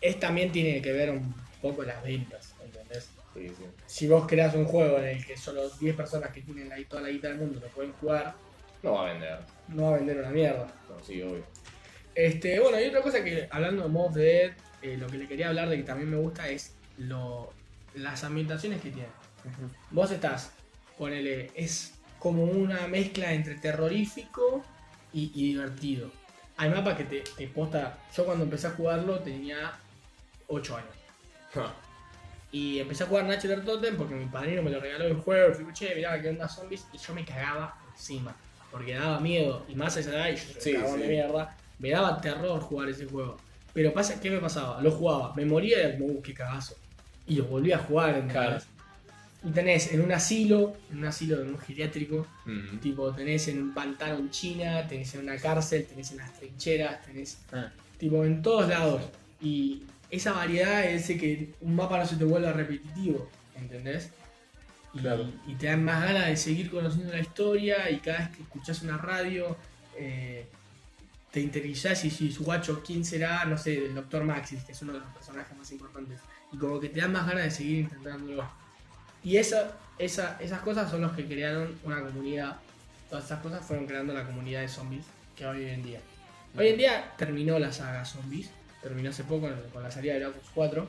es 0.00 0.18
también 0.20 0.52
tiene 0.52 0.82
que 0.82 0.92
ver 0.92 1.10
un 1.10 1.34
poco 1.62 1.84
las 1.84 2.02
ventas, 2.02 2.54
¿entendés? 2.62 3.08
Sí, 3.34 3.48
sí. 3.48 3.64
Si 3.90 4.06
vos 4.06 4.24
creas 4.28 4.54
un 4.54 4.66
juego 4.66 4.98
en 4.98 5.06
el 5.06 5.26
que 5.26 5.36
solo 5.36 5.68
10 5.68 5.96
personas 5.96 6.30
que 6.30 6.42
tienen 6.42 6.72
ahí 6.72 6.84
toda 6.84 7.02
la 7.02 7.08
guita 7.08 7.26
del 7.26 7.38
mundo 7.38 7.58
lo 7.58 7.66
pueden 7.66 7.92
jugar, 7.94 8.36
No 8.84 8.92
va 8.92 9.08
a 9.08 9.12
vender. 9.12 9.38
no 9.66 9.82
va 9.82 9.94
a 9.94 9.96
vender 9.98 10.18
una 10.18 10.30
mierda. 10.30 10.72
No, 10.88 11.04
sí, 11.04 11.20
obvio. 11.20 11.44
Este, 12.14 12.60
bueno, 12.60 12.80
y 12.80 12.86
otra 12.86 13.02
cosa 13.02 13.24
que, 13.24 13.48
hablando 13.50 13.82
de 13.82 13.88
Mob 13.88 14.12
Dead, 14.12 14.52
eh, 14.82 14.96
lo 14.96 15.08
que 15.08 15.18
le 15.18 15.26
quería 15.26 15.48
hablar 15.48 15.68
de 15.68 15.76
que 15.76 15.82
también 15.82 16.08
me 16.08 16.16
gusta 16.18 16.48
es 16.48 16.76
lo, 16.98 17.52
las 17.94 18.22
ambientaciones 18.22 18.80
que 18.80 18.90
tiene. 18.90 19.08
Vos 19.90 20.12
estás, 20.12 20.52
ponele, 20.96 21.50
es 21.56 21.94
como 22.20 22.44
una 22.44 22.86
mezcla 22.86 23.32
entre 23.32 23.56
terrorífico 23.56 24.62
y, 25.12 25.32
y 25.34 25.48
divertido. 25.52 26.12
Hay 26.58 26.70
mapas 26.70 26.96
que 26.96 27.04
te, 27.04 27.24
te 27.36 27.48
posta. 27.48 27.98
Yo 28.16 28.24
cuando 28.24 28.44
empecé 28.44 28.68
a 28.68 28.70
jugarlo 28.70 29.18
tenía 29.18 29.72
8 30.46 30.76
años. 30.76 30.94
Y 32.52 32.78
empecé 32.80 33.04
a 33.04 33.06
jugar 33.06 33.24
Natural 33.26 33.64
Totem 33.64 33.96
porque 33.96 34.14
mi 34.14 34.26
padrino 34.26 34.62
me 34.62 34.70
lo 34.70 34.80
regaló 34.80 35.06
el 35.06 35.14
juego. 35.16 35.54
Fui, 35.54 35.64
che, 35.72 35.94
mirá 35.94 36.20
que 36.20 36.28
onda 36.30 36.48
zombies. 36.48 36.84
Y 36.92 36.98
yo 36.98 37.14
me 37.14 37.24
cagaba 37.24 37.76
encima. 37.92 38.34
Porque 38.70 38.94
daba 38.94 39.20
miedo. 39.20 39.64
Y 39.68 39.74
más 39.74 39.96
a 39.96 40.00
esa 40.00 40.10
edad, 40.10 40.28
y 40.30 40.36
yo 40.36 40.60
Sí, 40.60 40.72
cagón 40.74 40.96
sí. 40.96 41.02
de 41.02 41.08
mierda. 41.08 41.56
Me 41.78 41.90
daba 41.90 42.20
terror 42.20 42.60
jugar 42.60 42.88
ese 42.88 43.06
juego. 43.06 43.36
Pero 43.72 43.92
pasa, 43.92 44.20
¿qué 44.20 44.30
me 44.30 44.38
pasaba? 44.38 44.80
Lo 44.82 44.90
jugaba, 44.90 45.32
me 45.34 45.44
moría 45.44 45.88
y 45.88 45.92
como, 45.98 46.06
"Uh, 46.14 46.22
qué 46.22 46.34
cagazo. 46.34 46.74
Y 47.26 47.36
lo 47.36 47.44
volví 47.44 47.70
a 47.72 47.78
jugar, 47.78 48.10
¿entendés? 48.16 48.32
Claro. 48.32 48.60
Y 49.42 49.50
tenés 49.52 49.92
en 49.92 50.02
un 50.02 50.12
asilo, 50.12 50.74
en 50.90 50.98
un 50.98 51.04
asilo, 51.06 51.40
en 51.40 51.48
un 51.50 51.58
geriátrico, 51.58 52.26
Mm. 52.44 52.78
tipo, 52.80 53.10
tenés 53.14 53.48
en 53.48 53.62
un 53.62 53.72
pantano 53.74 54.18
en 54.18 54.28
China, 54.30 54.86
tenés 54.88 55.14
en 55.14 55.22
una 55.22 55.36
cárcel, 55.36 55.86
tenés 55.86 56.10
en 56.10 56.18
las 56.18 56.32
trincheras, 56.38 57.00
tenés 57.06 57.38
Ah, 57.52 57.70
tipo 57.96 58.24
en 58.24 58.42
todos 58.42 58.68
lados. 58.68 59.02
Y 59.40 59.84
esa 60.10 60.32
variedad 60.32 60.84
es 60.84 61.06
que 61.06 61.54
un 61.60 61.76
mapa 61.76 61.98
no 61.98 62.06
se 62.06 62.16
te 62.16 62.24
vuelva 62.24 62.52
repetitivo, 62.52 63.28
¿entendés? 63.56 64.10
Y, 64.92 64.98
Claro. 65.00 65.30
y 65.46 65.54
te 65.54 65.66
dan 65.66 65.84
más 65.84 66.02
ganas 66.04 66.26
de 66.26 66.36
seguir 66.36 66.70
conociendo 66.70 67.12
la 67.12 67.20
historia 67.20 67.88
y 67.90 67.98
cada 67.98 68.18
vez 68.18 68.36
que 68.36 68.42
escuchás 68.42 68.82
una 68.82 68.98
radio 68.98 69.56
eh, 69.96 70.46
te 71.30 71.40
interiorizás 71.40 72.04
y 72.04 72.10
si 72.10 72.32
su 72.32 72.42
guacho, 72.44 72.82
¿quién 72.84 73.04
será? 73.04 73.44
No 73.44 73.56
sé, 73.56 73.86
el 73.86 73.94
Dr. 73.94 74.24
Maxis, 74.24 74.64
que 74.64 74.72
es 74.72 74.82
uno 74.82 74.94
de 74.94 74.98
los 74.98 75.08
personajes 75.10 75.56
más 75.56 75.70
importantes. 75.70 76.18
Y 76.52 76.56
como 76.56 76.80
que 76.80 76.88
te 76.88 77.00
dan 77.00 77.12
más 77.12 77.26
ganas 77.26 77.44
de 77.44 77.50
seguir 77.52 77.78
intentándolo. 77.80 78.44
Y 79.22 79.36
esa, 79.36 79.76
esa, 79.98 80.36
esas 80.40 80.60
cosas 80.62 80.90
son 80.90 81.02
los 81.02 81.12
que 81.12 81.24
crearon 81.26 81.76
una 81.84 82.00
comunidad. 82.02 82.56
Todas 83.08 83.26
esas 83.26 83.40
cosas 83.40 83.64
fueron 83.64 83.86
creando 83.86 84.12
la 84.12 84.24
comunidad 84.24 84.62
de 84.62 84.68
zombies 84.68 85.04
que 85.36 85.46
hoy 85.46 85.66
en 85.66 85.84
día. 85.84 86.00
Hoy 86.56 86.68
en 86.68 86.78
día 86.78 87.12
terminó 87.16 87.60
la 87.60 87.70
saga 87.70 88.04
zombies. 88.04 88.50
Terminó 88.82 89.10
hace 89.10 89.24
poco 89.24 89.48
con 89.72 89.82
la 89.82 89.90
salida 89.90 90.14
de 90.14 90.20
Black 90.20 90.36
Ops 90.38 90.50
4. 90.54 90.88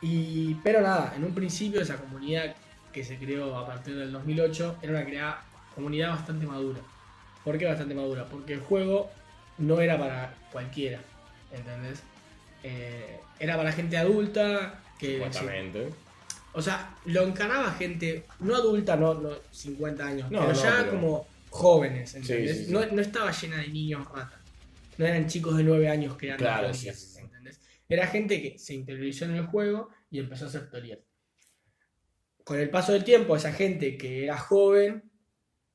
Y, 0.00 0.54
pero 0.62 0.80
nada, 0.80 1.12
en 1.16 1.24
un 1.24 1.34
principio 1.34 1.80
esa 1.80 1.96
comunidad 1.96 2.54
que 2.92 3.02
se 3.04 3.16
creó 3.18 3.56
a 3.56 3.66
partir 3.66 3.96
del 3.96 4.12
2008 4.12 4.76
era 4.82 4.92
una, 4.92 5.04
crea- 5.04 5.42
comunidad 5.74 6.10
bastante 6.10 6.46
madura. 6.46 6.80
¿Por 7.44 7.58
qué 7.58 7.66
bastante 7.66 7.94
madura? 7.94 8.24
Porque 8.26 8.52
el 8.54 8.60
juego 8.60 9.10
no 9.58 9.80
era 9.80 9.98
para 9.98 10.34
cualquiera, 10.52 11.00
¿entendés? 11.52 12.02
Eh, 12.62 13.20
era 13.40 13.56
para 13.56 13.72
gente 13.72 13.96
adulta 13.96 14.80
que... 14.98 15.14
Supuestamente. 15.16 15.90
O 16.52 16.62
sea, 16.62 16.94
lo 17.04 17.22
encaraba 17.26 17.72
gente, 17.72 18.24
no 18.40 18.54
adulta, 18.56 18.96
no, 18.96 19.14
no 19.14 19.30
50 19.50 20.04
años, 20.06 20.30
No, 20.30 20.40
pero 20.40 20.52
no, 20.52 20.62
ya 20.62 20.76
pero- 20.78 20.90
como 20.90 21.26
jóvenes, 21.50 22.14
¿entendés? 22.14 22.52
Sí, 22.52 22.58
sí, 22.58 22.66
sí. 22.66 22.72
No, 22.72 22.84
no 22.86 23.00
estaba 23.00 23.30
llena 23.32 23.58
de 23.58 23.68
niños 23.68 24.06
ratas. 24.10 24.38
No 24.98 25.06
eran 25.06 25.26
chicos 25.26 25.56
de 25.56 25.64
9 25.64 25.88
años 25.88 26.16
creando 26.16 26.44
Claro, 26.44 26.70
teorías, 26.70 26.98
sí, 26.98 27.06
sí, 27.06 27.14
sí. 27.14 27.20
¿entendés? 27.20 27.60
Era 27.88 28.06
gente 28.06 28.42
que 28.42 28.58
se 28.58 28.74
interiorizó 28.74 29.24
en 29.24 29.36
el 29.36 29.46
juego 29.46 29.88
y 30.10 30.18
empezó 30.18 30.44
a 30.44 30.48
hacer 30.48 30.68
teorías. 30.70 30.98
Con 32.44 32.58
el 32.58 32.70
paso 32.70 32.92
del 32.92 33.04
tiempo, 33.04 33.36
esa 33.36 33.52
gente 33.52 33.96
que 33.96 34.24
era 34.24 34.36
joven 34.36 35.10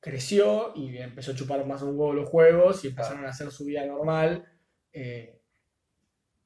creció 0.00 0.72
y 0.76 0.96
empezó 0.98 1.32
a 1.32 1.34
chupar 1.34 1.66
más 1.66 1.82
un 1.82 1.98
huevo 1.98 2.12
los 2.12 2.28
juegos 2.28 2.84
y 2.84 2.88
empezaron 2.88 3.24
a 3.24 3.30
hacer 3.30 3.50
su 3.50 3.64
vida 3.64 3.84
normal. 3.86 4.44
eh, 4.92 5.40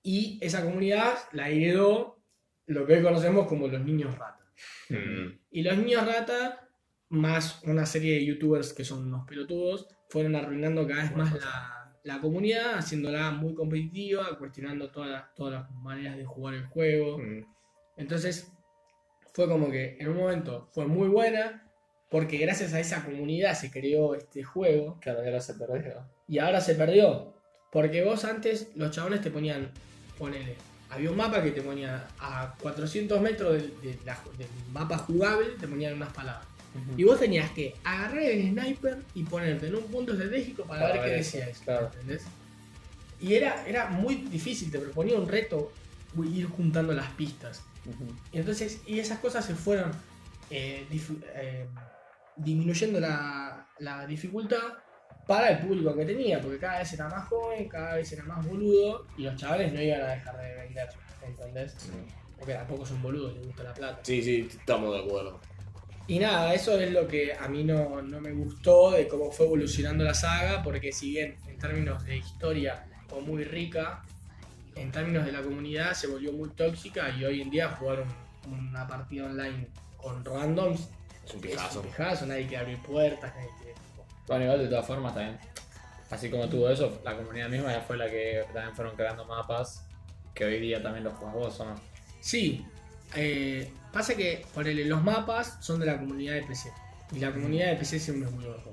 y 0.03 0.39
esa 0.41 0.65
comunidad 0.65 1.19
la 1.33 1.51
heredó 1.51 2.23
lo 2.67 2.87
que 2.87 2.95
hoy 2.95 3.03
conocemos 3.03 3.47
como 3.47 3.69
los 3.69 3.85
niños 3.85 4.17
rata. 4.17 4.47
Mm. 4.89 5.39
Y 5.51 5.63
los 5.63 5.77
niños 5.77 6.07
rata, 6.07 6.69
más 7.09 7.63
una 7.65 7.85
serie 7.85 8.15
de 8.15 8.25
youtubers 8.25 8.73
que 8.73 8.85
son 8.85 9.07
unos 9.07 9.27
pelotudos, 9.27 9.89
fueron 10.09 10.37
arruinando 10.37 10.87
cada 10.87 11.03
vez 11.03 11.17
más 11.17 11.35
la, 11.35 11.78
la 12.09 12.21
comunidad, 12.21 12.75
haciéndola 12.79 13.31
muy 13.33 13.55
competitiva, 13.55 14.37
cuestionando 14.39 14.91
todas 14.91 15.11
las, 15.11 15.35
todas 15.35 15.53
las 15.61 15.71
maneras 15.73 16.17
de 16.17 16.25
jugar 16.25 16.55
el 16.55 16.67
juego. 16.67 17.19
Mm. 17.19 17.45
Entonces, 17.99 18.51
fue 19.35 19.47
como 19.49 19.71
que 19.71 19.97
en 20.01 20.09
un 20.09 20.17
momento 20.17 20.69
fue 20.73 20.87
muy 20.87 21.09
buena, 21.09 21.71
porque 22.11 22.39
gracias 22.39 22.73
a 22.73 22.81
esa 22.81 23.05
comunidad 23.05 23.55
se 23.55 23.71
creó 23.71 24.15
este 24.15 24.43
juego, 24.43 24.99
Claro, 25.01 25.21
ahora 25.21 25.41
se 25.41 25.55
perdió. 25.55 26.07
y 26.27 26.39
ahora 26.39 26.61
se 26.61 26.75
perdió. 26.75 27.35
Porque 27.71 28.03
vos 28.03 28.25
antes, 28.25 28.71
los 28.77 28.91
chabones 28.91 29.21
te 29.21 29.31
ponían, 29.31 29.71
ponele, 30.19 30.57
había 30.89 31.11
un 31.11 31.17
mapa 31.19 31.43
que 31.43 31.51
te 31.51 31.61
ponía 31.61 32.09
a 32.19 32.55
400 32.63 33.21
metros 33.21 33.53
del, 33.53 33.81
de 33.83 33.99
la- 34.07 34.19
del 34.39 34.49
mapa 34.73 34.97
jugable, 34.97 35.49
te 35.61 35.69
ponían 35.69 35.93
unas 35.95 36.13
palabras. 36.15 36.47
Y 36.97 37.05
vos 37.05 37.19
tenías 37.19 37.51
que 37.51 37.75
agarrar 37.85 38.23
el 38.23 38.51
sniper 38.51 38.99
y 39.15 39.25
ponerte 39.25 39.67
en 39.69 39.77
un 39.77 39.85
punto 39.85 40.13
estratégico 40.13 40.65
para, 40.65 40.81
Para 40.83 40.93
ver 40.95 41.03
qué 41.03 41.11
ver 41.11 41.19
eso, 41.21 41.37
decías. 41.39 41.59
claro. 41.61 41.87
¿Entendés? 41.93 42.25
Y 43.21 43.35
era, 43.35 43.67
era 43.67 43.89
muy 43.89 44.15
difícil, 44.17 44.71
te 44.71 44.79
proponía 44.79 45.17
un 45.19 45.29
reto 45.29 45.73
ir 46.25 46.47
juntando 46.47 46.93
las 46.93 47.09
pistas. 47.13 47.63
Ujú. 47.85 48.05
Y 48.33 48.39
entonces, 48.39 48.81
y 48.87 48.99
esas 48.99 49.19
cosas 49.19 49.45
se 49.45 49.55
fueron 49.55 49.91
eh, 50.51 50.87
eh, 51.35 51.67
disminuyendo 52.37 53.01
la, 53.01 53.67
la 53.79 54.07
dificultad 54.07 54.63
para 55.27 55.51
el 55.51 55.59
público 55.59 55.95
que 55.95 56.07
tenía, 56.07 56.41
porque 56.41 56.59
cada 56.59 56.79
vez 56.79 56.93
era 56.93 57.09
más 57.09 57.29
joven, 57.29 57.69
cada 57.69 57.97
vez 57.97 58.11
era 58.13 58.25
más 58.25 58.47
boludo, 58.47 59.07
y 59.17 59.23
los 59.23 59.37
chavales 59.37 59.73
no 59.73 59.83
iban 59.83 60.01
a 60.01 60.07
dejar 60.09 60.39
de 60.39 60.55
vender, 60.55 60.89
¿entendés? 61.27 61.77
Porque 62.39 62.55
tampoco 62.55 62.87
son 62.87 63.03
boludos, 63.03 63.35
les 63.37 63.47
gusta 63.47 63.63
la 63.65 63.75
plata. 63.75 64.01
Sí, 64.03 64.23
sí, 64.23 64.49
estamos 64.51 64.95
de 64.95 65.01
acuerdo. 65.05 65.41
Y 66.09 66.19
nada, 66.19 66.55
eso 66.55 66.79
es 66.81 66.91
lo 66.91 67.07
que 67.07 67.35
a 67.35 67.49
mí 67.49 67.65
no, 67.65 68.01
no 68.03 68.21
me 68.21 68.33
gustó 68.33 68.93
de 68.93 69.07
cómo 69.07 69.31
fue 69.31 69.47
evolucionando 69.47 70.05
la 70.05 70.15
saga, 70.15 70.63
porque 70.63 70.91
si 70.91 71.11
bien 71.11 71.37
en 71.47 71.59
términos 71.59 72.03
de 72.05 72.17
historia 72.17 72.87
fue 73.09 73.21
muy 73.21 73.45
rica, 73.45 74.03
en 74.75 74.91
términos 74.91 75.27
de 75.27 75.33
la 75.33 75.43
comunidad 75.43 75.93
se 75.93 76.07
volvió 76.07 76.33
muy 76.33 76.49
tóxica 76.51 77.11
y 77.11 77.25
hoy 77.25 77.43
en 77.43 77.51
día 77.51 77.69
jugar 77.79 78.07
un- 78.47 78.53
una 78.71 78.87
partida 78.87 79.27
online 79.27 79.69
con 79.99 80.25
randoms 80.25 80.89
Es 81.27 81.35
un 81.35 81.45
es 81.45 81.51
pijazo. 81.53 81.81
un 81.81 81.87
pijazo, 81.87 82.27
nadie 82.27 82.47
quiere 82.47 82.63
abrir 82.63 82.79
puertas, 82.83 83.35
nadie 83.35 83.51
quiere... 83.59 83.75
Bueno, 84.27 84.45
igual 84.45 84.59
de 84.61 84.69
todas 84.69 84.87
formas 84.87 85.15
también. 85.15 85.39
Así 86.11 86.31
como 86.31 86.49
tuvo 86.49 86.71
eso, 86.71 87.03
la 87.05 87.15
comunidad 87.17 87.51
misma 87.51 87.71
ya 87.73 87.83
fue 87.83 87.99
la 87.99 88.09
que 88.09 88.45
también 88.55 88.75
fueron 88.75 88.97
creando 88.97 89.27
mapas 89.27 89.85
que 90.35 90.45
hoy 90.47 90.59
día 90.59 90.83
también 90.83 91.05
los 91.05 91.13
jugás 91.19 91.35
vos, 91.35 91.61
¿o 91.61 91.65
no? 91.67 91.75
Sí, 92.21 92.65
eh, 93.15 93.71
pasa 93.93 94.15
que 94.15 94.45
ponele, 94.55 94.85
los 94.85 95.03
mapas 95.03 95.57
son 95.61 95.81
de 95.81 95.87
la 95.87 95.99
comunidad 95.99 96.35
de 96.35 96.43
PC, 96.43 96.71
y 97.13 97.19
la 97.21 97.33
comunidad 97.33 97.69
de 97.71 97.77
PC 97.77 97.99
siempre 97.99 98.29
es 98.29 98.35
mucho 98.35 98.49
mejor, 98.49 98.73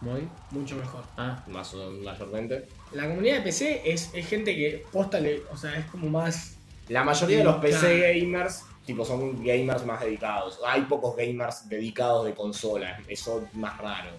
Muy. 0.00 0.28
mucho 0.50 0.76
mejor. 0.76 1.04
Ah, 1.16 1.42
Más 1.48 1.72
o 1.74 1.90
mayormente. 1.90 2.66
La 2.92 3.06
comunidad 3.08 3.36
de 3.36 3.42
PC 3.42 3.82
es, 3.84 4.10
es 4.14 4.26
gente 4.28 4.54
que 4.54 4.84
posta, 4.92 5.20
le- 5.20 5.42
o 5.50 5.56
sea, 5.56 5.76
es 5.78 5.86
como 5.86 6.08
más 6.08 6.52
La 6.88 7.02
mayoría 7.02 7.38
de 7.38 7.44
los 7.44 7.56
PC 7.56 7.78
Claro. 7.80 8.20
gamers, 8.20 8.62
tipo, 8.84 9.04
son 9.04 9.44
gamers 9.44 9.84
más 9.84 10.00
dedicados. 10.00 10.60
Hay 10.64 10.82
pocos 10.82 11.16
gamers 11.16 11.68
dedicados 11.68 12.24
de 12.26 12.32
consola. 12.34 13.00
Eso 13.08 13.42
es 13.44 13.54
más 13.56 13.76
raro. 13.78 14.10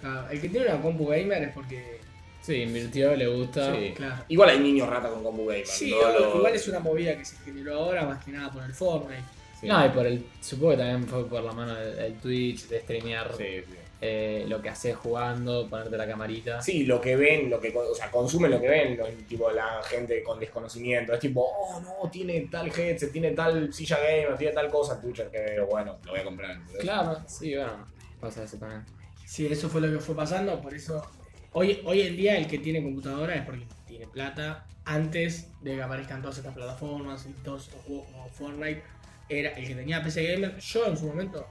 Claro, 0.00 0.28
el 0.30 0.40
que 0.40 0.48
tiene 0.48 0.66
una 0.66 0.82
compu 0.82 1.06
gamer 1.06 1.44
es 1.44 1.52
porque. 1.54 2.00
sí, 2.40 2.56
invirtió, 2.56 3.14
le 3.14 3.28
gusta. 3.28 3.72
Sí. 3.72 3.92
Claro. 3.94 4.24
Igual 4.26 4.48
hay 4.50 4.58
niños 4.58 4.88
rata 4.88 5.08
con 5.10 5.22
compu 5.22 5.46
gamer. 5.46 5.64
Sí, 5.64 5.92
no 5.92 6.10
lo- 6.10 6.36
igual 6.38 6.54
es 6.56 6.66
una 6.66 6.80
movida 6.80 7.16
que 7.16 7.24
se 7.24 7.36
generó 7.44 7.76
ahora, 7.78 8.04
más 8.04 8.24
que 8.24 8.32
nada 8.32 8.50
por 8.50 8.64
el 8.64 8.74
Fortnite. 8.74 9.22
Sí. 9.62 9.68
No, 9.68 9.86
y 9.86 9.88
por 9.88 10.06
el. 10.06 10.26
Supongo 10.40 10.72
que 10.72 10.76
también 10.78 11.06
fue 11.08 11.26
por 11.26 11.42
la 11.42 11.52
mano 11.52 11.74
del, 11.74 11.96
del 11.96 12.14
Twitch, 12.18 12.66
de 12.68 12.80
streamear 12.80 13.32
Sí, 13.36 13.44
sí. 13.64 13.74
eh, 14.00 14.44
lo 14.48 14.60
que 14.60 14.68
haces 14.68 14.96
jugando, 14.96 15.68
ponerte 15.70 15.96
la 15.96 16.06
camarita. 16.06 16.60
Sí, 16.60 16.84
lo 16.84 17.00
que 17.00 17.14
ven, 17.16 17.48
lo 17.48 17.60
que, 17.60 17.72
o 17.74 17.94
sea, 17.94 18.10
consumen 18.10 18.50
lo 18.50 18.60
que 18.60 18.68
ven, 18.68 18.98
tipo 19.28 19.50
la 19.52 19.80
gente 19.84 20.22
con 20.22 20.38
desconocimiento. 20.40 21.14
Es 21.14 21.20
tipo, 21.20 21.42
oh 21.42 21.80
no, 21.80 22.10
tiene 22.10 22.40
tal 22.50 22.66
headset, 22.68 23.10
tiene 23.12 23.30
tal 23.30 23.72
silla 23.72 23.98
gamer, 23.98 24.36
tiene 24.36 24.52
tal 24.52 24.68
cosa, 24.68 25.00
Twitcher 25.00 25.30
que 25.30 25.38
veo, 25.38 25.66
bueno, 25.66 25.96
lo 26.04 26.10
voy 26.10 26.20
a 26.20 26.24
comprar. 26.24 26.58
Claro, 26.80 27.18
sí, 27.28 27.54
bueno, 27.54 27.86
pasa 28.20 28.42
eso 28.44 28.58
también. 28.58 28.84
Sí, 29.24 29.46
eso 29.46 29.68
fue 29.68 29.80
lo 29.80 29.90
que 29.92 29.98
fue 30.04 30.14
pasando, 30.16 30.60
por 30.60 30.74
eso. 30.74 31.02
Hoy, 31.52 31.80
hoy 31.84 32.00
en 32.02 32.16
día 32.16 32.36
el 32.36 32.46
que 32.48 32.58
tiene 32.58 32.82
computadora 32.82 33.34
es 33.36 33.42
porque 33.44 33.64
tiene 33.86 34.06
plata. 34.08 34.66
Antes 34.84 35.48
de 35.62 35.76
que 35.76 35.82
aparezcan 35.82 36.20
todas 36.22 36.38
estas 36.38 36.54
plataformas 36.54 37.24
y 37.26 37.32
todos 37.44 37.68
estos 37.68 37.80
juegos 37.82 38.06
como 38.10 38.28
Fortnite, 38.28 38.82
era 39.40 39.50
el 39.50 39.66
que 39.66 39.74
tenía 39.74 40.02
PC 40.02 40.32
Gamer. 40.32 40.58
Yo 40.58 40.86
en 40.86 40.96
su 40.96 41.06
momento, 41.06 41.46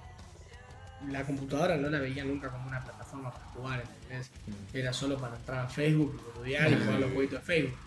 la 1.10 1.24
computadora 1.24 1.78
no 1.78 1.90
la 1.90 2.00
veía 2.00 2.24
nunca 2.24 2.50
como 2.50 2.68
una 2.68 2.84
plataforma 2.84 3.32
para 3.32 3.46
jugar, 3.48 3.82
¿entendés? 4.04 4.30
Era 4.74 4.94
solo 4.94 5.18
para 5.18 5.36
entrar 5.36 5.66
a 5.66 5.68
Facebook, 5.70 6.22
boludear 6.36 6.72
y 6.72 6.76
jugar 6.76 7.00
los 7.00 7.12
jueguitos 7.12 7.40
de 7.40 7.46
Facebook. 7.46 7.78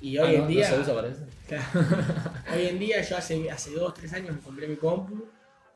Y 0.00 0.18
hoy 0.18 0.28
Ah, 0.28 0.32
en 0.32 0.40
¿no? 0.40 0.46
día. 0.48 0.68
¿No 0.70 0.76
se 0.76 0.80
usa 0.82 0.94
para 0.94 1.08
eso? 1.08 1.26
Claro. 1.48 1.64
Hoy 2.54 2.66
en 2.66 2.78
día 2.78 3.00
yo 3.02 3.16
hace, 3.16 3.50
hace 3.50 3.70
2, 3.72 3.94
3 3.94 4.12
años 4.14 4.34
me 4.36 4.40
compré 4.40 4.66
mi 4.68 4.76
compu 4.76 5.24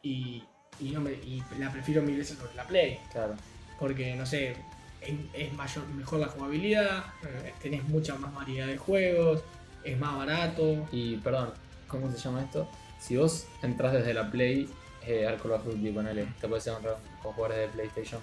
y, 0.02 0.42
y, 0.80 0.90
no 0.90 1.00
me- 1.00 1.12
y 1.12 1.42
la 1.58 1.70
prefiero 1.72 2.02
mil 2.02 2.16
veces 2.16 2.36
sobre 2.38 2.54
la 2.54 2.64
Play. 2.64 2.98
Claro. 3.12 3.34
Porque, 3.78 4.14
no 4.16 4.26
sé, 4.26 4.56
es, 5.00 5.14
es 5.32 5.52
mayor, 5.54 5.86
mejor 5.88 6.18
la 6.20 6.26
jugabilidad, 6.26 7.04
eh, 7.22 7.52
tenés 7.62 7.84
mucha 7.84 8.16
más 8.16 8.34
variedad 8.34 8.66
de 8.66 8.76
juegos, 8.76 9.42
es 9.84 9.98
más 9.98 10.16
barato. 10.16 10.86
Y 10.92 11.16
perdón, 11.18 11.52
¿cómo 11.86 12.10
se 12.10 12.18
llama 12.18 12.42
esto? 12.42 12.68
Si 13.00 13.16
vos 13.16 13.46
entras 13.62 13.92
desde 13.92 14.12
la 14.14 14.30
Play 14.30 14.68
eh, 15.06 15.26
al 15.26 15.40
Call 15.40 15.52
of 15.52 15.64
Duty, 15.64 15.90
ponele, 15.90 16.26
te 16.40 16.48
puedes 16.48 16.66
encontrar 16.66 16.96
con 17.22 17.32
jugadores 17.32 17.58
de 17.58 17.68
PlayStation. 17.68 18.20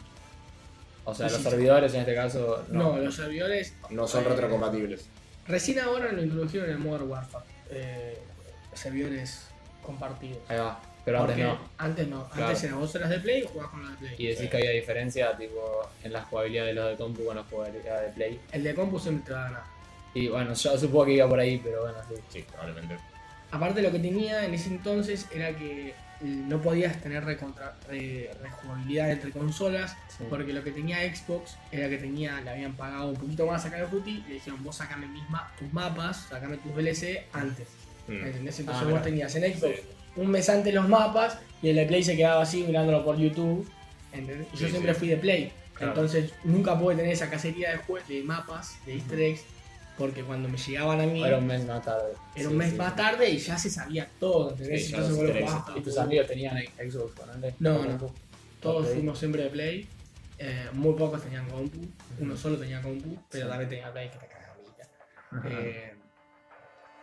O 1.06 1.14
sea, 1.14 1.28
Sí, 1.30 1.36
los 1.36 1.44
sí. 1.44 1.50
servidores 1.50 1.94
en 1.94 2.00
este 2.02 2.16
caso. 2.16 2.66
No, 2.70 2.98
los 2.98 3.16
servidores 3.16 3.74
No 3.90 4.08
son 4.08 4.24
Eh, 4.26 4.30
retrocompatibles. 4.30 5.08
recién 5.48 5.80
ahora 5.80 6.12
lo 6.12 6.22
introdujeron 6.24 6.70
en 6.70 6.82
Modern 6.82 7.10
Warfare. 7.10 7.46
eh, 7.72 8.18
servidores 8.74 9.48
compartidos. 9.82 10.38
Ahí 10.48 10.58
va. 10.58 10.80
Pero 11.06 11.22
antes 11.22 11.36
Porque 11.38 11.48
no. 11.52 11.60
Antes 11.78 12.08
no, 12.08 12.30
Claro. 12.30 12.48
antes 12.48 12.64
era 12.64 12.76
vos 12.76 12.96
eras 12.96 13.10
de 13.12 13.20
Play 13.20 13.44
y 13.44 13.48
jugabas 13.48 13.72
con 13.72 13.82
los 13.82 13.92
de 13.92 13.98
Play. 13.98 14.16
Y 14.18 14.28
decís 14.28 14.50
que 14.50 14.58
había 14.58 14.72
diferencia 14.72 15.38
tipo 15.38 15.90
en 16.04 16.14
la 16.14 16.24
jugabilidad 16.24 16.66
de 16.66 16.74
los 16.74 16.90
de 16.90 16.96
compu 16.96 17.26
con 17.26 17.36
la 17.36 17.44
jugabilidad 17.44 18.02
de 18.02 18.10
Play. 18.14 18.40
El 18.52 18.64
de 18.64 18.74
compu 18.76 19.00
siempre 19.00 19.26
te 19.28 19.34
va 19.34 19.42
a 19.42 19.44
ganar. 19.46 19.64
Y 20.16 20.28
bueno, 20.28 20.54
yo 20.54 20.78
supongo 20.78 21.06
que 21.06 21.12
iba 21.14 21.28
por 21.30 21.40
ahí, 21.40 21.60
pero 21.64 21.82
bueno, 21.82 21.98
sí. 22.10 22.16
Sí, 22.30 22.46
probablemente. 22.50 22.98
Aparte 23.52 23.82
lo 23.82 23.92
que 23.92 24.00
tenía 24.00 24.46
en 24.46 24.54
ese 24.54 24.70
entonces 24.70 25.28
era 25.34 25.56
que 25.56 25.94
no 26.22 26.62
podías 26.62 27.02
tener 27.02 27.24
recontra- 27.26 27.76
re- 27.90 28.32
rejugabilidad 28.42 29.12
entre 29.12 29.32
consolas 29.32 29.96
Sí. 30.18 30.24
porque 30.30 30.54
lo 30.54 30.64
que 30.64 30.72
tenía 30.72 30.98
Xbox 31.14 31.58
era 31.72 31.90
que 31.90 31.98
tenía, 31.98 32.40
le 32.42 32.50
habían 32.50 32.74
pagado 32.74 33.10
un 33.10 33.16
poquito 33.16 33.46
más 33.46 33.66
a 33.66 33.70
Call 33.70 33.84
of 33.84 33.92
Duty 33.92 34.12
y 34.26 34.30
le 34.30 34.34
dijeron 34.36 34.64
vos 34.64 34.76
sacame 34.78 35.08
mis 35.08 35.30
ma- 35.30 35.52
tus 35.60 35.72
mapas, 35.74 36.28
sacame 36.30 36.58
tus 36.58 36.74
DLC 36.76 37.26
antes. 37.34 37.68
Mm. 38.08 38.12
¿Entendés? 38.26 38.56
Ah, 38.58 38.62
Entonces 38.62 38.84
vos 38.84 38.92
mira. 38.94 39.02
tenías 39.04 39.36
en 39.36 39.54
Xbox 39.54 39.76
un 40.16 40.28
mes 40.32 40.48
antes 40.50 40.74
los 40.74 40.88
mapas 40.88 41.38
y 41.62 41.70
el 41.70 41.76
de 41.76 41.86
Play 41.86 42.04
se 42.04 42.16
quedaba 42.16 42.42
así 42.44 42.64
mirándolo 42.64 43.04
por 43.04 43.18
YouTube. 43.18 43.70
¿entendés? 44.14 44.48
Y 44.54 44.58
yo 44.58 44.70
siempre 44.70 44.94
sí. 44.94 45.00
fui 45.00 45.08
de 45.10 45.18
Play. 45.18 45.52
Claro. 45.74 45.92
Entonces 45.92 46.32
nunca 46.46 46.80
pude 46.80 46.96
tener 46.96 47.12
esa 47.12 47.30
cacería 47.30 47.72
de, 47.72 48.14
de 48.16 48.24
mapas, 48.24 48.78
de 48.86 48.94
easter 48.96 49.20
eggs, 49.20 49.42
porque 49.98 50.24
cuando 50.24 50.50
me 50.50 50.58
llegaban 50.58 51.00
a 51.02 51.06
mí 51.06 51.24
Era 51.24 51.38
un 51.38 51.48
mes 51.48 51.66
más 51.66 51.84
tarde. 51.84 52.14
era 52.36 52.46
un 52.48 52.52
Sí, 52.54 52.58
mes 52.58 52.72
sí, 52.72 52.76
más 52.78 52.92
sí. 52.92 52.98
tarde 52.98 53.30
y 53.30 53.38
ya 53.38 53.58
se 53.58 53.70
sabía 53.70 54.10
todo, 54.20 54.52
¿entendés? 54.52 54.88
Sí, 54.88 54.94
Entonces 54.94 55.16
vos 55.16 55.26
lo 55.26 55.34
jugabas 55.46 55.78
¿Y 55.78 55.82
tus 55.82 55.98
amigos 55.98 56.28
tenían 56.28 56.58
Xbox? 56.78 57.14
No, 57.60 57.86
no. 57.86 58.14
Todos 58.62 58.90
fuimos 58.90 59.18
siempre 59.20 59.44
de 59.44 59.50
Play. 59.50 59.88
Eh, 60.38 60.68
muy 60.74 60.94
pocos 60.96 61.22
tenían 61.24 61.48
compu. 61.50 61.80
Uno 62.20 62.36
solo 62.36 62.58
tenía 62.58 62.82
compu, 62.82 63.18
pero 63.30 63.46
Sí. 63.46 63.50
también 63.50 63.70
tenía 63.70 63.92
Play 63.94 64.10
que 64.10 64.18
te. 64.18 64.26
Ajá. 65.32 65.50
Eh, 65.50 65.94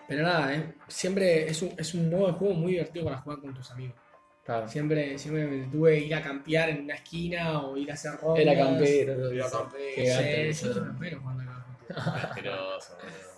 pero 0.09 0.23
nada, 0.25 0.55
eh, 0.55 0.75
siempre 0.89 1.49
es 1.49 1.63
un, 1.63 1.73
es 1.79 1.95
un 1.95 2.11
modo 2.11 2.27
de 2.29 2.33
juego 2.35 2.55
muy 2.55 2.73
divertido 2.73 3.05
para 3.07 3.19
jugar 3.19 3.41
con 3.41 3.55
tus 3.55 3.71
amigos. 3.71 3.97
Claro. 4.45 4.69
Siempre, 4.69 5.17
siempre 5.19 5.47
me 5.47 5.67
tuve 5.69 5.99
que 6.01 6.07
ir 6.07 6.15
a 6.15 6.23
campear 6.23 6.69
en 6.71 6.83
una 6.83 6.95
esquina 6.97 7.63
o 7.63 7.77
ir 7.77 7.91
a 7.91 7.95
hacer 7.95 8.13
rondas. 8.21 8.45
Era 8.45 8.55
campero. 8.57 9.31
Era 9.31 9.49
sí. 9.49 9.57
campero. 9.57 10.05
Gato, 10.09 10.53
Sí, 10.53 10.67
yo 10.67 10.75
campero 10.85 11.19
acá. 11.21 11.42
Asqueroso, 12.31 12.95
boludo. 12.97 13.33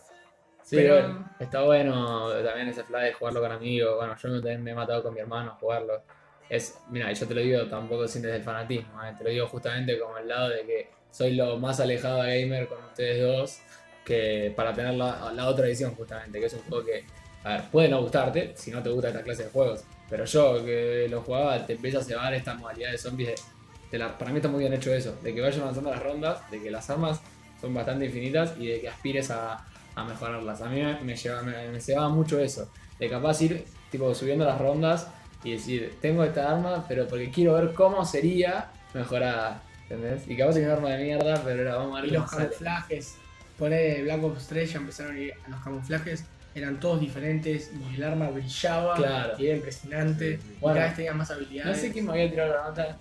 Sí, 0.62 0.76
Pero- 0.76 0.94
bueno, 0.94 1.30
está 1.38 1.62
bueno 1.62 2.30
también 2.42 2.68
ese 2.68 2.84
fly 2.84 3.02
de 3.04 3.12
jugarlo 3.12 3.40
con 3.40 3.52
amigos. 3.52 3.96
Bueno, 3.96 4.16
yo 4.16 4.28
también 4.40 4.62
me 4.62 4.70
he 4.70 4.74
matado 4.74 5.02
con 5.02 5.12
mi 5.14 5.20
hermano 5.20 5.52
a 5.52 5.54
jugarlo. 5.56 6.02
Es, 6.48 6.78
mira, 6.90 7.12
yo 7.12 7.26
te 7.26 7.34
lo 7.34 7.40
digo 7.40 7.66
tampoco 7.66 8.06
sin 8.08 8.22
desde 8.22 8.36
el 8.36 8.42
fanatismo, 8.42 9.02
¿eh? 9.04 9.14
te 9.16 9.24
lo 9.24 9.30
digo 9.30 9.46
justamente 9.48 9.98
como 9.98 10.16
el 10.18 10.28
lado 10.28 10.48
de 10.50 10.62
que 10.66 10.90
soy 11.10 11.34
lo 11.34 11.56
más 11.58 11.80
alejado 11.80 12.22
de 12.22 12.42
gamer 12.42 12.68
con 12.68 12.82
ustedes 12.84 13.22
dos 13.22 13.58
que 14.04 14.52
para 14.54 14.72
tener 14.74 14.94
la, 14.94 15.32
la 15.32 15.48
otra 15.48 15.66
edición 15.66 15.94
justamente, 15.94 16.38
que 16.38 16.46
es 16.46 16.52
un 16.52 16.60
juego 16.64 16.84
que, 16.84 17.06
a 17.44 17.48
ver, 17.54 17.62
puede 17.70 17.88
no 17.88 18.00
gustarte 18.02 18.52
si 18.56 18.70
no 18.70 18.82
te 18.82 18.90
gusta 18.90 19.08
esta 19.08 19.22
clase 19.22 19.44
de 19.44 19.50
juegos, 19.50 19.84
pero 20.10 20.26
yo 20.26 20.62
que 20.64 21.06
lo 21.10 21.22
jugaba 21.22 21.64
te 21.64 21.72
empieza 21.74 21.98
a 22.00 22.02
cebar 22.02 22.34
esta 22.34 22.54
modalidad 22.54 22.90
de 22.90 22.98
zombies. 22.98 23.28
de- 23.30 23.54
de 23.92 23.98
la- 23.98 24.18
para 24.18 24.30
mí 24.32 24.36
está 24.38 24.48
muy 24.48 24.60
bien 24.60 24.72
hecho 24.74 24.92
eso, 24.92 25.16
de 25.22 25.32
que 25.34 25.40
vayan 25.40 25.62
avanzando 25.62 25.90
las 25.90 26.02
rondas, 26.02 26.50
de 26.50 26.60
que 26.62 26.70
las 26.70 26.90
armas 26.90 27.20
son 27.64 27.74
bastante 27.74 28.04
infinitas 28.06 28.54
y 28.58 28.66
de 28.66 28.80
que 28.80 28.88
aspires 28.88 29.30
a, 29.30 29.64
a 29.94 30.04
mejorarlas. 30.04 30.60
A 30.60 30.68
mí 30.68 30.82
me, 30.82 31.00
me, 31.00 31.16
lleva, 31.16 31.42
me, 31.42 31.68
me 31.68 31.80
cebaba 31.80 32.08
mucho 32.10 32.38
eso, 32.38 32.70
de 32.98 33.08
capaz 33.08 33.40
ir 33.42 33.64
tipo 33.90 34.14
subiendo 34.14 34.44
las 34.44 34.58
rondas 34.60 35.08
y 35.42 35.52
decir, 35.52 35.96
tengo 36.00 36.24
esta 36.24 36.50
arma, 36.50 36.84
pero 36.88 37.06
porque 37.08 37.30
quiero 37.30 37.54
ver 37.54 37.72
cómo 37.74 38.04
sería 38.04 38.70
mejorada. 38.92 39.62
¿Entendés? 39.88 40.26
Y 40.28 40.36
capaz 40.36 40.56
es 40.56 40.64
un 40.66 40.70
arma 40.72 40.90
de 40.90 41.04
mierda, 41.04 41.42
pero 41.44 41.60
era 41.62 41.76
vamos 41.76 41.98
a 41.98 42.00
ver 42.02 42.10
Y 42.10 42.12
los 42.14 42.30
sale. 42.30 42.44
camuflajes. 42.46 43.14
Poner 43.58 44.02
Black 44.02 44.24
Ops 44.24 44.46
3 44.48 44.72
ya 44.72 44.78
empezaron 44.78 45.16
a 45.16 45.18
ir 45.20 45.32
a 45.46 45.50
los 45.50 45.60
camuflajes. 45.62 46.24
Eran 46.54 46.80
todos 46.80 47.00
diferentes 47.00 47.70
y 47.92 47.94
el 47.96 48.04
arma 48.04 48.30
brillaba. 48.30 48.94
Claro. 48.96 49.34
Y 49.38 49.46
era 49.46 49.56
impresionante. 49.56 50.38
Y 50.60 50.62
cada 50.64 50.74
vez 50.84 50.96
tenía 50.96 51.12
más 51.12 51.28
No 51.30 51.34
habilidades. 51.36 51.80
sé 51.80 51.92
quién 51.92 52.06
me 52.06 52.12
había 52.12 52.30
tirado 52.30 52.54
la 52.54 52.64
nota. 52.68 52.96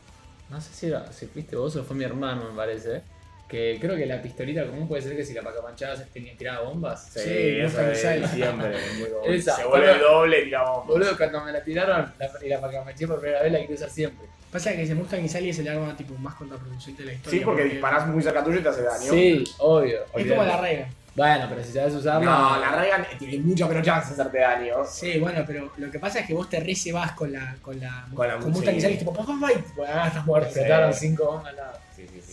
No 0.50 0.60
sé 0.62 0.74
si, 0.74 0.88
era, 0.88 1.12
si 1.12 1.26
fuiste 1.28 1.56
vos 1.56 1.76
o 1.78 1.84
fue 1.84 1.96
mi 1.96 2.04
hermano, 2.04 2.50
me 2.52 2.56
parece. 2.56 3.02
Que 3.48 3.78
creo 3.80 3.96
que 3.96 4.06
la 4.08 4.20
pistolita 4.22 4.66
común 4.66 4.88
puede 4.88 5.02
ser 5.04 5.16
que 5.16 5.24
si 5.24 5.34
la 5.34 5.42
pacapanchabas 5.44 6.04
tenía 6.12 6.36
tiraba 6.36 6.62
bombas. 6.70 7.08
Sí, 7.14 7.30
me 7.30 7.66
es 7.66 7.72
siempre. 8.32 8.70
muy 8.98 9.10
bueno. 9.22 9.34
Esa, 9.36 9.56
Se 9.58 9.66
vuelve 9.66 9.92
boludo. 9.94 10.12
doble 10.12 10.40
y 10.42 10.44
tiramos. 10.46 10.88
Boludo, 10.88 11.18
cuando 11.18 11.44
me 11.44 11.52
la 11.52 11.64
tiraron 11.64 12.14
la, 12.18 12.32
y 12.44 12.50
la 12.50 12.60
pacapanché 12.62 13.08
por 13.08 13.20
primera 13.20 13.44
vez 13.44 13.52
la 13.52 13.60
quiero 13.60 13.74
usar 13.76 13.90
siempre. 13.90 14.28
Pasa 14.52 14.72
que 14.74 14.84
ese 14.84 14.96
Mustang 14.96 15.24
Isali 15.26 15.50
es 15.50 15.60
el 15.60 15.68
arma 15.68 15.96
tipo 15.96 16.14
más 16.16 16.36
contraproducente 16.36 17.02
de 17.04 17.08
la 17.08 17.14
historia. 17.14 17.40
Sí, 17.40 17.46
porque 17.46 17.64
disparás 17.66 18.08
muy 18.08 18.22
cerca 18.24 18.44
tuyo 18.44 18.60
y 18.60 18.64
te 18.64 18.70
hace 18.70 18.82
daño. 18.84 19.12
Sí, 19.12 19.44
obvio. 19.60 20.00
Es 20.16 20.28
como 20.28 20.44
la 20.44 20.62
Reagan. 20.62 20.90
Bueno, 21.16 21.46
pero 21.48 21.64
si 21.64 21.72
sabes 21.74 21.94
usarla. 21.94 22.26
No, 22.26 22.60
la 22.60 22.72
Reagan 22.76 23.06
tiene 23.20 23.38
mucha 23.40 23.68
menos 23.68 23.84
chance 23.86 24.16
de 24.16 24.22
hacerte 24.22 24.40
daño. 24.40 24.78
Sí, 24.86 25.20
bueno, 25.20 25.44
pero 25.46 25.72
lo 25.78 25.92
que 25.92 26.00
pasa 26.00 26.22
es 26.22 26.28
que 26.28 26.34
vos 26.34 26.50
te 26.50 26.60
recebas 26.60 27.12
con 27.12 27.32
la. 27.32 27.56
con 27.62 27.80
la. 27.80 28.06
Con 28.14 28.28
la- 28.28 28.38
Mustang 28.38 28.74
sí. 28.74 28.78
Isali, 28.80 28.98
tipo, 28.98 29.14
papá, 29.14 29.36
fight. 29.40 29.64
Bueno, 29.76 29.94
ah, 29.96 30.08
estás 30.08 30.26
muerto. 30.26 30.48
Explotaron 30.50 30.94
cinco 30.94 31.26
bombas 31.26 31.48
al 31.50 31.56
lado. 31.56 31.80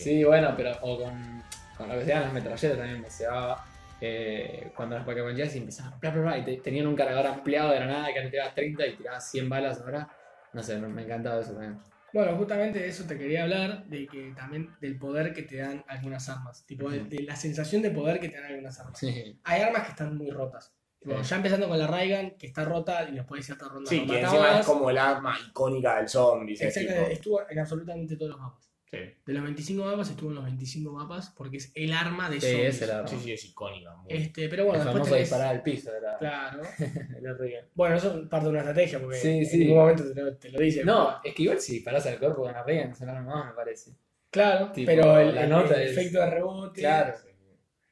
Sí, 0.02 0.24
bueno, 0.24 0.54
pero 0.56 0.72
o 0.82 1.02
con, 1.02 1.42
con 1.76 1.88
lo 1.88 1.98
que 1.98 2.04
sean 2.04 2.22
las 2.22 2.32
metralletas 2.32 2.78
también 2.78 3.00
me 3.00 3.10
cebaba. 3.10 3.64
Eh, 4.02 4.72
cuando 4.74 4.96
las 4.96 5.04
pacapanchabas 5.04 5.54
y 5.54 5.58
empezaban 5.58 6.00
bla, 6.00 6.10
bla, 6.10 6.22
bla, 6.22 6.38
y 6.38 6.44
te- 6.44 6.56
tenían 6.58 6.86
un 6.86 6.96
cargador 6.96 7.26
ampliado 7.26 7.70
de 7.70 7.76
granada 7.76 8.08
que 8.14 8.22
te 8.22 8.30
tirabas 8.30 8.54
30 8.54 8.86
y 8.86 8.96
tirabas 8.96 9.30
100 9.30 9.48
balas 9.48 9.80
ahora. 9.82 10.08
No 10.54 10.62
sé, 10.62 10.78
me, 10.78 11.02
encantaba 11.02 11.40
eso 11.40 11.52
también. 11.52 11.78
Bueno, 12.12 12.34
justamente 12.36 12.78
de 12.80 12.88
eso 12.88 13.04
te 13.04 13.16
quería 13.18 13.42
hablar, 13.44 13.84
de 13.86 14.06
que 14.06 14.32
también 14.34 14.70
del 14.80 14.98
poder 14.98 15.32
que 15.32 15.42
te 15.42 15.58
dan 15.58 15.84
algunas 15.86 16.28
armas. 16.28 16.64
Tipo, 16.66 16.90
de, 16.90 17.04
la 17.22 17.36
sensación 17.36 17.82
de 17.82 17.90
poder 17.90 18.18
que 18.18 18.30
te 18.30 18.36
dan 18.40 18.46
algunas 18.46 18.80
armas. 18.80 18.98
Sí. 18.98 19.38
Hay 19.44 19.62
armas 19.62 19.84
que 19.84 19.90
están 19.90 20.16
muy 20.16 20.30
rotas. 20.30 20.74
Tipo, 20.98 21.22
Sí. 21.22 21.30
Ya 21.30 21.36
empezando 21.36 21.68
con 21.68 21.78
la 21.78 21.86
Raigan, 21.86 22.32
que 22.32 22.46
está 22.46 22.64
rota 22.64 23.08
y 23.08 23.14
después 23.14 23.40
de 23.40 23.44
cierta 23.44 23.68
ronda 23.68 23.88
Sí, 23.88 24.00
que 24.06 24.14
matabas. 24.14 24.32
encima 24.34 24.60
es 24.60 24.66
como 24.66 24.90
el 24.90 24.98
arma 24.98 25.36
icónica 25.48 25.96
del 25.98 26.08
zombie. 26.08 26.54
Exactamente, 26.54 27.12
estuvo 27.12 27.42
en 27.48 27.58
absolutamente 27.58 28.16
todos 28.16 28.32
los 28.32 28.40
mapas. 28.40 28.69
Sí. 28.92 28.98
De 29.24 29.33
los 29.33 29.44
25 29.44 29.85
mapas 29.85 30.11
estuvo 30.11 30.31
en 30.31 30.35
los 30.37 30.44
25 30.44 30.90
mapas 30.90 31.33
porque 31.37 31.59
es 31.59 31.70
el 31.76 31.92
arma 31.92 32.29
de 32.29 32.40
Sí, 32.40 32.48
zombies. 32.50 32.74
es 32.74 32.83
el 32.83 32.90
arma. 32.90 33.07
sí, 33.09 33.16
sí, 33.22 33.33
es 33.33 33.44
icónica. 33.44 33.94
muy- 33.94 34.12
Este, 34.12 34.48
pero 34.48 34.64
bueno, 34.64 34.81
el 34.81 34.85
después 34.87 34.94
famoso 34.94 35.14
tenés- 35.14 35.20
disparar 35.20 35.46
al 35.48 35.62
piso 35.62 35.94
era 35.94 36.18
Claro. 36.18 36.62
Bueno, 37.74 37.94
eso 37.96 38.20
es 38.20 38.29
parte 38.29 38.44
de 38.46 38.50
una 38.50 38.59
estrategia 38.61 38.98
porque 39.00 39.16
Sí, 39.18 39.29
en 39.29 39.61
ningún 39.61 39.76
momento 39.79 40.12
te 40.12 40.20
lo, 40.22 40.35
te 40.37 40.50
lo 40.50 40.59
dice. 40.59 40.85
No, 40.85 41.16
es 41.22 41.35
que 41.35 41.42
igual 41.42 41.61
si 41.61 41.74
disparas 41.74 42.05
al 42.07 42.18
cuerpo 42.18 42.42
con 42.42 42.53
la 42.53 42.62
Reagan 42.64 42.90
es 42.90 43.00
un 43.00 43.09
arma 43.11 43.35
más, 43.37 43.46
me 43.46 43.53
parece. 43.53 43.92
Claro, 44.31 44.72
Tipo, 44.72 44.87
pero 44.87 45.18
el, 45.20 45.35
la 45.37 45.44
el- 45.44 45.50
nota 45.50 45.74
el 45.81 45.88
es- 45.88 45.96
efecto 45.96 46.18
de 46.20 46.31
rebote. 46.31 46.81
Claro. 46.81 47.14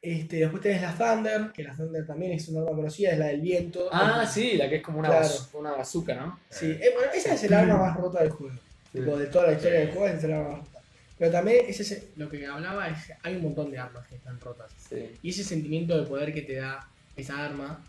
Este, 0.00 0.36
después 0.36 0.62
tenés 0.62 0.82
la 0.82 0.94
Thunder, 0.96 1.52
que 1.52 1.64
la 1.64 1.74
Thunder 1.76 2.06
también 2.06 2.32
es 2.32 2.48
una 2.48 2.60
arma 2.60 2.70
conocida, 2.76 3.10
es 3.12 3.18
la 3.18 3.26
del 3.26 3.40
viento. 3.40 3.88
Ah, 3.92 4.22
Es- 4.24 4.30
sí, 4.30 4.56
la 4.56 4.68
que 4.68 4.76
es 4.76 4.82
como 4.82 4.98
una, 5.00 5.08
Claro. 5.08 5.24
baz- 5.24 5.50
una 5.54 5.72
bazooka, 5.72 6.14
¿no? 6.14 6.38
Sí, 6.48 6.66
eh, 6.70 6.90
bueno, 6.94 7.12
esa 7.12 7.34
es 7.34 7.44
el 7.44 7.54
arma 7.54 7.76
más 7.76 7.96
rota 7.96 8.20
del 8.20 8.30
juego. 8.30 8.54
Tipo, 8.92 9.16
de 9.16 9.26
toda 9.26 9.48
la 9.48 9.52
historia 9.54 9.80
del 9.80 9.90
juego, 9.90 10.06
es 10.08 10.24
el 10.24 10.32
arma 10.32 10.48
más 10.50 10.58
rota. 10.60 10.77
Pero 11.18 11.32
también 11.32 11.64
ese 11.68 11.82
es 11.82 12.08
lo 12.16 12.28
que 12.28 12.46
hablaba 12.46 12.88
es 12.88 13.06
que 13.06 13.14
hay 13.22 13.36
un 13.36 13.42
montón 13.42 13.70
de 13.70 13.78
armas 13.78 14.06
que 14.06 14.16
están 14.16 14.40
rotas. 14.40 14.70
Sí. 14.88 15.10
Y 15.22 15.30
ese 15.30 15.44
sentimiento 15.44 15.98
de 15.98 16.06
poder 16.06 16.32
que 16.32 16.42
te 16.42 16.54
da 16.54 16.88
esa 17.16 17.44
arma 17.44 17.84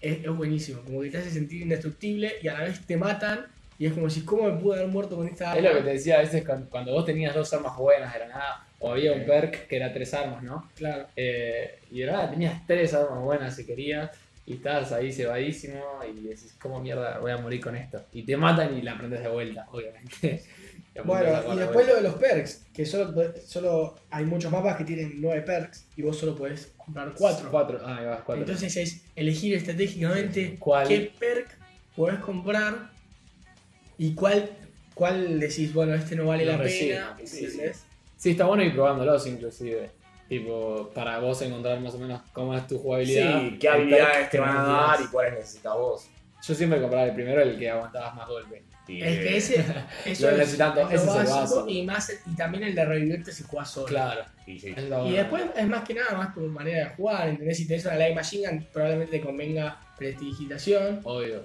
es, 0.00 0.24
es 0.24 0.30
buenísimo. 0.30 0.82
Como 0.82 1.00
que 1.00 1.10
te 1.10 1.18
hace 1.18 1.30
sentir 1.30 1.62
indestructible 1.62 2.34
y 2.42 2.48
a 2.48 2.54
la 2.54 2.64
vez 2.64 2.80
te 2.86 2.96
matan. 2.96 3.46
Y 3.76 3.86
es 3.86 3.92
como 3.92 4.08
si, 4.08 4.24
¿cómo 4.24 4.44
me 4.50 4.60
pude 4.60 4.76
haber 4.76 4.88
muerto 4.88 5.16
con 5.16 5.26
esta 5.26 5.50
arma? 5.50 5.58
Es 5.58 5.74
lo 5.74 5.78
que 5.78 5.84
te 5.84 5.94
decía 5.94 6.18
a 6.18 6.20
veces 6.20 6.44
cuando, 6.44 6.70
cuando 6.70 6.92
vos 6.92 7.04
tenías 7.04 7.34
dos 7.34 7.52
armas 7.52 7.76
buenas 7.76 8.12
de 8.12 8.20
la 8.20 8.28
nada, 8.28 8.66
o 8.78 8.92
había 8.92 9.12
un 9.12 9.24
perk 9.26 9.66
que 9.66 9.76
era 9.76 9.92
tres 9.92 10.14
armas, 10.14 10.44
¿no? 10.44 10.70
Claro. 10.76 11.08
Eh, 11.16 11.80
y 11.90 12.00
de 12.00 12.06
nada 12.06 12.30
tenías 12.30 12.64
tres 12.66 12.94
armas 12.94 13.20
buenas 13.20 13.56
si 13.56 13.66
querías, 13.66 14.10
y 14.46 14.54
estabas 14.54 14.92
ahí 14.92 15.10
cebadísimo, 15.10 15.82
y 16.08 16.20
decís, 16.20 16.54
¿cómo 16.60 16.80
mierda 16.80 17.18
voy 17.18 17.32
a 17.32 17.38
morir 17.38 17.60
con 17.60 17.74
esto? 17.74 18.04
Y 18.12 18.22
te 18.22 18.36
matan 18.36 18.78
y 18.78 18.82
la 18.82 18.92
aprendes 18.92 19.22
de 19.22 19.28
vuelta, 19.28 19.66
obviamente. 19.72 20.42
Bueno, 21.02 21.52
y 21.52 21.56
de 21.56 21.62
después 21.62 21.88
lo 21.88 21.96
de 21.96 22.02
los 22.02 22.14
perks, 22.14 22.66
que 22.72 22.86
solo, 22.86 23.12
podés- 23.12 23.40
solo 23.46 23.96
hay 24.10 24.24
muchos 24.24 24.52
mapas 24.52 24.76
que 24.76 24.84
tienen 24.84 25.14
nueve 25.20 25.42
perks 25.42 25.86
y 25.96 26.02
vos 26.02 26.16
solo 26.16 26.36
podés 26.36 26.72
comprar 26.76 27.12
cuatro. 27.16 27.50
Cuatro, 27.50 27.80
ah, 27.84 27.96
ahí 27.98 28.06
vas, 28.06 28.20
cuatro. 28.24 28.42
Entonces 28.44 28.76
es 28.76 29.02
elegir 29.16 29.54
estratégicamente 29.54 30.56
¿Cuál? 30.58 30.86
qué 30.86 31.12
perk 31.18 31.58
podés 31.96 32.20
comprar 32.20 32.90
y 33.98 34.14
cuál, 34.14 34.50
cuál 34.94 35.40
decís, 35.40 35.72
bueno, 35.74 35.94
este 35.94 36.14
no 36.16 36.26
vale 36.26 36.44
la 36.44 36.56
recibe, 36.56 36.94
pena. 36.94 37.16
sí, 37.18 37.26
sí. 37.26 37.44
¿entendés? 37.46 37.84
Sí, 38.16 38.30
está 38.30 38.44
bueno 38.46 38.62
ir 38.62 38.72
probándolos 38.72 39.26
inclusive. 39.26 39.90
Tipo, 40.28 40.90
para 40.94 41.18
vos 41.18 41.42
encontrar 41.42 41.78
más 41.80 41.94
o 41.94 41.98
menos 41.98 42.22
cómo 42.32 42.56
es 42.56 42.66
tu 42.66 42.78
jugabilidad. 42.78 43.40
Sí, 43.40 43.58
qué 43.58 43.68
habilidades 43.68 44.30
te 44.30 44.38
van 44.40 44.56
a 44.56 44.62
dar 44.62 45.00
y 45.02 45.06
cuáles 45.08 45.34
necesitas 45.34 45.74
vos. 45.74 46.08
Yo 46.42 46.54
siempre 46.54 46.80
compraba 46.80 47.04
el 47.06 47.14
primero, 47.14 47.42
el 47.42 47.58
que 47.58 47.68
aguantabas 47.68 48.14
más 48.14 48.28
golpe. 48.28 48.62
Y, 48.86 49.00
Es 49.02 49.18
que 49.18 49.36
ese, 49.38 49.64
eso 50.04 50.30
Lo 50.30 50.36
es, 50.36 50.58
todos, 50.58 50.92
es 50.92 51.04
lo 51.06 51.20
ese 51.22 51.32
básico 51.32 51.64
y, 51.68 51.82
más, 51.82 52.12
y 52.26 52.34
también 52.36 52.64
el 52.64 52.74
de 52.74 52.84
revivirte 52.84 53.32
si 53.32 53.42
jugás 53.44 53.70
solo. 53.70 53.86
Claro. 53.86 54.24
y 54.46 54.58
sí. 54.58 54.74
Y 55.06 55.12
después 55.12 55.44
es 55.56 55.66
más 55.66 55.84
que 55.84 55.94
nada 55.94 56.16
más 56.16 56.34
tu 56.34 56.40
manera 56.42 56.90
de 56.90 56.94
jugar, 56.94 57.28
¿entendés? 57.28 57.56
Si 57.56 57.66
tenés 57.66 57.84
una 57.86 57.96
Light 57.96 58.14
Machine 58.14 58.48
Gun, 58.48 58.66
probablemente 58.72 59.18
te 59.18 59.24
convenga 59.24 59.78
prestidigitación. 59.96 61.00
Obvio. 61.04 61.42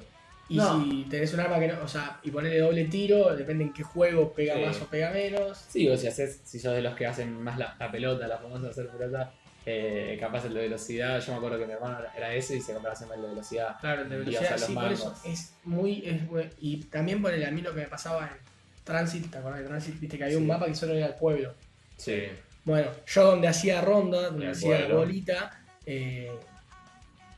Y 0.51 0.55
No. 0.57 0.83
si 0.83 1.03
tenés 1.03 1.31
un 1.35 1.41
arma 1.41 1.59
que 1.59 1.67
no, 1.67 1.75
o 1.83 1.87
sea, 1.87 2.19
y 2.23 2.31
ponerle 2.31 2.57
doble 2.59 2.85
tiro, 2.85 3.35
depende 3.35 3.65
en 3.65 3.71
qué 3.73 3.83
juego 3.83 4.33
pega 4.33 4.55
Sí. 4.55 4.61
más 4.61 4.81
o 4.81 4.87
pega 4.87 5.11
menos. 5.11 5.63
Sí, 5.69 5.87
o 5.87 5.95
si 5.95 6.07
haces, 6.07 6.41
si 6.43 6.59
sos 6.59 6.73
de 6.73 6.81
los 6.81 6.95
que 6.95 7.05
hacen 7.05 7.39
más 7.41 7.59
la, 7.59 7.75
la 7.79 7.91
pelota, 7.91 8.27
la 8.27 8.39
famosa 8.39 8.69
hacer 8.69 8.87
pelota, 8.89 9.31
eh, 9.71 10.17
capaz 10.19 10.45
el 10.45 10.53
de 10.55 10.61
velocidad, 10.61 11.19
yo 11.19 11.31
me 11.33 11.37
acuerdo 11.37 11.59
que 11.59 11.65
mi 11.67 11.73
hermano 11.73 11.99
era- 12.17 12.33
ese 12.33 12.55
y 12.57 12.61
se 12.61 12.73
compraba 12.73 12.95
siempre 12.95 13.17
el 13.17 13.23
de 13.23 13.29
velocidad. 13.29 13.75
Claro, 13.79 14.01
el 14.01 14.09
de 14.09 14.17
velocidad, 14.17 14.57
sí, 14.57 14.73
por 14.73 14.91
eso 14.91 15.13
es 15.25 15.53
muy, 15.63 16.01
es 16.05 16.21
Y 16.59 16.77
también 16.85 17.21
por 17.21 17.31
el 17.33 17.45
a 17.45 17.51
mí 17.51 17.61
lo 17.61 17.73
que 17.73 17.81
me 17.81 17.87
pasaba 17.87 18.25
en 18.27 18.83
Transit, 18.83 19.29
¿te 19.29 19.37
acordás 19.37 19.59
de 19.59 19.65
Transit? 19.65 19.99
Viste 19.99 20.17
que 20.17 20.23
había 20.23 20.37
un 20.37 20.47
mapa 20.47 20.65
que 20.65 20.73
solo 20.75 20.93
era 20.95 21.05
el 21.07 21.13
pueblo. 21.15 21.53
Sí. 21.97 22.23
Bueno, 22.65 22.89
yo 23.05 23.23
donde 23.25 23.47
hacía 23.47 23.81
ronda, 23.81 24.21
donde 24.23 24.45
El 24.45 24.51
hacía 24.51 24.77
pueblo. 24.77 24.97
bolita, 24.97 25.61
eh, 25.85 26.31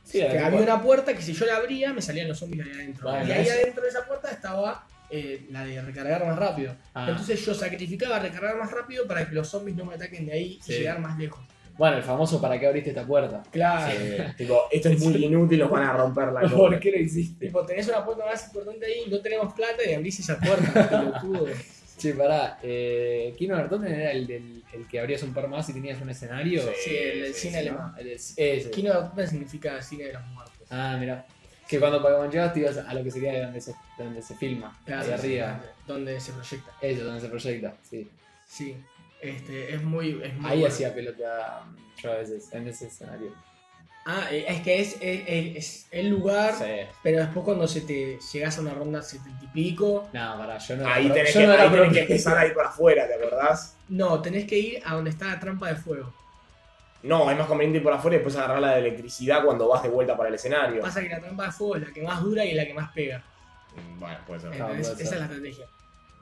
Sí, 0.04 0.18
que 0.18 0.26
era 0.26 0.46
había 0.46 0.60
una 0.60 0.82
puerta 0.82 1.14
que 1.14 1.22
si 1.22 1.32
yo 1.32 1.46
la 1.46 1.56
abría 1.56 1.92
me 1.92 2.02
salían 2.02 2.28
los 2.28 2.38
zombies 2.38 2.64
de 2.64 2.70
ahí 2.70 2.76
adentro. 2.78 3.10
Y 3.10 3.30
ahí 3.30 3.42
eso- 3.46 3.52
adentro 3.52 3.82
de 3.82 3.88
esa 3.88 4.04
puerta 4.06 4.30
estaba 4.30 4.86
eh, 5.14 5.46
la 5.50 5.62
de 5.66 5.80
recargar 5.82 6.24
más 6.24 6.38
rápido. 6.38 6.74
Ah. 6.94 7.06
Entonces 7.10 7.44
yo 7.44 7.52
sacrificaba 7.52 8.18
recargar 8.18 8.56
más 8.56 8.70
rápido 8.70 9.06
para 9.06 9.28
que 9.28 9.34
los 9.34 9.46
zombies 9.46 9.76
no 9.76 9.84
me 9.84 9.94
ataquen 9.96 10.24
de 10.24 10.32
ahí 10.32 10.58
Sí. 10.62 10.72
y 10.72 10.78
llegar 10.78 10.98
más 11.00 11.18
lejos. 11.18 11.44
Bueno, 11.78 11.96
el 11.96 12.02
famoso 12.02 12.40
¿para 12.40 12.58
qué 12.60 12.66
abriste 12.66 12.90
esta 12.90 13.06
puerta? 13.06 13.42
Claro. 13.50 13.92
Sí, 13.92 14.22
tipo, 14.38 14.62
esto 14.70 14.88
es 14.90 15.00
muy 15.00 15.24
inútil, 15.24 15.58
nos 15.60 15.70
van 15.70 15.84
a 15.84 15.92
romper 15.94 16.32
la 16.32 16.40
¿Por 16.50 16.78
qué 16.78 16.90
lo 16.90 16.98
hiciste? 16.98 17.46
Tipo, 17.46 17.64
tenés 17.64 17.88
una 17.88 18.04
puerta 18.04 18.24
más 18.26 18.46
importante 18.46 18.86
ahí, 18.86 19.04
no 19.10 19.20
tenemos 19.20 19.52
plata 19.54 19.82
y 19.88 19.94
abrís 19.94 20.20
esa 20.20 20.38
puerta, 20.38 20.88
pelotudo. 20.88 21.46
Che, 21.98 22.14
pará, 22.14 22.58
eh, 22.64 23.32
Kino 23.38 23.54
Bertonen 23.54 23.92
era 23.92 24.10
el, 24.10 24.26
del, 24.26 24.64
el 24.72 24.88
que 24.88 24.98
abrías 24.98 25.22
un 25.22 25.32
par 25.32 25.46
más 25.46 25.68
y 25.68 25.72
tenías 25.72 26.00
un 26.00 26.10
escenario. 26.10 26.62
Sí, 26.82 26.96
el 26.96 27.20
del 27.22 27.34
sí, 27.34 27.40
cine 27.42 27.52
sí, 27.52 27.68
alemán. 27.68 27.94
El 27.96 28.04
de- 28.06 28.14
ese. 28.14 28.70
Kino 28.72 29.12
no 29.14 29.26
significa 29.26 29.80
cine 29.80 30.04
de 30.06 30.14
los 30.14 30.26
muertos. 30.26 30.66
Ah, 30.70 30.96
mira. 30.98 31.24
Que 31.68 31.78
cuando 31.78 32.02
Pokémon 32.02 32.28
llegas 32.28 32.54
te 32.54 32.60
ibas 32.60 32.76
a 32.78 32.92
lo 32.92 33.04
que 33.04 33.10
sería 33.12 33.32
de 33.34 33.42
donde 33.44 33.60
se, 33.60 33.74
donde 33.96 34.20
se 34.20 34.34
filma. 34.34 34.76
Claro, 34.84 35.02
ahí 35.02 35.06
sí, 35.06 35.12
arriba. 35.38 35.60
Donde 35.86 36.18
se 36.18 36.32
proyecta. 36.32 36.72
Eso, 36.80 37.04
donde 37.04 37.20
se 37.20 37.28
proyecta, 37.28 37.74
sí. 37.88 38.10
Sí. 38.48 38.76
Este, 39.22 39.74
es 39.74 39.82
muy. 39.82 40.20
Es 40.22 40.34
muy 40.34 40.50
Ahí 40.50 40.58
bueno. 40.60 40.74
hacía 40.74 40.92
pelota 40.94 41.62
yo 42.02 42.12
a 42.12 42.16
veces, 42.16 42.52
en 42.52 42.66
ese 42.68 42.88
escenario. 42.88 43.32
Ah, 44.04 44.26
eh, 44.32 44.44
es 44.48 44.60
que 44.62 44.80
es, 44.80 44.96
es, 45.00 45.22
es- 45.28 45.56
es 45.56 45.86
el 45.92 46.08
lugar, 46.08 46.52
Sí. 46.54 46.64
pero 47.04 47.18
después 47.20 47.44
cuando 47.44 47.68
se 47.68 47.82
te 47.82 48.18
llegas 48.32 48.58
a 48.58 48.60
una 48.60 48.74
ronda 48.74 49.00
setenta 49.00 49.44
y 49.44 49.46
pico, 49.48 50.08
No, 50.12 50.38
pará, 50.38 50.58
yo 50.58 50.76
no 50.76 50.88
Ahí 50.88 51.04
era, 51.06 51.14
tenés, 51.14 51.34
yo 51.34 51.40
que, 51.40 51.46
no 51.46 51.52
era 51.52 51.62
ahí 51.62 51.70
tenés 51.70 51.92
que 51.92 52.00
empezar 52.00 52.36
ahí 52.36 52.50
por 52.50 52.64
afuera, 52.66 53.06
¿te 53.06 53.14
acordás? 53.14 53.76
no, 53.88 54.20
tenés 54.20 54.44
que 54.46 54.58
ir 54.58 54.82
a 54.84 54.94
donde 54.96 55.10
está 55.10 55.26
la 55.28 55.38
trampa 55.38 55.68
de 55.68 55.76
fuego. 55.76 56.12
No, 57.04 57.30
es 57.30 57.38
más 57.38 57.46
conveniente 57.46 57.78
ir 57.78 57.84
por 57.84 57.92
afuera 57.92 58.16
y 58.16 58.18
después 58.18 58.34
agarrar 58.36 58.60
la 58.60 58.72
de 58.72 58.80
electricidad 58.80 59.44
cuando 59.44 59.68
vas 59.68 59.84
de 59.84 59.88
vuelta 59.88 60.16
para 60.16 60.28
el 60.30 60.34
escenario. 60.34 60.82
Pasa 60.82 61.00
que 61.00 61.08
la 61.08 61.20
trampa 61.20 61.46
de 61.46 61.52
fuego 61.52 61.76
es 61.76 61.82
la 61.82 61.92
que 61.92 62.02
más 62.02 62.20
dura 62.22 62.44
y 62.44 62.54
la 62.54 62.66
que 62.66 62.74
más 62.74 62.90
pega. 62.92 63.22
Mm, 63.76 64.00
Bueno, 64.00 64.18
puede 64.26 64.40
ser. 64.40 64.50
Puede 64.50 64.80
Esa 64.80 64.92
es 64.94 65.10
la 65.12 65.24
estrategia. 65.26 65.66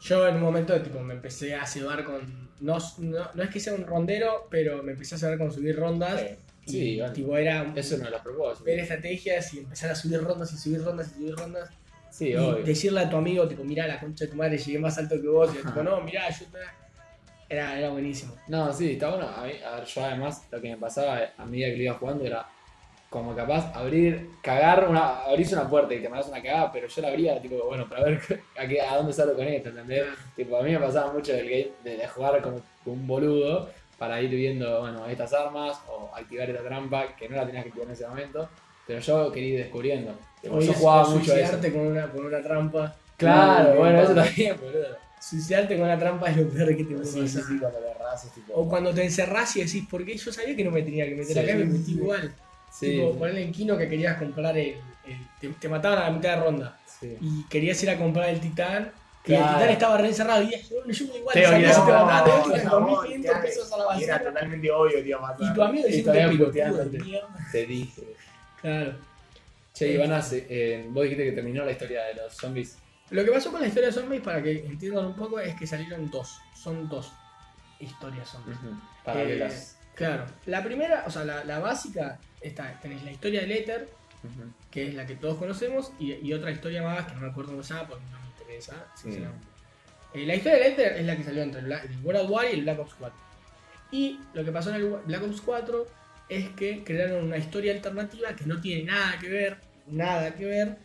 Yo 0.00 0.26
en 0.26 0.36
un 0.36 0.42
momento 0.42 0.80
tipo, 0.80 1.00
me 1.00 1.14
empecé 1.14 1.54
a 1.54 1.66
cebar 1.66 2.04
con. 2.04 2.48
No, 2.60 2.78
no, 2.98 3.30
no 3.34 3.42
es 3.42 3.50
que 3.50 3.60
sea 3.60 3.74
un 3.74 3.86
rondero, 3.86 4.46
pero 4.50 4.82
me 4.82 4.92
empecé 4.92 5.14
a 5.14 5.18
cebar 5.18 5.38
con 5.38 5.52
subir 5.52 5.76
rondas. 5.78 6.20
Sí. 6.20 6.26
Y 6.66 6.70
Sí, 6.70 7.00
tipo, 7.14 7.36
era 7.36 7.72
Es 7.74 7.90
uno 7.92 8.04
de 8.04 8.10
los 8.10 8.20
propósitos. 8.20 8.64
ver 8.64 8.78
estrategias 8.80 9.52
y 9.54 9.58
empezar 9.60 9.90
a 9.90 9.94
subir 9.94 10.20
rondas 10.22 10.52
y 10.52 10.56
subir 10.58 10.82
rondas 10.82 11.10
y 11.10 11.14
subir 11.14 11.34
rondas. 11.34 11.68
Sí, 12.10 12.28
y 12.28 12.36
obvio. 12.36 12.64
decirle 12.64 13.00
a 13.00 13.08
tu 13.10 13.16
amigo, 13.16 13.48
tipo, 13.48 13.64
mirá 13.64 13.86
la 13.86 13.98
concha 13.98 14.24
de 14.26 14.30
tu 14.30 14.36
madre, 14.36 14.58
llegué 14.58 14.78
más 14.78 14.96
alto 14.98 15.20
que 15.20 15.26
vos. 15.28 15.50
Y 15.54 15.58
el 15.58 15.64
tipo, 15.64 15.82
no, 15.82 16.00
mirá, 16.02 16.28
yo 16.30 16.46
te... 16.46 16.58
Era, 17.48 17.76
era 17.78 17.88
buenísimo. 17.88 18.36
No, 18.46 18.72
sí, 18.72 18.92
está 18.92 19.08
bueno. 19.10 19.26
A, 19.28 19.44
mí, 19.44 19.52
a 19.66 19.76
ver, 19.76 19.84
yo 19.84 20.04
además 20.04 20.42
lo 20.52 20.60
que 20.60 20.68
me 20.70 20.76
pasaba 20.76 21.20
a 21.36 21.46
medida 21.46 21.68
que 21.68 21.76
lo 21.78 21.82
iba 21.82 21.94
jugando 21.94 22.24
era 22.24 22.46
como 23.10 23.34
capaz 23.34 23.72
abrir, 23.74 24.30
cagar, 24.40 24.88
una, 24.88 25.22
abrirse 25.24 25.54
una 25.56 25.68
puerta 25.68 25.92
y 25.92 26.00
te 26.00 26.08
mandas 26.08 26.28
una 26.28 26.40
cagada, 26.40 26.70
pero 26.72 26.86
yo 26.86 27.02
la 27.02 27.08
abría, 27.08 27.42
tipo, 27.42 27.56
bueno, 27.66 27.88
para 27.88 28.04
ver 28.04 28.20
a, 28.58 28.66
qué- 28.68 28.80
a 28.80 28.96
dónde 28.96 29.12
salgo 29.12 29.34
con 29.34 29.46
esto, 29.48 29.68
¿entendés? 29.70 30.06
Tipo, 30.36 30.56
a 30.56 30.62
mí 30.62 30.70
me 30.70 30.78
pasaba 30.78 31.12
mucho 31.12 31.32
del 31.32 31.50
game 31.50 31.68
de, 31.82 31.96
de 31.96 32.06
jugar 32.08 32.40
como 32.40 32.62
un 32.86 33.06
boludo 33.08 33.68
para 33.98 34.22
ir 34.22 34.30
viendo, 34.30 34.80
bueno, 34.80 35.04
estas 35.06 35.32
armas 35.34 35.78
o 35.88 36.10
activar 36.14 36.48
esta 36.48 36.62
trampa, 36.62 37.16
que 37.16 37.28
no 37.28 37.36
la 37.36 37.44
tenías 37.44 37.64
que 37.64 37.68
activar 37.70 37.88
en 37.88 37.94
ese 37.94 38.06
momento, 38.06 38.48
pero 38.86 39.00
yo 39.00 39.32
quería 39.32 39.54
ir 39.54 39.58
descubriendo. 39.64 40.14
Tipo, 40.40 40.60
yo 40.60 40.72
jugaba 40.72 41.08
mucho 41.08 41.34
eso. 41.36 41.58
con 41.60 41.80
una, 41.88 42.06
con 42.10 42.24
una 42.26 42.40
trampa. 42.42 42.94
Claro, 43.16 43.70
No, 43.70 43.80
bueno, 43.80 43.98
no, 43.98 44.02
eso 44.04 44.14
también, 44.14 44.56
boludo. 44.58 44.96
Suicidarte 45.20 45.76
con 45.76 45.84
una 45.84 45.98
trampa 45.98 46.30
es 46.30 46.36
lo 46.38 46.48
peor 46.48 46.68
que 46.76 46.84
te 46.84 46.94
puede 46.94 47.04
Sí, 47.04 47.38
cuando 47.60 48.30
tipo. 48.34 48.54
O 48.54 48.68
cuando 48.68 48.94
te 48.94 49.04
encerrás 49.04 49.54
y 49.56 49.64
decís, 49.64 49.84
¿por 49.90 50.02
qué 50.04 50.16
yo 50.16 50.32
sabía 50.32 50.56
que 50.56 50.64
no 50.64 50.70
me 50.70 50.82
tenía 50.82 51.04
que 51.06 51.16
meter 51.16 51.32
Sí, 51.34 51.38
acá 51.40 51.52
y 51.52 51.56
me 51.56 51.64
metí 51.66 51.92
igual? 51.92 52.32
Sí, 52.70 52.92
tipo, 52.92 53.14
ponerle 53.18 53.42
en 53.42 53.52
Kino 53.52 53.76
que 53.76 53.88
querías 53.88 54.16
comprar 54.18 54.56
el. 54.56 54.76
el- 55.06 55.28
te, 55.40 55.48
te 55.48 55.68
mataban 55.68 55.98
a 55.98 56.04
la 56.04 56.10
mitad 56.10 56.36
de 56.36 56.42
ronda. 56.44 56.78
sí. 57.00 57.16
Y 57.20 57.44
querías 57.44 57.82
ir 57.82 57.90
a 57.90 57.98
comprar 57.98 58.28
el 58.28 58.40
titán. 58.40 58.92
Y 59.26 59.34
el 59.34 59.40
titán 59.42 59.68
estaba 59.68 59.96
re 59.98 60.08
encerrado. 60.08 60.42
Y 60.42 60.46
dije, 60.46 60.74
bueno, 60.74 60.92
yo 60.92 61.06
me 61.08 61.18
igual. 61.18 61.34
Te 61.34 61.46
olvidás. 61.46 61.78
mataban, 61.78 62.52
te 62.52 62.64
No, 62.64 62.80
no, 62.80 62.86
2.500 63.02 63.22
claro, 63.22 63.42
pesos 63.42 63.72
a 63.72 63.76
la 63.76 63.98
Era 64.00 64.22
totalmente 64.22 64.70
obvio 64.70 65.04
que 65.04 65.14
a 65.14 65.18
matar. 65.18 65.50
Y 65.50 65.54
tu 65.54 65.62
amigo 65.62 65.86
diciendo 65.86 66.12
pelotudo 66.12 66.84
de 66.86 66.98
mierda. 67.00 67.28
Te 67.52 67.66
dije. 67.66 68.02
Claro. 68.60 68.94
Che, 69.74 69.92
Ivana, 69.92 70.22
eh, 70.32 70.86
vos 70.90 71.02
dijiste 71.04 71.24
que 71.24 71.32
terminó 71.32 71.64
la 71.64 71.70
historia 71.72 72.02
de 72.04 72.14
los 72.14 72.34
zombies. 72.34 72.76
Lo 73.10 73.24
que 73.24 73.30
pasó 73.30 73.50
con 73.50 73.60
la 73.60 73.66
historia 73.66 73.88
de 73.88 73.92
zombies, 73.94 74.22
para 74.22 74.42
que 74.42 74.64
entiendan 74.64 75.06
un 75.06 75.16
poco, 75.16 75.38
es 75.40 75.54
que 75.54 75.66
salieron 75.66 76.10
dos. 76.10 76.38
Son 76.54 76.88
dos 76.88 77.12
historias 77.78 78.28
zombies. 78.28 78.58
Paralelas. 79.04 79.76
Eh, 79.79 79.79
claro. 80.06 80.24
La 80.46 80.64
primera, 80.64 81.04
o 81.06 81.10
sea, 81.10 81.24
la, 81.24 81.44
la 81.44 81.58
básica, 81.58 82.18
está, 82.40 82.78
tenés 82.80 83.02
la 83.04 83.12
historia 83.12 83.42
del 83.42 83.52
Ujú. 84.22 84.50
que 84.70 84.88
es 84.88 84.94
la 84.94 85.06
que 85.06 85.14
todos 85.16 85.36
conocemos, 85.38 85.92
y, 85.98 86.12
y 86.14 86.32
otra 86.32 86.50
historia 86.50 86.82
más 86.82 87.06
que 87.06 87.14
no 87.14 87.20
me 87.20 87.28
acuerdo 87.28 87.52
cómo 87.52 87.62
se 87.62 87.72
llama 87.74 87.88
porque 87.88 88.04
no 88.10 88.18
me 88.20 88.26
interesa, 88.38 88.86
sinceramente. 88.94 89.46
Eh, 90.14 90.26
la 90.26 90.34
historia 90.34 90.58
del 90.58 90.72
Ether 90.72 90.92
es 90.98 91.06
la 91.06 91.16
que 91.16 91.22
salió 91.24 91.42
entre 91.42 91.60
el, 91.60 91.66
Black- 91.66 91.84
el 91.84 92.04
World 92.04 92.30
War 92.30 92.46
y 92.50 92.54
el 92.54 92.62
Black 92.62 92.78
Ops 92.80 92.94
4. 92.98 93.18
Y 93.92 94.18
lo 94.34 94.44
que 94.44 94.52
pasó 94.52 94.70
en 94.70 94.76
el 94.76 94.88
Black 95.06 95.22
Ops 95.22 95.40
4 95.40 95.86
es 96.28 96.48
que 96.50 96.82
crearon 96.84 97.24
una 97.24 97.38
historia 97.38 97.72
alternativa 97.72 98.34
que 98.36 98.44
no 98.46 98.60
tiene 98.60 98.84
nada 98.84 99.18
que 99.18 99.28
ver, 99.28 99.56
nada 99.86 100.34
que 100.34 100.44
ver, 100.44 100.76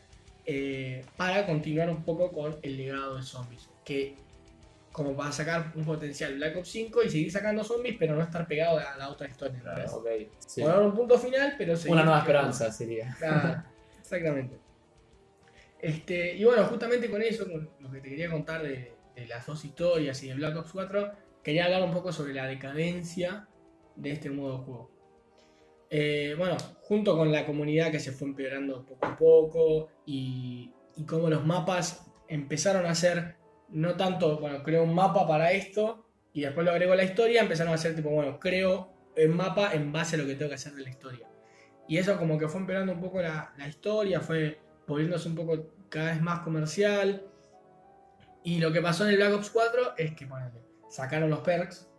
eh, 0.46 1.04
para 1.18 1.46
continuar 1.46 1.90
un 1.90 2.04
poco 2.04 2.32
con 2.32 2.58
el 2.62 2.78
legado 2.78 3.18
de 3.18 3.24
zombies. 3.24 3.68
Que 3.84 4.16
como 4.96 5.14
para 5.14 5.30
sacar 5.34 5.74
un 5.76 5.84
potencial 5.84 6.36
Black 6.36 6.56
Ops 6.56 6.70
5 6.70 7.04
y 7.04 7.10
seguir 7.10 7.30
sacando 7.30 7.66
zombies, 7.66 7.98
pero 8.00 8.16
no 8.16 8.24
estar 8.24 8.48
pegado 8.48 8.80
a 8.80 8.96
la 8.96 9.10
otra 9.10 9.28
historia. 9.28 9.60
Claro. 9.60 10.04
sí. 10.48 10.62
Poner 10.62 10.80
un 10.80 10.96
punto 10.96 11.20
final, 11.20 11.56
pero 11.58 11.74
Una 11.90 12.04
nueva 12.06 12.20
esperanza 12.20 12.72
sería. 12.72 13.14
Claro, 13.20 13.62
exactamente. 14.00 14.58
Este, 15.82 16.36
y 16.36 16.46
bueno, 16.46 16.64
justamente 16.68 17.12
con 17.12 17.22
eso, 17.22 17.44
con 17.44 17.70
lo 17.82 17.92
que 17.92 18.00
te 18.00 18.08
quería 18.08 18.32
contar 18.32 18.64
de, 18.64 18.94
de 19.14 19.28
las 19.28 19.46
dos 19.46 19.66
historias 19.66 20.24
y 20.24 20.30
de 20.30 20.36
Black 20.36 20.56
Ops 20.56 20.72
4, 20.72 21.12
quería 21.44 21.66
hablar 21.66 21.84
un 21.84 21.92
poco 21.92 22.14
sobre 22.14 22.34
la 22.34 22.48
decadencia 22.48 23.50
de 23.98 24.12
este 24.12 24.30
modo 24.30 24.60
de 24.60 24.64
juego. 24.64 24.92
Eh, 25.90 26.36
bueno, 26.38 26.56
junto 26.84 27.18
con 27.18 27.34
la 27.34 27.46
comunidad 27.46 27.92
que 27.92 28.00
se 28.00 28.14
fue 28.14 28.30
empeorando 28.30 28.86
poco 28.86 29.06
a 29.06 29.18
poco 29.18 29.90
y, 30.06 30.72
y 30.96 31.04
cómo 31.04 31.30
los 31.30 31.46
mapas 31.46 32.06
empezaron 32.30 32.86
a 32.86 32.92
hacer, 32.92 33.36
no 33.76 33.96
tanto, 33.96 34.40
bueno, 34.40 34.64
creo 34.64 34.84
un 34.84 34.94
mapa 34.96 35.28
para 35.28 35.52
esto 35.52 36.06
y 36.34 36.42
después 36.42 36.66
lo 36.66 36.72
agrego 36.72 36.94
a 36.94 36.96
la 36.96 37.04
historia, 37.04 37.42
empezaron 37.42 37.72
a 37.74 37.76
hacer 37.76 37.96
tipo, 37.96 38.10
bueno, 38.10 38.40
creo 38.40 38.94
el 39.16 39.30
mapa 39.30 39.74
en 39.74 39.92
base 39.92 40.16
a 40.16 40.20
lo 40.20 40.26
que 40.26 40.36
tengo 40.36 40.50
que 40.50 40.56
hacer 40.56 40.74
de 40.74 40.84
la 40.84 40.90
historia. 40.90 41.28
Y 41.88 41.98
eso 41.98 42.18
como 42.18 42.38
que 42.38 42.48
fue 42.48 42.62
empeorando 42.62 42.94
un 42.94 43.02
poco 43.02 43.22
la, 43.22 43.54
la 43.58 43.68
historia, 43.68 44.20
fue 44.22 44.60
volviéndose 44.88 45.28
un 45.28 45.36
poco 45.36 45.72
cada 45.90 46.12
vez 46.12 46.22
más 46.22 46.40
comercial. 46.40 47.22
Y 48.44 48.60
lo 48.60 48.72
que 48.72 48.82
pasó 48.82 49.04
en 49.06 49.12
el 49.12 49.18
Black 49.18 49.34
Ops 49.34 49.50
4 49.50 49.94
es 49.98 50.16
que 50.16 50.26
ponele, 50.26 50.62
sacaron 50.90 51.30
los 51.30 51.40
perks, 51.40 51.90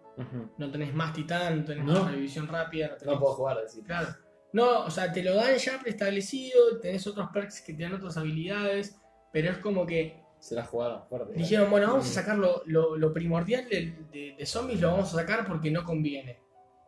no 0.56 0.70
tenés 0.70 0.94
más 0.94 1.12
titán, 1.12 1.58
no 1.58 1.64
tenés 1.64 1.84
No. 1.84 2.02
más 2.04 2.12
revisión 2.12 2.48
rápida, 2.48 2.88
no 2.88 2.96
tenés... 2.96 3.14
No 3.14 3.20
puedo 3.20 3.34
jugar, 3.34 3.60
decir. 3.60 3.84
Claro. 3.84 4.08
No, 4.52 4.80
o 4.86 4.90
sea, 4.90 5.12
te 5.12 5.22
lo 5.22 5.34
dan 5.34 5.56
ya 5.56 5.78
preestablecido, 5.78 6.78
tenés 6.80 7.06
otros 7.06 7.28
perks 7.32 7.60
que 7.60 7.74
te 7.74 7.82
dan 7.82 7.94
otras 7.94 8.16
habilidades, 8.16 8.96
pero 9.32 9.50
es 9.50 9.58
como 9.58 9.84
que 9.84 10.22
Se 10.48 10.54
la 10.54 10.64
jugaron 10.64 11.02
fuerte. 11.08 11.32
dijeron, 11.34 11.68
bueno, 11.70 11.88
vamos 11.88 12.08
a 12.08 12.12
sacar 12.12 12.38
lo, 12.38 12.62
lo- 12.66 12.96
lo 12.96 13.12
primordial 13.12 13.68
de, 13.68 13.96
de- 14.12 14.34
de 14.38 14.46
zombies, 14.46 14.80
lo 14.80 14.92
vamos 14.92 15.12
a 15.12 15.16
sacar 15.16 15.44
porque 15.46 15.70
no 15.72 15.82
conviene. 15.84 16.38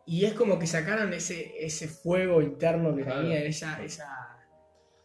Y 0.05 0.23
es 0.23 0.33
como 0.33 0.57
que 0.57 0.65
sacaron 0.65 1.11
ese, 1.13 1.53
ese 1.63 1.87
fuego 1.89 2.41
interno 2.41 2.95
que 2.95 3.03
Claro. 3.03 3.21
tenía, 3.21 3.43
esa, 3.43 3.83
esa 3.83 4.07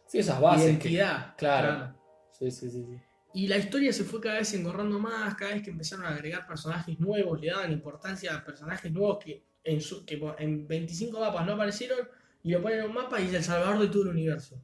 Sí, 0.07 0.19
esas 0.19 0.39
bases. 0.39 0.63
que- 0.63 0.69
identidad. 0.89 1.35
claro. 1.37 1.93
Sí, 2.31 2.49
sí, 2.51 2.69
sí. 2.69 2.85
sí. 2.85 2.97
Y 3.33 3.47
la 3.49 3.57
historia 3.57 3.91
se 3.91 4.05
fue 4.05 4.21
cada 4.21 4.35
vez 4.35 4.53
engorrando 4.53 4.97
más, 4.99 5.35
cada 5.35 5.53
vez 5.53 5.61
que 5.61 5.71
empezaron 5.71 6.05
a 6.05 6.09
agregar 6.09 6.47
personajes 6.47 6.97
nuevos, 6.99 7.41
le 7.41 7.47
daban 7.51 7.71
importancia 7.73 8.33
a 8.33 8.45
personajes 8.45 8.89
nuevos 8.93 9.17
que 9.21 9.43
en, 9.65 9.81
su, 9.81 10.05
que 10.05 10.17
en 10.37 10.65
25 10.65 11.19
mapas 11.19 11.45
no 11.45 11.53
aparecieron 11.53 12.07
y 12.45 12.51
lo 12.51 12.61
ponen 12.61 12.79
en 12.79 12.85
un 12.85 12.93
mapa 12.93 13.19
y 13.19 13.25
es 13.25 13.33
el 13.33 13.43
salvador 13.43 13.79
de 13.81 13.87
todo 13.87 14.03
el 14.03 14.09
universo. 14.09 14.61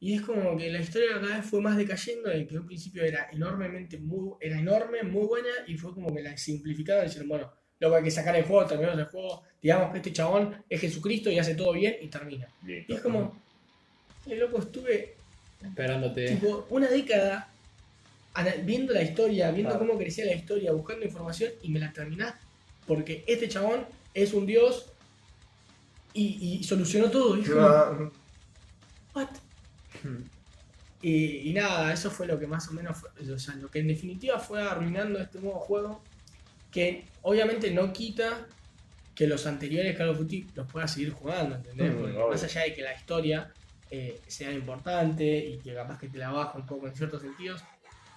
Y 0.00 0.14
es 0.14 0.22
como 0.22 0.56
que 0.56 0.70
la 0.70 0.80
historia 0.80 1.08
cada 1.20 1.36
vez 1.36 1.44
fue 1.44 1.60
más 1.60 1.76
decayendo, 1.76 2.30
de 2.30 2.46
que 2.46 2.54
en 2.54 2.60
un 2.60 2.66
principio 2.66 3.02
era 3.04 3.28
enormemente 3.30 3.98
muy, 3.98 4.32
era 4.40 4.58
enorme, 4.58 5.02
muy 5.02 5.26
buena, 5.26 5.50
y 5.66 5.76
fue 5.76 5.92
como 5.92 6.14
que 6.14 6.22
la 6.22 6.36
simplificaron 6.38 7.04
y 7.04 7.08
dijeron, 7.08 7.28
bueno, 7.28 7.52
lo 7.80 7.90
que 7.90 7.96
hay 7.96 8.02
que 8.04 8.10
sacar 8.10 8.34
el 8.34 8.44
juego, 8.44 8.64
terminamos 8.66 8.98
el 8.98 9.04
juego, 9.04 9.42
digamos 9.62 9.90
que 9.92 9.98
este 9.98 10.12
chabón 10.12 10.54
es 10.70 10.80
Jesucristo 10.80 11.30
y 11.30 11.38
hace 11.38 11.54
todo 11.54 11.72
bien 11.72 11.96
y 12.00 12.08
termina. 12.08 12.48
Y 12.66 12.92
es 12.94 13.00
como, 13.00 13.38
el 14.26 14.38
loco 14.38 14.58
estuve 14.60 15.14
Esperándote. 15.62 16.28
tipo 16.34 16.66
una 16.70 16.88
década 16.88 17.52
viendo 18.64 18.94
la 18.94 19.02
historia, 19.02 19.50
viendo 19.50 19.70
Claro. 19.72 19.86
cómo 19.86 19.98
crecía 19.98 20.24
la 20.24 20.34
historia, 20.34 20.72
buscando 20.72 21.04
información 21.04 21.50
y 21.62 21.68
me 21.70 21.78
la 21.80 21.92
terminás 21.92 22.34
porque 22.86 23.22
este 23.26 23.48
chabón 23.48 23.84
es 24.14 24.32
un 24.32 24.46
dios 24.46 24.86
y, 26.20 26.54
y 26.60 26.64
solucionó 26.64 27.10
todo. 27.10 27.36
Y 27.38 27.44
Ah, 27.56 27.92
"What?". 29.14 29.28
Y, 31.00 31.48
y 31.50 31.52
nada, 31.52 31.92
eso 31.92 32.10
fue 32.10 32.26
lo 32.26 32.38
que 32.38 32.46
más 32.46 32.68
o 32.68 32.72
menos 32.72 32.96
fue, 32.98 33.10
o 33.32 33.38
sea, 33.38 33.54
lo 33.54 33.70
que 33.70 33.78
en 33.78 33.88
definitiva 33.88 34.38
fue 34.40 34.60
arruinando 34.62 35.20
este 35.20 35.38
nuevo 35.40 35.60
juego, 35.60 36.02
que 36.72 37.04
obviamente 37.22 37.70
no 37.70 37.92
quita 37.92 38.46
que 39.14 39.26
los 39.28 39.46
anteriores 39.46 39.96
Call 39.96 40.08
of 40.10 40.18
Duty 40.18 40.48
los 40.56 40.66
puedas 40.70 40.92
seguir 40.92 41.12
jugando, 41.12 41.54
¿entendés? 41.56 41.92
Mm, 41.94 41.98
Porque 41.98 42.16
obvio. 42.16 42.28
más 42.30 42.42
allá 42.42 42.62
de 42.62 42.74
que 42.74 42.82
la 42.82 42.94
historia 42.94 43.52
eh, 43.90 44.20
sea 44.26 44.50
importante 44.52 45.24
y 45.38 45.58
que 45.58 45.72
capaz 45.74 45.98
que 45.98 46.08
te 46.08 46.18
la 46.18 46.30
baja 46.30 46.58
un 46.58 46.66
poco 46.66 46.88
en 46.88 46.94
ciertos 46.96 47.22
sentidos, 47.22 47.62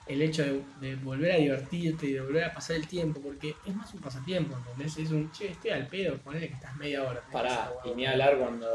el 0.08 0.22
hecho 0.22 0.44
de, 0.44 0.62
de 0.82 0.96
volver 0.96 1.32
a 1.32 1.36
divertirte 1.38 2.08
y 2.08 2.14
de 2.14 2.22
volver 2.22 2.44
a 2.46 2.54
pasar 2.54 2.76
el 2.76 2.88
tiempo, 2.88 3.22
porque 3.22 3.56
es 3.66 3.76
más 3.76 3.94
un 3.94 4.02
pasatiempo, 4.02 4.58
¿entendés? 4.58 4.98
Es 4.98 5.12
un, 5.12 5.32
che, 5.32 5.50
estoy 5.52 5.72
al 5.72 5.88
pedo, 5.88 6.18
ponele 6.18 6.48
que 6.50 6.56
estás 6.56 6.76
media 6.76 7.04
hora. 7.04 7.22
Pará, 7.32 7.72
y 7.86 7.92
ni 7.96 8.06
hablar 8.06 8.38
cuando 8.38 8.68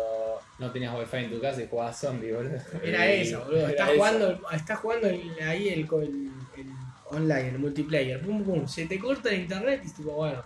no 0.59 0.70
tenías 0.70 0.97
wifi 0.99 1.16
en 1.16 1.31
tu 1.31 1.41
casa 1.41 1.62
y 1.62 1.66
jugabas 1.68 1.99
zombie, 2.01 2.33
boludo. 2.33 2.57
Era 2.83 3.07
esa, 3.12 3.39
boludo. 3.41 3.68
Estás 3.68 3.91
jugando, 3.91 4.41
estás 4.53 4.79
jugando 4.79 5.09
el- 5.09 5.33
ahí 5.43 5.68
el, 5.68 5.81
el- 5.81 6.31
el 6.57 6.66
online, 7.11 7.49
el 7.51 7.59
multiplayer. 7.59 8.20
Pum, 8.20 8.43
pum. 8.45 8.66
Se 8.66 8.87
te 8.87 8.99
corta 8.99 9.29
el 9.31 9.43
internet 9.43 9.81
y 9.85 9.87
es 9.89 9.95
tipo, 9.95 10.12
bueno, 10.12 10.43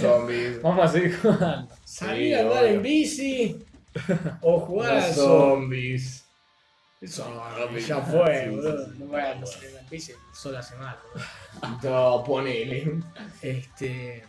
Zombies. 0.00 0.60
Vamos 0.62 0.84
a 0.84 0.88
seguir 0.92 1.16
jugando. 1.20 1.68
salir 1.84 2.26
Sí, 2.28 2.34
a 2.34 2.40
andar 2.40 2.64
obvio. 2.64 2.74
en 2.74 2.82
bici 2.82 3.56
o 4.42 4.60
jugar 4.60 4.96
a 4.96 5.06
Los 5.06 5.16
zombies. 5.16 6.23
Zombies, 7.08 7.86
Ya 7.86 8.00
fue, 8.00 8.48
boludo. 8.50 8.86
No 8.98 9.06
voy 9.06 9.20
a 9.20 9.46
saliendo 9.46 9.78
en 9.80 9.88
bici, 9.90 10.12
solo 10.32 10.58
hace 10.58 10.76
mal, 10.76 10.96
boludo. 11.12 11.26
No, 11.82 12.24
ponele. 12.24 13.00
Este. 13.42 14.24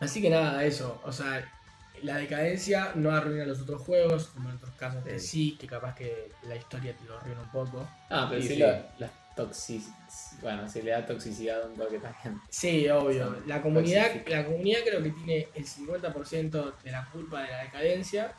Así 0.00 0.20
que 0.20 0.30
nada, 0.30 0.64
eso. 0.64 1.00
O 1.04 1.12
sea, 1.12 1.46
la 2.02 2.16
decadencia 2.16 2.92
no 2.94 3.10
arruina 3.10 3.44
los 3.46 3.60
otros 3.60 3.82
juegos, 3.82 4.26
como 4.28 4.50
en 4.50 4.56
otros 4.56 4.74
casos 4.74 5.04
que 5.04 5.18
Sí. 5.18 5.56
que 5.58 5.66
capaz 5.66 5.94
que 5.94 6.32
la 6.42 6.56
historia 6.56 6.94
te 6.96 7.04
lo 7.04 7.16
arruina 7.18 7.40
un 7.40 7.50
poco. 7.50 7.86
Ah, 8.10 8.26
pero 8.28 8.42
sí, 8.42 8.48
sí. 8.48 8.56
la- 8.58 9.10
toxic... 9.36 9.82
Bueno, 10.42 10.68
si 10.68 10.80
le 10.82 10.92
da 10.92 11.04
toxicidad 11.04 11.62
a 11.62 11.66
un 11.66 11.74
toque 11.76 11.98
también. 11.98 12.40
Sí, 12.50 12.88
obvio. 12.88 13.36
La 13.46 13.60
comunidad, 13.62 14.12
la 14.28 14.44
comunidad 14.44 14.80
creo 14.86 15.02
que 15.02 15.10
tiene 15.10 15.48
el 15.54 15.66
50% 15.66 16.72
de 16.84 16.90
la 16.92 17.04
culpa 17.10 17.42
de 17.42 17.50
la 17.50 17.62
decadencia. 17.64 18.32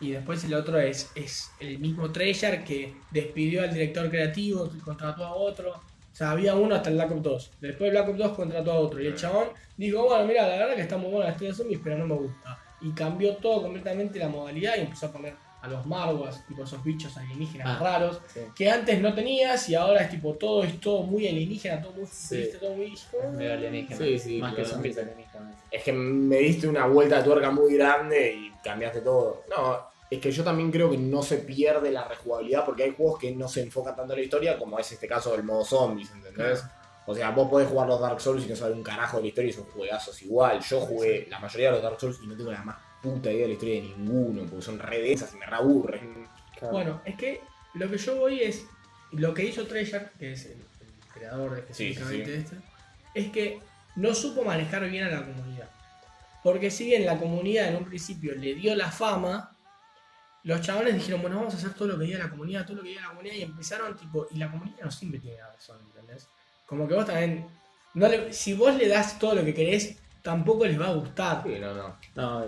Y 0.00 0.12
después 0.12 0.42
el 0.44 0.54
otro 0.54 0.78
es, 0.78 1.10
es 1.14 1.50
el 1.60 1.78
mismo 1.78 2.10
Treyarch 2.10 2.64
que 2.64 2.94
despidió 3.10 3.62
al 3.62 3.72
director 3.72 4.08
creativo, 4.10 4.70
que 4.70 4.78
contrató 4.78 5.24
a 5.24 5.34
otro. 5.34 5.72
O 5.72 6.14
sea, 6.20 6.30
había 6.32 6.54
uno 6.54 6.74
hasta 6.74 6.88
el 6.90 6.96
Black 6.96 7.10
Ops 7.12 7.22
2. 7.22 7.50
Después 7.60 7.90
Black 7.90 8.08
Ops 8.08 8.18
2 8.18 8.32
contrató 8.32 8.72
a 8.72 8.78
otro. 8.78 9.00
Y 9.02 9.06
el 9.06 9.14
chabón 9.14 9.48
dijo, 9.76 10.04
bueno, 10.04 10.24
mira, 10.26 10.46
la 10.48 10.56
verdad 10.58 10.74
que 10.74 10.82
está 10.82 10.96
muy 10.96 11.10
buena 11.10 11.26
la 11.26 11.32
historia 11.32 11.50
de 11.52 11.56
zombies, 11.56 11.80
pero 11.84 11.98
no 11.98 12.06
me 12.06 12.14
gusta. 12.14 12.58
Y 12.80 12.90
cambió 12.92 13.36
todo 13.36 13.62
completamente 13.62 14.18
la 14.18 14.28
modalidad 14.28 14.76
y 14.78 14.80
empezó 14.80 15.06
a 15.06 15.12
poner 15.12 15.34
a 15.62 15.68
los 15.68 15.84
Marwas, 15.84 16.46
tipo 16.48 16.64
esos 16.64 16.82
bichos 16.82 17.14
alienígenas 17.18 17.66
Ah. 17.68 17.78
raros, 17.84 18.18
Sí. 18.32 18.40
que 18.56 18.70
antes 18.70 18.98
no 18.98 19.12
tenías 19.14 19.68
y 19.68 19.74
ahora 19.74 20.00
es 20.00 20.08
tipo 20.10 20.32
todo 20.32 20.64
es 20.64 20.80
todo 20.80 21.02
muy 21.02 21.28
alienígena, 21.28 21.82
todo 21.82 21.92
muy 21.92 22.06
Sí. 22.06 22.28
futurista, 22.36 22.58
todo 22.60 22.74
muy... 22.76 22.94
Es 22.94 23.08
medio 23.36 23.52
alienígena. 23.52 23.96
Sí, 23.98 24.18
sí, 24.18 24.38
Más 24.40 24.54
que 24.54 24.64
zombies 24.64 24.96
alienígenas. 24.96 25.54
Es 25.70 25.82
que 25.82 25.92
me 25.92 26.38
diste 26.38 26.66
una 26.66 26.86
vuelta 26.86 27.18
de 27.18 27.24
tuerca 27.24 27.50
muy 27.50 27.74
grande 27.74 28.32
y 28.34 28.50
cambiaste 28.64 29.02
todo. 29.02 29.42
No, 29.50 29.89
es 30.10 30.20
que 30.20 30.32
yo 30.32 30.42
también 30.42 30.72
creo 30.72 30.90
que 30.90 30.98
no 30.98 31.22
se 31.22 31.38
pierde 31.38 31.92
la 31.92 32.06
rejugabilidad 32.08 32.64
porque 32.64 32.82
hay 32.82 32.94
juegos 32.96 33.20
que 33.20 33.34
no 33.34 33.46
se 33.48 33.62
enfocan 33.62 33.94
tanto 33.94 34.12
en 34.12 34.18
la 34.18 34.24
historia 34.24 34.58
como 34.58 34.78
es 34.78 34.90
este 34.90 35.06
caso 35.06 35.30
del 35.32 35.44
modo 35.44 35.64
zombies, 35.64 36.10
¿entendés? 36.10 36.64
O 37.06 37.14
sea, 37.14 37.30
vos 37.30 37.48
podés 37.48 37.68
jugar 37.68 37.88
los 37.88 38.00
Dark 38.00 38.20
Souls 38.20 38.44
y 38.44 38.48
no 38.48 38.56
saber 38.56 38.76
un 38.76 38.82
carajo 38.82 39.16
de 39.18 39.22
la 39.24 39.28
historia 39.28 39.50
y 39.50 39.52
son 39.52 39.64
juegazos 39.64 40.20
igual. 40.22 40.60
Yo 40.60 40.80
jugué 40.80 41.26
la 41.30 41.38
mayoría 41.38 41.68
de 41.68 41.72
los 41.74 41.82
Dark 41.82 42.00
Souls 42.00 42.18
y 42.22 42.26
no 42.26 42.36
tengo 42.36 42.50
la 42.50 42.62
más 42.62 42.76
puta 43.02 43.30
idea 43.30 43.42
de 43.42 43.48
la 43.48 43.52
historia 43.54 43.74
de 43.76 43.80
ninguno 43.82 44.42
porque 44.46 44.62
son 44.62 44.78
re 44.78 45.00
densas 45.00 45.32
y 45.32 45.38
me 45.38 45.46
reaburren. 45.46 46.26
Claro. 46.58 46.72
Bueno, 46.72 47.02
es 47.04 47.16
que 47.16 47.40
lo 47.74 47.88
que 47.88 47.98
yo 47.98 48.16
voy 48.16 48.40
es. 48.42 48.66
Lo 49.12 49.34
que 49.34 49.44
hizo 49.44 49.66
Treyarch, 49.66 50.12
que 50.18 50.32
es 50.32 50.46
el, 50.46 50.52
el 50.52 51.12
creador 51.12 51.56
de 51.56 51.74
Sí, 51.74 51.84
sí, 51.84 51.90
específicamente 51.90 52.24
sí. 52.26 52.30
de 52.30 52.38
este, 52.38 52.56
es 53.14 53.32
que 53.32 53.60
no 53.96 54.14
supo 54.14 54.44
manejar 54.44 54.88
bien 54.88 55.04
a 55.04 55.10
la 55.10 55.24
comunidad. 55.24 55.68
Porque 56.44 56.70
si 56.70 56.84
bien 56.84 57.04
la 57.04 57.18
comunidad 57.18 57.68
en 57.68 57.76
un 57.76 57.84
principio 57.84 58.34
le 58.36 58.54
dio 58.54 58.74
la 58.76 58.90
fama, 58.90 59.56
los 60.44 60.60
chabones 60.60 60.94
dijeron, 60.94 61.20
bueno, 61.22 61.36
vamos 61.36 61.54
a 61.54 61.56
hacer 61.58 61.74
todo 61.74 61.88
lo 61.88 61.98
que 61.98 62.04
diga 62.06 62.18
la 62.18 62.30
comunidad, 62.30 62.64
todo 62.64 62.76
lo 62.76 62.82
que 62.82 62.88
diga 62.90 63.02
la 63.02 63.08
comunidad, 63.08 63.34
y 63.34 63.42
empezaron 63.42 63.96
tipo, 63.96 64.26
y 64.30 64.38
la 64.38 64.50
comunidad 64.50 64.84
no 64.84 64.90
siempre 64.90 65.20
tiene 65.20 65.38
razón, 65.42 65.78
¿entendés? 65.86 66.26
Como 66.66 66.86
que 66.88 66.94
vos 66.94 67.06
también, 67.06 67.46
no 67.94 68.08
le- 68.08 68.32
si 68.32 68.54
vos 68.54 68.74
le 68.76 68.88
das 68.88 69.18
todo 69.18 69.34
lo 69.34 69.44
que 69.44 69.52
querés, 69.54 69.96
tampoco 70.22 70.64
les 70.66 70.80
va 70.80 70.88
a 70.88 70.94
gustar. 70.94 71.42
Sí, 71.44 71.58
no, 71.60 71.74
no. 71.74 71.96
No, 72.14 72.44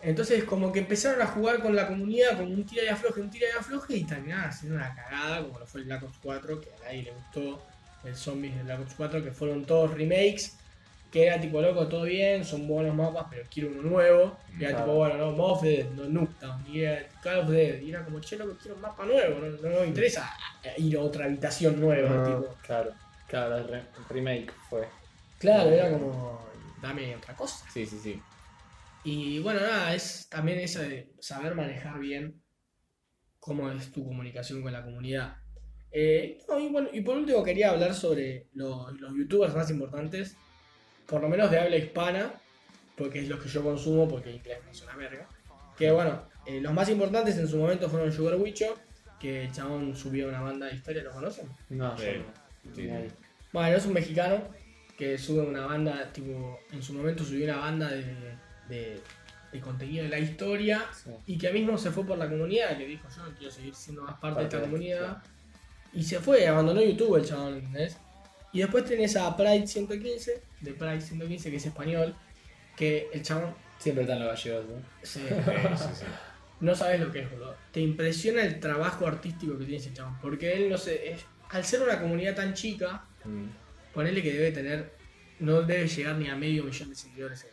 Entonces 0.00 0.44
como 0.44 0.70
que 0.72 0.78
empezaron 0.78 1.20
a 1.20 1.26
jugar 1.26 1.60
con 1.60 1.74
la 1.74 1.88
comunidad 1.88 2.36
como 2.38 2.50
un 2.54 2.64
tira 2.64 2.84
y 2.84 2.88
afloje, 2.88 3.20
un 3.20 3.30
tira 3.30 3.46
y 3.52 3.58
afloje 3.58 3.96
y 3.96 4.04
terminaron 4.04 4.44
haciendo 4.48 4.76
una 4.76 4.94
cagada 4.94 5.42
como 5.42 5.58
lo 5.58 5.66
fue 5.66 5.80
el 5.80 5.86
Black 5.86 6.04
Ops 6.04 6.18
4, 6.22 6.60
que 6.60 6.70
a 6.72 6.84
nadie 6.84 7.02
le 7.02 7.12
gustó 7.12 7.60
el 8.04 8.14
Zombies 8.14 8.54
del 8.54 8.64
Black 8.64 8.80
Ops 8.82 8.94
4, 8.96 9.24
que 9.24 9.32
fueron 9.32 9.64
todos 9.64 9.92
remakes, 9.94 10.56
que 11.10 11.26
era 11.26 11.40
tipo 11.40 11.60
loco, 11.62 11.88
todo 11.88 12.02
bien, 12.04 12.44
son 12.44 12.66
buenos 12.68 12.94
mapas, 12.94 13.26
pero 13.30 13.44
quiero 13.50 13.70
uno 13.70 13.82
nuevo. 13.82 14.38
Y 14.58 14.62
era 14.64 14.70
Claro. 14.70 14.84
tipo, 14.84 14.96
bueno, 14.96 15.16
no, 15.16 15.32
Mob 15.32 15.62
Dead, 15.62 15.88
no 15.90 16.04
Nuketown, 16.04 16.64
y 16.68 16.80
era 16.80 17.08
Call 17.22 17.38
of 17.40 17.46
Duty, 17.46 17.84
y 17.84 17.90
era 17.90 18.04
como, 18.04 18.20
che, 18.20 18.36
loco, 18.36 18.56
quiero 18.60 18.74
un 18.76 18.82
mapa 18.82 19.04
nuevo, 19.06 19.38
no, 19.40 19.46
no, 19.48 19.68
no 19.70 19.80
me 19.80 19.86
interesa 19.86 20.30
ir 20.76 20.96
a 20.96 21.00
otra 21.00 21.24
habitación 21.26 21.80
nueva, 21.80 22.10
no, 22.10 22.24
tipo. 22.24 22.54
claro. 22.66 22.92
Claro, 23.28 23.58
el 23.58 23.68
re- 23.68 23.84
remake 24.08 24.52
fue. 24.70 24.88
Claro, 25.38 25.70
era 25.70 25.90
como, 25.90 26.40
dame 26.82 27.14
otra 27.16 27.34
cosa. 27.36 27.64
Sí, 27.70 27.84
sí, 27.86 27.98
sí. 28.02 28.22
Y 29.04 29.38
bueno, 29.40 29.60
nada, 29.60 29.94
es 29.94 30.28
también 30.30 30.58
eso 30.58 30.80
de 30.80 31.12
saber 31.20 31.54
manejar 31.54 31.98
bien 31.98 32.42
cómo 33.38 33.70
es 33.70 33.92
tu 33.92 34.04
comunicación 34.04 34.62
con 34.62 34.72
la 34.72 34.82
comunidad. 34.84 35.36
Eh, 35.90 36.38
no, 36.48 36.58
y, 36.58 36.68
bueno, 36.68 36.88
y 36.92 37.00
por 37.02 37.16
último 37.16 37.42
quería 37.42 37.70
hablar 37.70 37.94
sobre 37.94 38.46
lo- 38.54 38.90
los 38.92 39.14
youtubers 39.14 39.54
más 39.54 39.70
importantes, 39.70 40.36
por 41.08 41.20
lo 41.22 41.28
menos 41.28 41.50
de 41.50 41.58
habla 41.58 41.76
hispana, 41.76 42.32
porque 42.96 43.20
es 43.20 43.28
los 43.28 43.40
que 43.40 43.48
yo 43.48 43.62
consumo, 43.64 44.06
porque 44.08 44.30
inglés 44.30 44.58
no 44.64 44.70
es 44.70 44.82
una 44.82 44.94
verga. 44.94 45.26
Que 45.76 45.90
bueno, 45.90 46.22
eh, 46.46 46.60
los 46.60 46.72
más 46.72 46.88
importantes 46.88 47.36
en 47.38 47.48
su 47.48 47.56
momento 47.56 47.88
fueron 47.88 48.12
Sugar 48.12 48.36
Wicho, 48.36 48.76
que 49.18 49.44
el 49.44 49.52
chabón 49.52 49.96
subió 49.96 50.28
una 50.28 50.40
banda 50.40 50.66
de 50.66 50.74
historia, 50.74 51.02
¿lo 51.02 51.10
conocen? 51.10 51.48
No, 51.70 51.96
Sí. 51.98 52.04
yo 52.06 52.12
no. 52.18 52.74
Sí. 52.76 52.88
Bueno, 53.52 53.76
es 53.76 53.86
un 53.86 53.92
mexicano 53.94 54.42
que 54.96 55.16
sube 55.16 55.40
una 55.42 55.64
banda, 55.66 56.12
tipo, 56.12 56.60
en 56.72 56.82
su 56.82 56.92
momento 56.92 57.24
subió 57.24 57.44
una 57.44 57.56
banda 57.58 57.88
de, 57.88 58.04
de, 58.68 59.00
de 59.52 59.60
contenido 59.60 60.02
de 60.04 60.10
la 60.10 60.18
historia 60.18 60.84
Sí. 60.92 61.10
y 61.26 61.38
que 61.38 61.50
mismo 61.52 61.78
se 61.78 61.90
fue 61.90 62.04
por 62.04 62.18
la 62.18 62.28
comunidad, 62.28 62.76
que 62.76 62.84
dijo 62.86 63.08
yo 63.16 63.22
quiero 63.38 63.52
seguir 63.52 63.74
siendo 63.74 64.02
más 64.02 64.18
parte 64.18 64.40
de 64.40 64.44
esta 64.44 64.56
de- 64.58 64.62
comunidad. 64.64 65.22
Y 65.94 66.02
se 66.02 66.18
fue, 66.20 66.46
abandonó 66.46 66.82
YouTube 66.82 67.16
el 67.16 67.24
chabón, 67.24 67.54
¿entendés? 67.54 67.96
Y 68.52 68.60
después 68.60 68.84
tenés 68.84 69.16
a 69.16 69.36
Pride 69.36 69.66
115, 69.66 70.42
de 70.60 70.72
Pride 70.72 71.00
115, 71.00 71.50
que 71.50 71.56
es 71.56 71.66
español, 71.66 72.14
que 72.76 73.08
el 73.12 73.22
chabón 73.22 73.54
Siempre 73.78 74.02
están 74.02 74.18
los 74.18 74.28
gallegos, 74.28 74.64
¿no? 74.66 74.76
Sí, 75.02 75.20
sí, 75.20 75.84
sí. 75.94 76.04
no 76.60 76.74
sabes 76.74 76.98
lo 77.00 77.12
que 77.12 77.20
es, 77.20 77.30
boludo. 77.30 77.54
Te 77.70 77.80
impresiona 77.80 78.42
el 78.42 78.58
trabajo 78.58 79.06
artístico 79.06 79.52
que 79.56 79.64
tiene 79.64 79.76
ese 79.76 79.92
chabón, 79.92 80.18
porque 80.20 80.52
él, 80.54 80.68
no 80.68 80.76
sé, 80.78 81.12
es, 81.12 81.24
al 81.50 81.64
ser 81.64 81.82
una 81.82 82.00
comunidad 82.00 82.34
tan 82.34 82.54
chica, 82.54 83.04
Mm. 83.24 83.46
Ponele 83.92 84.22
que 84.22 84.32
debe 84.32 84.52
tener, 84.52 84.92
no 85.40 85.62
debe 85.62 85.88
llegar 85.88 86.14
ni 86.16 86.28
a 86.28 86.36
medio 86.36 86.62
millón 86.64 86.88
de 86.90 86.94
seguidores 86.94 87.44
en, 87.44 87.50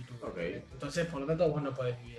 en 0.00 0.02
YouTube. 0.06 0.22
Ok. 0.22 0.38
Entonces, 0.72 1.06
por 1.06 1.20
lo 1.20 1.26
tanto, 1.26 1.48
vos 1.48 1.60
no 1.62 1.74
podés 1.74 2.00
vivir. 2.02 2.14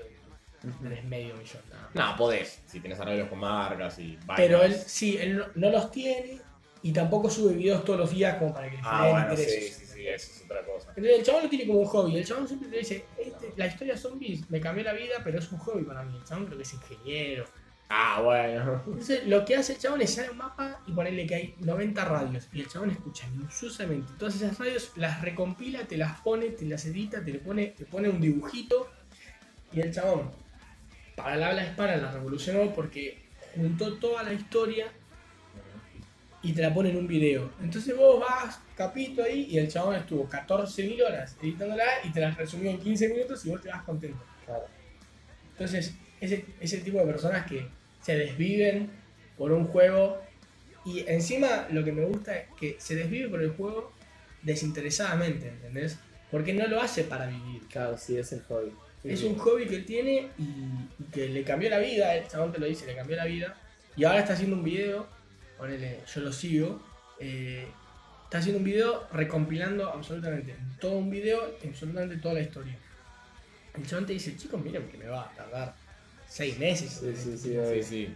Tenés 0.81 1.05
medio 1.05 1.35
millón. 1.37 1.61
nada. 1.69 2.11
No, 2.11 2.17
podés, 2.17 2.59
si 2.65 2.79
tenés 2.79 2.99
arreglos 2.99 3.29
con 3.29 3.39
marcas 3.39 3.97
y 3.99 4.17
Pero 4.35 4.63
él, 4.63 4.71
vainas. 4.71 4.83
sí, 4.91 5.17
él 5.17 5.37
no, 5.37 5.45
no 5.55 5.69
los 5.69 5.91
tiene 5.91 6.41
y 6.85 6.91
tampoco 6.91 7.31
sube 7.31 7.55
videos 7.55 7.83
todos 7.83 7.97
los 7.97 8.11
días 8.11 8.35
como 8.37 8.53
para 8.53 8.69
que 8.69 8.77
le 8.77 8.83
Ah, 8.85 9.09
bueno, 9.09 9.35
sí, 9.35 9.43
sí, 9.43 9.85
sí, 9.87 10.07
eso 10.07 10.31
es 10.31 10.43
otra 10.45 10.63
cosa. 10.63 10.89
Entonces, 10.89 11.17
el 11.17 11.25
chabón 11.25 11.43
lo 11.45 11.49
tiene 11.49 11.65
como 11.65 11.79
un 11.79 11.85
hobby. 11.87 12.15
El 12.15 12.23
chabón 12.23 12.47
siempre 12.47 12.69
te 12.69 12.77
dice, 12.77 13.05
este, 13.17 13.53
la 13.55 13.65
historia 13.65 13.97
zombies 13.97 14.47
me 14.51 14.61
cambió 14.61 14.83
la 14.83 14.93
vida, 14.93 15.15
pero 15.23 15.39
es 15.39 15.51
un 15.51 15.57
hobby 15.57 15.83
para 15.83 16.03
mí. 16.03 16.15
El 16.15 16.23
chabón 16.23 16.45
creo 16.45 16.57
que 16.57 16.63
es 16.63 16.73
ingeniero. 16.75 17.45
Ah, 17.89 18.21
bueno. 18.23 18.83
Entonces, 18.85 19.25
lo 19.25 19.43
que 19.45 19.55
hace 19.55 19.73
el 19.73 19.79
chabón 19.79 20.01
es 20.03 20.13
sale 20.13 20.29
un 20.29 20.37
mapa 20.37 20.79
y 20.85 20.91
ponerle 20.91 21.25
que 21.25 21.33
hay 21.33 21.55
90 21.57 22.05
radios. 22.05 22.47
Y 22.53 22.59
el 22.59 22.67
chabón 22.67 22.91
escucha 22.91 23.25
minuciosamente 23.29 24.13
todas 24.19 24.35
esas 24.35 24.55
radios, 24.59 24.91
las 24.95 25.23
recompila, 25.23 25.87
te 25.87 25.97
las 25.97 26.19
pone, 26.21 26.49
te 26.49 26.65
las 26.65 26.85
edita, 26.85 27.25
te 27.25 27.31
le 27.31 27.39
pone, 27.39 27.73
te 27.75 27.85
pone 27.85 28.09
un 28.09 28.21
dibujito. 28.21 28.91
Y 29.73 29.81
el 29.81 29.91
chabón, 29.91 30.29
para 31.15 31.33
el 31.33 31.41
habla 31.41 31.65
hispana, 31.65 31.95
la 31.95 32.11
revolucionó 32.11 32.71
porque 32.75 33.25
juntó 33.55 33.97
toda 33.97 34.21
la 34.21 34.33
historia 34.33 34.91
y 36.45 36.53
te 36.53 36.61
la 36.61 36.73
pone 36.73 36.91
en 36.91 36.97
un 36.97 37.07
video. 37.07 37.51
Entonces 37.61 37.95
vos 37.97 38.19
vas, 38.19 38.59
capito 38.77 39.23
ahí, 39.23 39.47
y 39.49 39.57
el 39.57 39.67
chabón 39.67 39.95
estuvo 39.95 40.29
14.000 40.29 41.03
horas 41.05 41.35
editándola 41.41 41.83
y 42.03 42.11
te 42.11 42.19
la 42.21 42.31
resumió 42.31 42.69
en 42.69 42.79
15 42.79 43.09
minutos 43.09 43.45
y 43.45 43.49
vos 43.49 43.61
te 43.61 43.69
vas 43.69 43.81
contento. 43.83 44.23
Claro. 44.45 44.65
Entonces, 45.53 45.95
ese, 46.21 46.45
ese 46.59 46.77
tipo 46.79 46.99
de 46.99 47.05
personas 47.05 47.45
que 47.47 47.67
se 48.01 48.15
desviven 48.15 48.89
por 49.37 49.51
un 49.51 49.65
juego 49.65 50.21
y 50.85 51.03
encima 51.07 51.67
lo 51.71 51.83
que 51.83 51.91
me 51.91 52.05
gusta 52.05 52.37
es 52.37 52.47
que 52.59 52.75
se 52.79 52.95
desvive 52.95 53.27
por 53.29 53.41
el 53.41 53.49
juego 53.51 53.91
desinteresadamente, 54.43 55.47
¿entendés? 55.47 55.97
Porque 56.29 56.53
no 56.53 56.67
lo 56.67 56.79
hace 56.79 57.03
para 57.03 57.25
vivir. 57.27 57.63
Claro, 57.69 57.97
sí, 57.97 58.17
es 58.17 58.31
el 58.33 58.41
hobby. 58.43 58.71
Sí, 59.01 59.09
Es 59.09 59.19
sí. 59.21 59.25
un 59.25 59.35
hobby 59.37 59.65
que 59.65 59.79
tiene 59.79 60.29
y, 60.37 60.43
y 60.99 61.03
que 61.11 61.27
le 61.29 61.43
cambió 61.43 61.69
la 61.69 61.79
vida, 61.79 62.15
el 62.15 62.27
chabón 62.27 62.51
te 62.51 62.59
lo 62.59 62.67
dice, 62.67 62.85
le 62.85 62.95
cambió 62.95 63.15
la 63.15 63.25
vida. 63.25 63.57
Y 63.97 64.03
ahora 64.03 64.19
está 64.19 64.33
haciendo 64.33 64.55
un 64.55 64.63
video, 64.63 65.07
ponele, 65.57 65.99
yo 66.13 66.21
lo 66.21 66.31
sigo, 66.31 66.81
eh, 67.19 67.67
está 68.25 68.39
haciendo 68.39 68.59
un 68.59 68.65
video 68.65 69.07
recompilando 69.13 69.89
absolutamente 69.89 70.51
en 70.51 70.77
todo 70.79 70.93
un 70.93 71.09
video, 71.09 71.41
absolutamente 71.67 72.17
toda 72.17 72.35
la 72.35 72.41
historia. 72.41 72.77
El 73.75 73.85
chabón 73.87 74.05
te 74.05 74.13
dice, 74.13 74.35
chicos, 74.37 74.61
miren 74.63 74.87
que 74.89 74.97
me 74.97 75.07
va 75.07 75.23
a 75.23 75.33
tardar 75.33 75.75
seis 76.29 76.57
meses. 76.57 76.91
Sí, 77.01 77.13
sí, 77.15 77.37
sí. 77.37 77.57
Sí, 77.73 77.83
sí. 77.83 78.15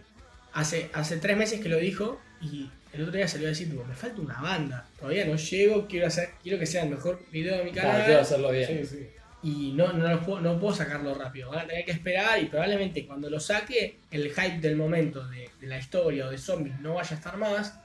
Hace, 0.52 0.90
hace 0.92 1.18
tres 1.18 1.36
meses 1.36 1.60
que 1.60 1.68
lo 1.68 1.76
dijo 1.76 2.20
y 2.40 2.70
el 2.92 3.02
otro 3.02 3.12
día 3.16 3.28
salió 3.28 3.46
a 3.46 3.50
decir, 3.50 3.70
tipo, 3.70 3.84
me 3.84 3.94
falta 3.94 4.20
una 4.20 4.40
banda, 4.40 4.88
todavía 4.98 5.24
no 5.26 5.36
llego, 5.36 5.86
quiero 5.86 6.06
hacer, 6.08 6.30
quiero 6.42 6.58
que 6.58 6.66
sea 6.66 6.82
el 6.84 6.90
mejor 6.90 7.22
video 7.30 7.58
de 7.58 7.64
mi 7.64 7.70
Claro, 7.72 7.88
canal. 7.90 8.04
quiero 8.06 8.20
hacerlo 8.22 8.50
bien. 8.50 8.66
Sí, 8.66 8.96
sí. 8.96 9.08
Y 9.42 9.72
no, 9.72 9.92
no, 9.92 10.06
lo 10.08 10.20
puedo, 10.20 10.40
no 10.40 10.58
puedo 10.60 10.74
sacarlo 10.74 11.14
rápido. 11.14 11.50
Van 11.50 11.60
a 11.60 11.66
tener 11.66 11.84
que 11.84 11.92
esperar 11.92 12.42
y 12.42 12.46
probablemente 12.46 13.06
cuando 13.06 13.30
lo 13.30 13.40
saque, 13.40 13.98
el 14.10 14.30
hype 14.34 14.58
del 14.60 14.76
momento 14.76 15.26
de, 15.28 15.48
de 15.60 15.66
la 15.66 15.78
historia 15.78 16.26
o 16.26 16.30
de 16.30 16.38
zombies 16.38 16.78
no 16.80 16.94
vaya 16.94 17.12
a 17.12 17.18
estar 17.18 17.36
más. 17.36 17.78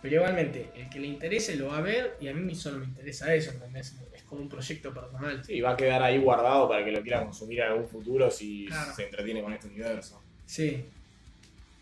Pero 0.00 0.16
igualmente, 0.16 0.70
el 0.74 0.88
que 0.88 0.98
le 0.98 1.06
interese 1.06 1.54
lo 1.56 1.68
va 1.68 1.78
a 1.78 1.80
ver 1.80 2.16
y 2.20 2.26
a 2.28 2.34
mí 2.34 2.54
solo 2.56 2.78
me 2.78 2.86
interesa 2.86 3.32
eso, 3.34 3.52
¿entendés? 3.52 3.94
Es 4.14 4.22
como 4.24 4.40
un 4.42 4.48
proyecto 4.48 4.92
personal. 4.92 5.44
Sí, 5.44 5.60
va 5.60 5.72
a 5.72 5.76
quedar 5.76 6.02
ahí 6.02 6.18
guardado 6.18 6.68
para 6.68 6.84
que 6.84 6.90
lo 6.90 7.02
quiera 7.02 7.22
consumir 7.22 7.60
en 7.60 7.66
algún 7.68 7.86
futuro 7.86 8.28
si 8.30 8.66
Claro. 8.66 8.92
se 8.94 9.04
entretiene 9.04 9.42
con 9.42 9.52
este 9.52 9.68
universo. 9.68 10.20
Sí. 10.44 10.84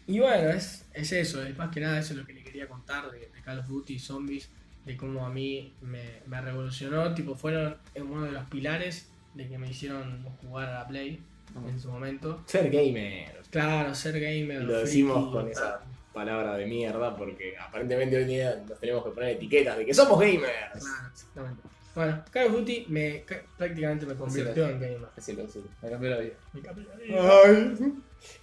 Y 0.07 0.19
bueno, 0.19 0.51
es, 0.51 0.85
es 0.93 1.13
eso, 1.13 1.43
es 1.45 1.57
más 1.57 1.71
que 1.71 1.81
nada 1.81 1.99
eso 1.99 2.13
es 2.15 2.19
lo 2.19 2.27
que 2.27 2.33
le 2.35 2.43
quería 2.43 2.67
contar 2.69 3.11
de, 3.11 3.21
de 3.21 3.43
Call 3.45 3.61
of 3.61 3.69
Duty 3.69 3.99
Zombies, 3.99 4.51
de 4.85 4.97
cómo 4.97 5.25
a 5.25 5.31
mí 5.31 5.73
me, 5.83 6.03
me 6.27 6.41
revolucionó, 6.41 7.15
tipo 7.15 7.35
fueron 7.37 7.77
uno 7.97 8.25
de 8.25 8.33
los 8.33 8.45
pilares 8.49 9.10
de 9.35 9.49
que 9.49 9.59
me 9.59 9.69
hicieron 9.71 10.25
jugar 10.43 10.69
a 10.69 10.75
la 10.81 10.87
Play 10.89 11.21
en 11.69 11.81
su 11.81 11.91
momento. 11.91 12.43
Ser 12.47 12.71
gamer. 12.71 13.41
Claro, 13.51 13.95
ser 13.95 14.19
gamer. 14.21 14.63
Lo 14.63 14.79
decimos 14.79 15.17
friki, 15.19 15.33
con 15.33 15.49
esa 15.51 15.81
palabra 16.13 16.57
de 16.57 16.67
mierda 16.67 17.17
porque 17.17 17.57
aparentemente 17.59 18.17
hoy 18.17 18.23
en 18.23 18.29
día 18.29 18.65
nos 18.69 18.79
tenemos 18.81 19.05
que 19.05 19.11
poner 19.11 19.31
etiquetas 19.37 19.77
de 19.79 19.87
que 19.87 19.95
somos 19.95 20.19
gamers. 20.21 20.45
Claro, 20.73 21.09
exactamente. 21.13 21.63
Bueno, 21.95 22.25
Call 22.31 22.47
of 22.47 22.53
Duty 22.53 22.87
me, 22.89 23.23
ca- 23.23 23.43
prácticamente 23.59 24.07
me 24.07 24.15
convirtió 24.15 24.69
en 24.69 24.81
gamer. 24.81 25.09
Decirlo, 25.17 25.43
decirlo. 25.43 25.69
Me 25.83 25.91
cambió 25.91 26.11
la 26.11 26.19
vida. 26.19 26.35
Me 26.53 26.61
cambió 26.61 26.85
la 26.89 26.97
vida. 26.97 27.31
Ay. 27.45 27.77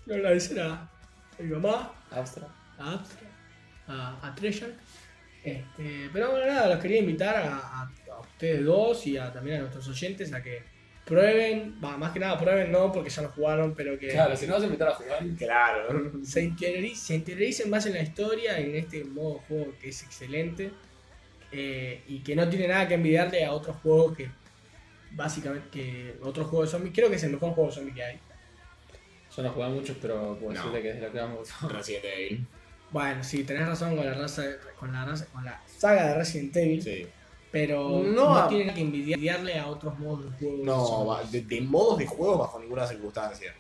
Quiero 0.04 0.20
agradecer 0.20 0.60
a, 0.60 0.74
a 0.74 0.90
mi 1.40 1.50
mamá, 1.52 1.94
Abstra. 2.12 2.48
a 2.78 2.94
Abstra, 2.94 3.28
a, 3.88 4.28
a 4.28 4.36
Treyarch. 4.36 4.74
Este, 5.44 6.10
pero 6.12 6.32
bueno, 6.32 6.46
nada, 6.48 6.68
los 6.68 6.80
quería 6.80 7.00
invitar 7.00 7.36
a, 7.38 7.58
a- 7.58 7.92
a 8.12 8.20
ustedes 8.20 8.66
dos 8.66 9.06
y 9.08 9.18
a, 9.18 9.32
también 9.32 9.58
a 9.58 9.60
nuestros 9.62 9.88
oyentes 9.88 10.34
a 10.34 10.42
que 10.44 10.62
prueben, 11.08 11.76
va, 11.84 11.98
más 11.98 12.12
que 12.12 12.20
nada 12.20 12.38
prueben 12.38 12.72
no 12.72 12.92
porque 12.92 13.10
ya 13.10 13.22
lo 13.22 13.30
jugaron, 13.30 13.74
pero 13.76 13.98
que 13.98 14.10
Claro, 14.10 14.36
si 14.36 14.46
no 14.46 14.54
vas 14.54 14.64
a 14.64 14.66
invitar 14.66 14.90
a 14.90 14.94
jugar. 14.96 15.24
Claro. 15.38 16.12
se, 16.24 16.44
interiori- 16.48 16.96
se 16.96 17.16
interioricen 17.16 17.70
más 17.70 17.86
en 17.86 17.94
la 17.94 18.02
historia, 18.02 18.60
en 18.60 18.76
este 18.76 19.04
modo 19.06 19.36
de 19.36 19.40
juego 19.48 19.74
que 19.82 19.90
es 19.90 20.04
excelente 20.04 20.72
eh, 21.52 22.02
y 22.08 22.20
que 22.20 22.36
no 22.36 22.48
tiene 22.50 22.68
nada 22.68 22.88
que 22.88 22.96
envidiarle 22.96 23.46
a 23.46 23.54
otros 23.54 23.78
juegos 23.78 24.18
que 24.18 24.30
básicamente 25.12 25.70
que 25.72 26.16
otros 26.22 26.48
juegos 26.48 26.68
de 26.70 26.72
zombies, 26.78 26.94
creo 26.94 27.10
que 27.10 27.16
es 27.16 27.24
el 27.24 27.32
mejor 27.32 27.54
juego 27.54 27.70
de 27.70 27.76
zombies 27.76 27.96
que 27.96 28.04
hay. 28.04 28.20
Yo 29.36 29.44
no 29.44 29.50
jugué 29.52 29.68
muchos, 29.70 29.98
pero 30.02 30.38
puedo 30.40 30.52
No. 30.54 30.60
decirte 30.72 30.82
que 30.82 30.90
es 30.92 31.02
lo 31.02 31.12
que 31.12 31.36
gustó. 31.38 31.70
Resident 31.70 32.06
Evil. 32.06 32.46
Bueno, 32.92 33.24
sí, 33.24 33.44
tenés 33.44 33.68
razón 33.68 33.96
con 33.96 34.06
la 34.06 34.14
raza 34.14 34.42
de- 34.44 34.58
con 34.80 34.92
la 34.92 35.06
raza- 35.06 35.26
con 35.28 35.44
la 35.46 35.62
saga 35.66 36.08
de 36.10 36.16
Resident 36.16 36.56
Evil, 36.58 36.82
Sí. 36.82 37.08
Pero 37.52 38.04
No, 38.04 38.48
tienen 38.48 38.74
que 38.74 38.82
envidiarle 38.82 39.60
a 39.60 39.68
otros 39.68 39.98
modos 40.00 40.26
de 40.26 40.38
juego. 40.38 40.64
No, 40.66 41.20
de, 41.32 41.42
de 41.42 41.62
modos 41.62 41.98
de 41.98 42.06
juego 42.06 42.38
bajo 42.38 42.60
ninguna 42.60 42.86
circunstancia. 42.86 43.54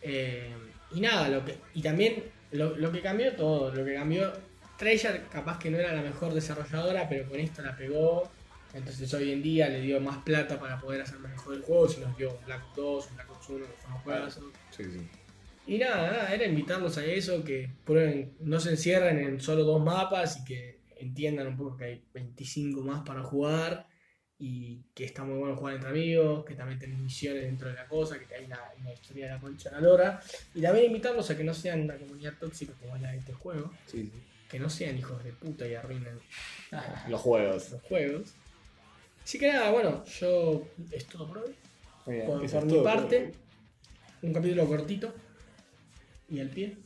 Eh, 0.00 0.54
y 0.92 1.00
nada, 1.00 1.28
lo 1.28 1.44
que, 1.44 1.58
y 1.74 1.82
también 1.82 2.24
lo, 2.52 2.76
lo 2.76 2.90
que 2.90 3.00
cambió 3.00 3.34
todo, 3.36 3.74
lo 3.74 3.84
que 3.84 3.94
cambió, 3.94 4.32
Treyarch 4.78 5.28
capaz 5.28 5.58
que 5.58 5.70
no 5.70 5.78
era 5.78 5.92
la 5.92 6.02
mejor 6.02 6.32
desarrolladora, 6.32 7.08
pero 7.08 7.28
con 7.28 7.38
esto 7.40 7.62
la 7.62 7.76
pegó. 7.76 8.30
Entonces 8.74 9.12
hoy 9.14 9.32
en 9.32 9.42
día 9.42 9.68
le 9.68 9.80
dio 9.80 10.00
más 10.00 10.18
plata 10.18 10.60
para 10.60 10.78
poder 10.78 11.00
hacer 11.00 11.18
mejor 11.18 11.54
el 11.54 11.62
juego, 11.62 11.88
si 11.88 12.00
nos 12.00 12.16
dio 12.16 12.38
Black 12.44 12.62
Ops 12.66 12.76
2, 12.76 13.14
Black 13.14 13.30
Ops 13.30 13.48
1, 13.48 13.66
que 13.66 13.72
fueron 13.72 14.00
juegazos. 14.02 14.44
Sí, 14.70 14.84
sí. 14.84 15.08
Y 15.66 15.78
nada, 15.78 16.10
nada, 16.10 16.34
era 16.34 16.46
invitarlos 16.46 16.96
a 16.98 17.04
eso, 17.04 17.44
que 17.44 17.70
prueben, 17.84 18.34
no 18.40 18.60
se 18.60 18.70
encierren 18.70 19.18
en 19.18 19.40
solo 19.40 19.64
dos 19.64 19.82
mapas 19.82 20.38
y 20.38 20.44
que 20.44 20.77
entiendan 21.00 21.46
un 21.48 21.56
poco 21.56 21.76
que 21.76 21.84
hay 21.84 22.04
25 22.12 22.80
más 22.82 23.04
para 23.06 23.22
jugar 23.22 23.86
y 24.38 24.82
que 24.94 25.04
está 25.04 25.24
muy 25.24 25.36
bueno 25.38 25.56
jugar 25.56 25.74
entre 25.74 25.90
amigos, 25.90 26.44
que 26.44 26.54
también 26.54 26.78
tenés 26.78 26.98
misiones 26.98 27.42
dentro 27.42 27.68
de 27.68 27.74
la 27.74 27.86
cosa, 27.88 28.18
que 28.20 28.32
hay 28.34 28.44
una, 28.44 28.60
una 28.80 28.92
historia 28.92 29.26
de 29.26 29.32
la 29.32 29.40
concha 29.40 29.70
de 29.70 29.76
la 29.76 29.82
lora. 29.82 30.20
Y 30.54 30.60
también 30.62 30.86
invitarlos 30.86 31.28
a 31.30 31.36
que 31.36 31.42
no 31.44 31.52
sean 31.54 31.80
una 31.82 31.96
comunidad 31.96 32.34
tóxica 32.38 32.72
como 32.74 32.96
la 32.98 33.10
de 33.10 33.18
este 33.18 33.32
juego, 33.32 33.72
Sí, 33.86 34.04
sí. 34.04 34.12
que 34.48 34.58
no 34.60 34.70
sean 34.70 34.96
hijos 34.96 35.22
de 35.24 35.32
puta 35.32 35.66
y 35.66 35.74
arruinen 35.74 36.20
Los 37.08 37.20
juegos. 37.20 37.72
los 37.72 37.82
juegos. 37.82 38.34
Así 39.24 39.38
que 39.38 39.52
nada, 39.52 39.70
bueno, 39.72 40.04
yo 40.04 40.68
es 40.92 41.06
todo 41.06 41.26
por 41.28 41.38
hoy. 41.38 41.54
Bien. 42.06 42.24
Por, 42.26 42.64
mi 42.64 42.82
parte, 42.82 43.32
un 44.22 44.32
capítulo 44.32 44.66
cortito. 44.66 45.12
Y 46.30 46.38
el 46.40 46.48
pie. 46.48 46.76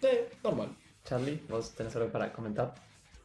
Sí, 0.00 0.08
normal. 0.42 0.76
Charlie, 1.04 1.40
vos 1.48 1.72
tenés 1.74 1.94
algo 1.96 2.10
para 2.10 2.32
comentar. 2.32 2.74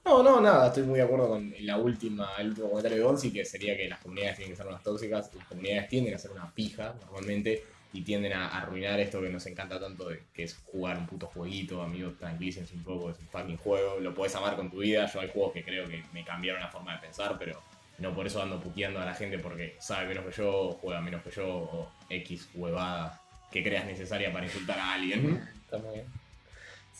No, 0.03 0.23
no, 0.23 0.41
nada, 0.41 0.67
estoy 0.67 0.83
muy 0.83 0.97
de 0.97 1.05
acuerdo 1.05 1.29
con 1.29 1.53
la 1.59 1.77
última, 1.77 2.31
el 2.39 2.49
último 2.49 2.69
comentario 2.69 2.97
de 2.97 3.03
Gonzi, 3.03 3.31
que 3.31 3.45
sería 3.45 3.77
que 3.77 3.87
las 3.87 3.99
comunidades 3.99 4.37
tienen 4.37 4.53
que 4.53 4.61
ser 4.61 4.71
más 4.71 4.81
tóxicas, 4.81 5.31
las 5.35 5.47
comunidades 5.47 5.89
tienden 5.89 6.15
a 6.15 6.17
ser 6.17 6.31
una 6.31 6.51
pija 6.53 6.95
normalmente 7.01 7.63
y 7.93 8.01
tienden 8.01 8.33
a 8.33 8.47
arruinar 8.47 8.99
esto 8.99 9.21
que 9.21 9.29
nos 9.29 9.45
encanta 9.45 9.79
tanto, 9.79 10.09
de, 10.09 10.23
que 10.33 10.43
es 10.43 10.57
jugar 10.65 10.97
un 10.97 11.05
puto 11.05 11.27
jueguito, 11.27 11.83
amigos, 11.83 12.17
tranquilícense 12.17 12.73
un 12.73 12.83
poco, 12.83 13.11
es 13.11 13.19
un 13.19 13.27
fucking 13.27 13.57
juego, 13.57 13.99
lo 13.99 14.13
puedes 14.15 14.35
amar 14.35 14.55
con 14.55 14.71
tu 14.71 14.79
vida, 14.79 15.05
yo 15.05 15.19
hay 15.19 15.29
juegos 15.29 15.53
que 15.53 15.63
creo 15.63 15.87
que 15.87 16.03
me 16.13 16.25
cambiaron 16.25 16.61
la 16.61 16.69
forma 16.69 16.93
de 16.95 17.01
pensar, 17.01 17.37
pero 17.37 17.61
no 17.99 18.15
por 18.15 18.25
eso 18.25 18.41
ando 18.41 18.59
puteando 18.59 18.99
a 18.99 19.05
la 19.05 19.13
gente 19.13 19.37
porque 19.37 19.75
sabe 19.79 20.07
menos 20.07 20.25
que 20.25 20.31
yo, 20.31 20.71
juega 20.81 20.99
menos 21.01 21.21
que 21.21 21.29
yo, 21.29 21.47
o 21.47 21.91
X 22.09 22.49
huevada 22.55 23.21
que 23.51 23.61
creas 23.61 23.85
necesaria 23.85 24.31
para 24.33 24.45
insultar 24.45 24.79
a 24.79 24.93
alguien. 24.93 25.47
Está 25.65 25.77
muy 25.77 25.95
bien. 25.95 26.20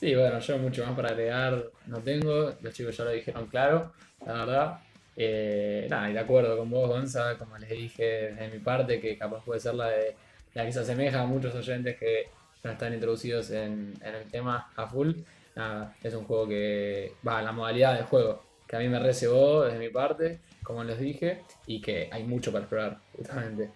Sí, 0.02 0.16
bueno, 0.16 0.40
yo 0.40 0.58
mucho 0.58 0.84
más 0.84 0.96
para 0.96 1.10
agregar 1.10 1.64
no 1.86 2.00
tengo. 2.00 2.56
Los 2.60 2.74
chicos 2.74 2.98
ya 2.98 3.04
lo 3.04 3.12
dijeron 3.12 3.46
claro, 3.46 3.94
la 4.26 4.34
verdad. 4.34 4.80
Eh, 5.16 5.86
nada, 5.92 6.10
y 6.10 6.14
de 6.14 6.20
acuerdo 6.20 6.58
con 6.58 6.72
vos, 6.72 6.90
Gonza, 6.90 7.38
como 7.38 7.56
les 7.60 7.70
dije 7.70 8.34
de 8.34 8.50
mi 8.52 8.58
parte, 8.58 9.00
que 9.00 9.16
capaz 9.16 9.46
puede 9.46 9.60
ser 9.60 9.76
la 9.76 9.90
de 9.90 10.16
la 10.56 10.66
que 10.66 10.72
se 10.72 10.80
asemeja 10.80 11.22
a 11.22 11.28
muchos 11.28 11.54
oyentes 11.54 12.00
que 12.00 12.30
ya 12.64 12.72
están 12.72 12.96
introducidos 12.96 13.52
en, 13.52 13.94
el 14.04 14.32
tema 14.32 14.72
a 14.76 14.88
full. 14.88 15.12
Nada, 15.56 15.96
es 16.02 16.16
un 16.16 16.24
juego 16.24 16.48
que 16.48 17.14
va, 17.28 17.44
la 17.44 17.52
modalidad 17.52 17.96
de 17.96 18.04
juego 18.06 18.42
que 18.68 18.78
a 18.78 18.80
mí 18.80 18.88
me 18.90 18.98
recebó 18.98 19.66
desde 19.66 19.78
mi 19.78 19.90
parte, 19.90 20.40
como 20.64 20.84
les 20.84 20.98
dije, 20.98 21.44
y 21.68 21.80
que 21.80 22.10
hay 22.12 22.24
mucho 22.24 22.52
para 22.52 22.64
explorar, 22.64 22.98
justamente. 23.16 23.70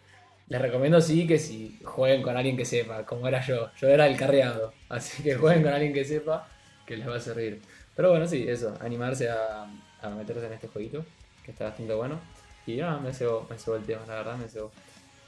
Les 0.47 0.61
recomiendo 0.61 1.01
sí 1.01 1.25
que 1.25 1.39
si 1.39 1.79
jueguen 1.83 2.21
con 2.21 2.37
alguien 2.37 2.55
que 2.55 2.65
sepa, 2.65 3.05
como 3.05 3.27
era 3.27 3.41
yo. 3.41 3.71
Yo 3.79 3.87
era 3.87 4.05
el 4.07 4.15
carreado. 4.15 4.73
Así 4.89 5.23
que 5.23 5.35
jueguen 5.35 5.63
con 5.63 5.73
alguien 5.73 5.93
que 5.93 6.05
sepa 6.05 6.47
que 6.85 6.97
les 6.97 7.07
va 7.07 7.15
a 7.15 7.19
servir. 7.19 7.61
Pero 7.95 8.11
bueno, 8.11 8.27
sí, 8.27 8.45
eso, 8.47 8.77
animarse 8.81 9.29
a, 9.29 9.67
a 10.01 10.09
meterse 10.09 10.45
en 10.45 10.53
este 10.53 10.67
jueguito, 10.67 11.03
que 11.43 11.51
está 11.51 11.65
bastante 11.65 11.93
bueno. 11.93 12.19
Y 12.67 12.75
nada, 12.75 12.99
me 12.99 13.13
cebó, 13.13 13.47
me 13.49 13.55
el 13.55 13.83
tema, 13.85 14.01
la 14.07 14.15
verdad, 14.15 14.37
me 14.37 14.47
cebó. 14.47 14.71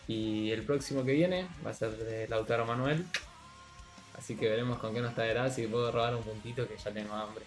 Y 0.07 0.51
el 0.51 0.63
próximo 0.63 1.03
que 1.03 1.13
viene 1.13 1.47
va 1.65 1.71
a 1.71 1.73
ser 1.73 1.91
de 1.97 2.27
Lautaro 2.27 2.65
Manuel. 2.65 3.05
Así 4.17 4.35
que 4.35 4.49
veremos 4.49 4.79
con 4.79 4.93
qué 4.93 5.01
nos 5.01 5.13
traerá, 5.13 5.49
si 5.49 5.67
puedo 5.67 5.91
robar 5.91 6.15
un 6.15 6.23
puntito 6.23 6.67
que 6.67 6.77
ya 6.77 6.91
tengo 6.91 7.13
hambre. 7.13 7.43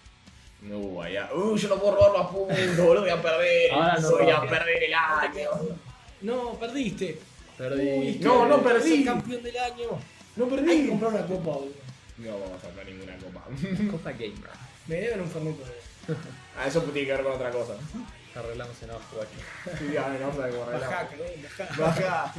No, 0.61 0.95
vaya. 0.95 1.29
Uh, 1.33 1.57
yo 1.57 1.69
no 1.69 1.75
puedo 1.77 1.95
robar 1.95 2.11
los 2.11 2.27
puntos, 2.31 2.77
boludo, 2.77 3.01
voy 3.01 3.09
a 3.09 3.21
perder. 3.21 3.71
Ahora 3.71 3.97
no 3.97 4.11
voy 4.11 4.29
a 4.29 4.41
perder 4.41 4.83
el 4.83 4.93
año. 4.93 5.49
No, 6.21 6.53
perdiste. 6.53 7.19
Perdí. 7.61 8.19
No, 8.21 8.47
no 8.47 8.63
perdí. 8.63 9.05
campeón 9.05 9.43
del 9.43 9.57
año. 9.57 9.89
No 10.35 10.45
Hay 10.45 10.49
que 10.49 10.55
perdí. 10.55 10.87
comprar 10.89 11.11
una 11.13 11.27
copa, 11.27 11.51
boludo. 11.51 11.73
No 12.17 12.39
vamos 12.39 12.63
a 12.63 12.67
sacar 12.67 12.85
ninguna 12.85 13.15
copa. 13.17 13.43
Copa 13.91 14.11
Gamer. 14.11 14.49
Me 14.87 14.95
deben 14.95 15.21
un 15.21 15.29
Fernet. 15.29 15.55
Ah, 16.57 16.67
eso 16.67 16.81
tiene 16.81 17.07
que 17.07 17.13
ver 17.13 17.23
con 17.23 17.33
otra 17.33 17.51
cosa. 17.51 17.73
Arreglamos 18.35 18.75
en 18.81 18.89
ojo 18.89 19.21
aquí. 19.21 19.37
Sí, 19.77 19.93
ya, 19.93 20.09
no 20.09 20.27
vamos 20.27 20.39
a 20.39 20.47
ver 20.47 20.55
Bajá. 21.77 22.33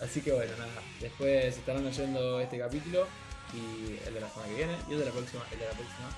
Así 0.00 0.20
que 0.22 0.32
bueno, 0.32 0.52
nada. 0.58 0.82
Después 1.00 1.56
estarán 1.56 1.86
oyendo 1.86 2.40
este 2.40 2.58
capítulo 2.58 3.06
y 3.52 3.98
el 4.06 4.14
de 4.14 4.20
la 4.20 4.28
semana 4.28 4.48
que 4.48 4.54
viene 4.56 4.76
y 4.88 4.92
el 4.94 4.98
de 5.00 5.04
la 5.04 5.12
próxima, 5.12 5.44
el 5.52 5.58
de 5.58 5.64
la 5.66 5.72
próxima. 5.72 6.08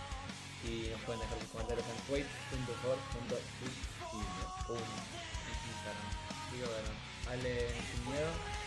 Y 0.64 0.91
nos 0.91 1.01
pueden 1.03 1.20
dejar 1.20 1.39
sus 1.39 1.49
comentarios 1.51 1.86
en 1.86 2.12
wait.for.twitter 2.12 3.43
y 4.14 4.18
en 4.18 4.78
Instagram. 5.74 6.09
Digo, 6.53 6.66
bueno, 6.66 7.07
hable 7.30 7.68
sin 7.90 8.04
miedo 8.06 8.57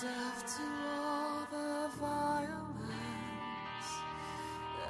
deaf 0.00 0.56
to 0.56 0.62
all 1.00 1.46
the 1.50 1.88
violence, 1.98 3.90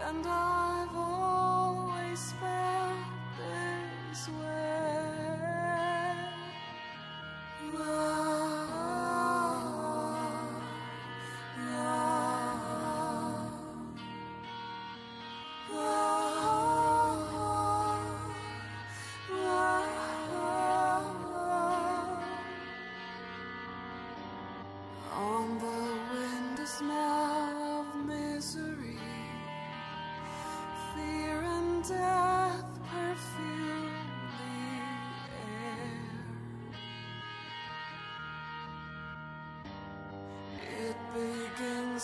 and 0.08 0.26
I've 0.26 0.96
always 0.96 2.32
felt 2.40 2.98
this 3.38 4.28
way. 4.28 4.73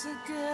It's 0.02 0.06
a 0.06 0.16
good 0.26 0.49